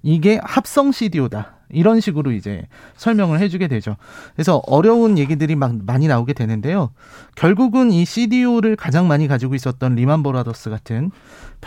이게 0.02 0.40
합성 0.44 0.94
CDO다. 0.94 1.56
이런 1.74 2.00
식으로 2.00 2.32
이제 2.32 2.68
설명을 2.98 3.40
해주게 3.40 3.68
되죠. 3.68 3.96
그래서 4.36 4.62
어려운 4.68 5.18
얘기들이 5.18 5.56
막 5.56 5.76
많이 5.86 6.08
나오게 6.08 6.34
되는데요. 6.34 6.92
결국은 7.36 7.92
이 7.92 8.06
CDO를 8.06 8.76
가장 8.76 9.08
많이 9.08 9.28
가지고 9.28 9.56
있었던 9.56 9.96
리만 9.96 10.24
버라더스 10.24 10.70
같은 10.70 11.12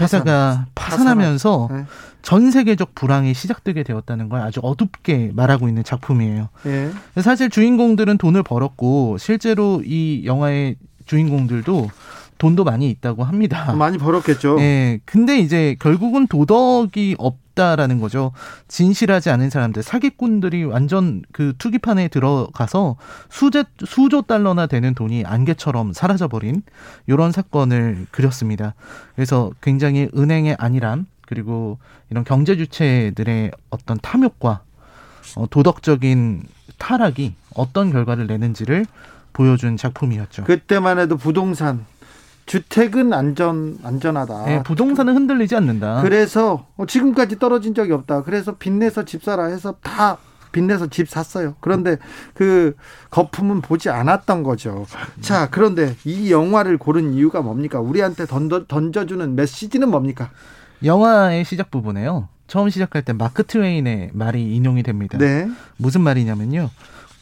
회사가 0.01 0.67
파산. 0.75 1.07
하면서 1.07 1.69
네. 1.71 1.85
전 2.23 2.51
세계적 2.51 2.95
불황이 2.95 3.35
시작되게 3.35 3.83
되었다는 3.83 4.29
걸 4.29 4.41
아주 4.41 4.61
어둡게 4.63 5.33
말하고 5.35 5.69
있는 5.69 5.85
작품이에요. 5.85 6.49
네. 6.65 6.91
사실 7.21 7.51
주인공들은 7.51 8.19
돈을 8.19 8.43
벌었고 8.43 9.19
실제로 9.19 9.83
이 9.85 10.23
영화의 10.25 10.77
주인공들도 11.05 11.91
돈도 12.39 12.65
많이 12.65 12.91
있다고 12.91 13.23
합니다. 13.25 13.73
많이 13.75 13.99
벌었겠죠. 13.99 14.57
네. 14.57 15.01
근데 15.05 15.39
이제 15.39 15.77
결국은 15.79 16.27
도덕이 16.27 17.17
없 17.19 17.44
다라는 17.55 18.01
거죠. 18.01 18.33
진실하지 18.69 19.31
않은 19.31 19.51
사람들, 19.51 19.83
사기꾼들이 19.83 20.65
완전 20.65 21.23
그 21.33 21.55
투기판에 21.59 22.09
들어가서 22.09 22.97
수제, 23.31 23.65
수조 23.87 24.23
달러나 24.23 24.67
되는 24.67 24.95
돈이 24.95 25.25
안개처럼 25.25 25.93
사라져버린 25.93 26.63
이런 27.07 27.33
사건을 27.33 28.07
그렸습니다. 28.11 28.75
그래서 29.15 29.51
굉장히 29.61 30.09
은행의 30.17 30.57
안일함, 30.59 31.07
그리고 31.27 31.79
이런 32.11 32.25
경제 32.25 32.57
주체들의 32.57 33.51
어떤 33.71 33.99
탐욕과 33.99 34.61
어, 35.37 35.47
도덕적인 35.49 36.43
타락이 36.79 37.35
어떤 37.55 37.91
결과를 37.91 38.27
내는지를 38.27 38.87
보여준 39.33 39.77
작품이었죠. 39.77 40.45
그때만 40.45 40.99
해도 40.99 41.17
부동산 41.17 41.85
주택은 42.47 43.13
안전 43.13 43.79
안전하다. 43.83 44.45
네, 44.47 44.63
부동산은 44.63 45.15
흔들리지 45.15 45.57
않는다. 45.57 46.03
그래서 46.03 46.67
어, 46.77 46.87
지금까지 46.87 47.39
떨어진 47.39 47.75
적이 47.75 47.93
없다. 47.93 48.23
그래서 48.23 48.57
빚내서 48.57 49.05
집 49.05 49.23
사라 49.25 49.47
해서 49.47 49.77
다 49.83 50.19
빚내서 50.53 50.87
집 50.87 51.09
샀어요. 51.09 51.57
그런데 51.61 51.97
그 52.33 52.75
거품은 53.11 53.61
보지 53.61 53.91
않았던 53.91 54.43
거죠. 54.45 54.87
자, 55.21 55.49
그런데 55.51 55.97
이 56.05 56.31
영화를 56.31 56.79
고른 56.79 57.13
이유가 57.13 57.43
뭡니까? 57.43 57.81
우리한테 57.81 58.27
던져, 58.27 58.65
던져주는 58.67 59.35
메시지는 59.35 59.91
뭡니까? 59.91 60.31
영화의 60.85 61.45
시작 61.45 61.71
부분에요. 61.71 62.29
처음 62.47 62.69
시작할 62.69 63.03
때 63.03 63.13
마크 63.13 63.43
트웨인의 63.43 64.11
말이 64.13 64.55
인용이 64.55 64.83
됩니다. 64.83 65.19
네. 65.19 65.49
무슨 65.77 66.03
말이냐면요. 66.03 66.71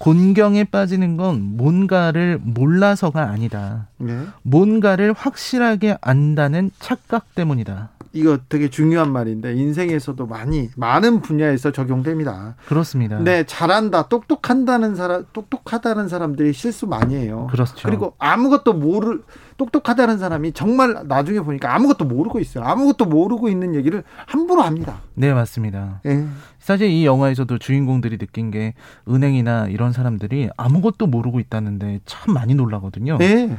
곤경에 0.03 0.65
빠지는 0.65 1.17
건 1.17 1.57
뭔가를 1.57 2.41
몰라서가 2.43 3.23
아니다. 3.31 3.87
네. 3.99 4.27
뭔가를 4.43 5.13
확실하게 5.13 5.97
안다는 6.01 6.73
착각 6.81 7.37
때문이다. 7.37 7.91
이거 8.13 8.39
되게 8.49 8.69
중요한 8.69 9.11
말인데 9.13 9.55
인생에서도 9.55 10.27
많이 10.27 10.69
많은 10.77 11.21
분야에서 11.23 11.73
적용됩니다. 11.73 12.57
그렇습니다. 12.67 13.19
네, 13.19 13.45
잘한다, 13.45 14.09
똑똑한다는 14.09 14.95
사람, 14.95 15.27
똑똑하다는 15.33 16.09
사람들이 16.09 16.53
실수 16.53 16.87
많이 16.87 17.15
해요. 17.15 17.49
그렇죠. 17.51 17.89
그리고 17.89 18.15
아무것도 18.19 18.75
모르 18.75 19.21
똑똑하다는 19.57 20.19
사람이 20.19 20.53
정말 20.53 21.05
나중에 21.07 21.41
보니까 21.41 21.75
아무것도 21.75 22.05
모르고 22.05 22.41
있어요. 22.41 22.65
아무것도 22.65 23.07
모르고 23.07 23.49
있는 23.49 23.75
얘기를 23.75 24.03
함부로 24.27 24.63
합니다. 24.63 25.01
네, 25.15 25.33
맞습니다. 25.33 26.01
네. 26.05 26.27
사실 26.59 26.89
이 26.89 27.07
영화에서도 27.07 27.59
주인공들이 27.59 28.19
느낀 28.19 28.51
게 28.51 28.75
은행이나 29.09 29.69
이런 29.69 29.93
사람들이 29.93 30.51
아무것도 30.57 31.07
모르고 31.07 31.41
있다는데 31.41 32.01
참 32.07 32.35
많이 32.35 32.55
놀라거든요. 32.55 33.19
네. 33.19 33.57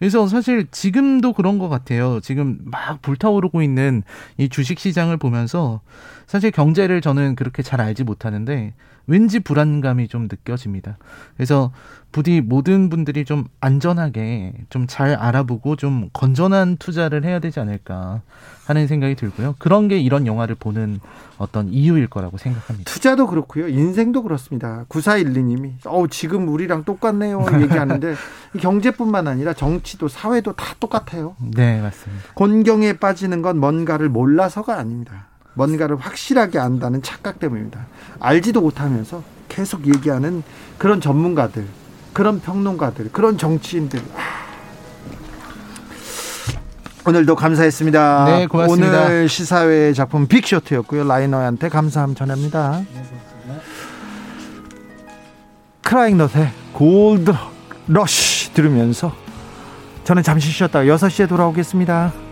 그래서 0.00 0.26
사실 0.26 0.66
지금도 0.70 1.34
그런 1.34 1.58
것 1.58 1.68
같아요. 1.68 2.20
지금 2.20 2.58
막 2.64 3.00
불타오르고 3.02 3.62
있는 3.62 4.02
이 4.38 4.48
주식 4.48 4.80
시장을 4.80 5.18
보면서 5.18 5.82
사실 6.30 6.52
경제를 6.52 7.00
저는 7.00 7.34
그렇게 7.34 7.60
잘 7.60 7.80
알지 7.80 8.04
못하는데 8.04 8.72
왠지 9.08 9.40
불안감이 9.40 10.06
좀 10.06 10.28
느껴집니다. 10.30 10.96
그래서 11.36 11.72
부디 12.12 12.40
모든 12.40 12.88
분들이 12.88 13.24
좀 13.24 13.46
안전하게 13.60 14.52
좀 14.68 14.86
잘 14.86 15.14
알아보고 15.14 15.74
좀 15.74 16.08
건전한 16.12 16.76
투자를 16.76 17.24
해야 17.24 17.40
되지 17.40 17.58
않을까 17.58 18.22
하는 18.64 18.86
생각이 18.86 19.16
들고요. 19.16 19.56
그런 19.58 19.88
게 19.88 19.98
이런 19.98 20.28
영화를 20.28 20.54
보는 20.54 21.00
어떤 21.36 21.68
이유일 21.68 22.06
거라고 22.06 22.38
생각합니다. 22.38 22.88
투자도 22.88 23.26
그렇고요. 23.26 23.66
인생도 23.66 24.22
그렇습니다. 24.22 24.84
9412님이 24.88 25.72
어 25.84 26.06
지금 26.06 26.46
우리랑 26.46 26.84
똑같네요 26.84 27.44
얘기하는데 27.60 28.14
경제뿐만 28.60 29.26
아니라 29.26 29.52
정치도 29.52 30.06
사회도 30.06 30.52
다 30.52 30.76
똑같아요. 30.78 31.34
네, 31.40 31.80
맞습니다. 31.80 32.22
곤경에 32.34 32.92
빠지는 32.98 33.42
건 33.42 33.58
뭔가를 33.58 34.08
몰라서가 34.08 34.78
아닙니다. 34.78 35.29
뭔가를 35.54 35.96
확실하게 35.96 36.58
안다는 36.58 37.02
착각 37.02 37.38
때문입니다. 37.38 37.86
알지도 38.18 38.60
못하면서 38.60 39.22
계속 39.48 39.86
얘기하는 39.86 40.42
그런 40.78 41.00
전문가들, 41.00 41.66
그런 42.12 42.40
평론가들, 42.40 43.10
그런 43.12 43.36
정치인들. 43.36 44.00
아. 44.16 44.40
오늘도 47.06 47.34
감사했습니다. 47.34 48.24
네, 48.26 48.46
고맙습니다. 48.46 49.04
오늘 49.06 49.28
시사회 49.28 49.92
작품 49.92 50.26
빅쇼트였고요. 50.26 51.04
라이너한테 51.04 51.68
감사함 51.68 52.14
전합니다. 52.14 52.82
크라잉넛의 55.82 56.52
골드 56.72 57.32
러쉬 57.88 58.52
들으면서 58.52 59.12
저는 60.04 60.22
잠시 60.22 60.50
쉬었다가 60.50 60.84
6시에 60.84 61.28
돌아오겠습니다. 61.28 62.29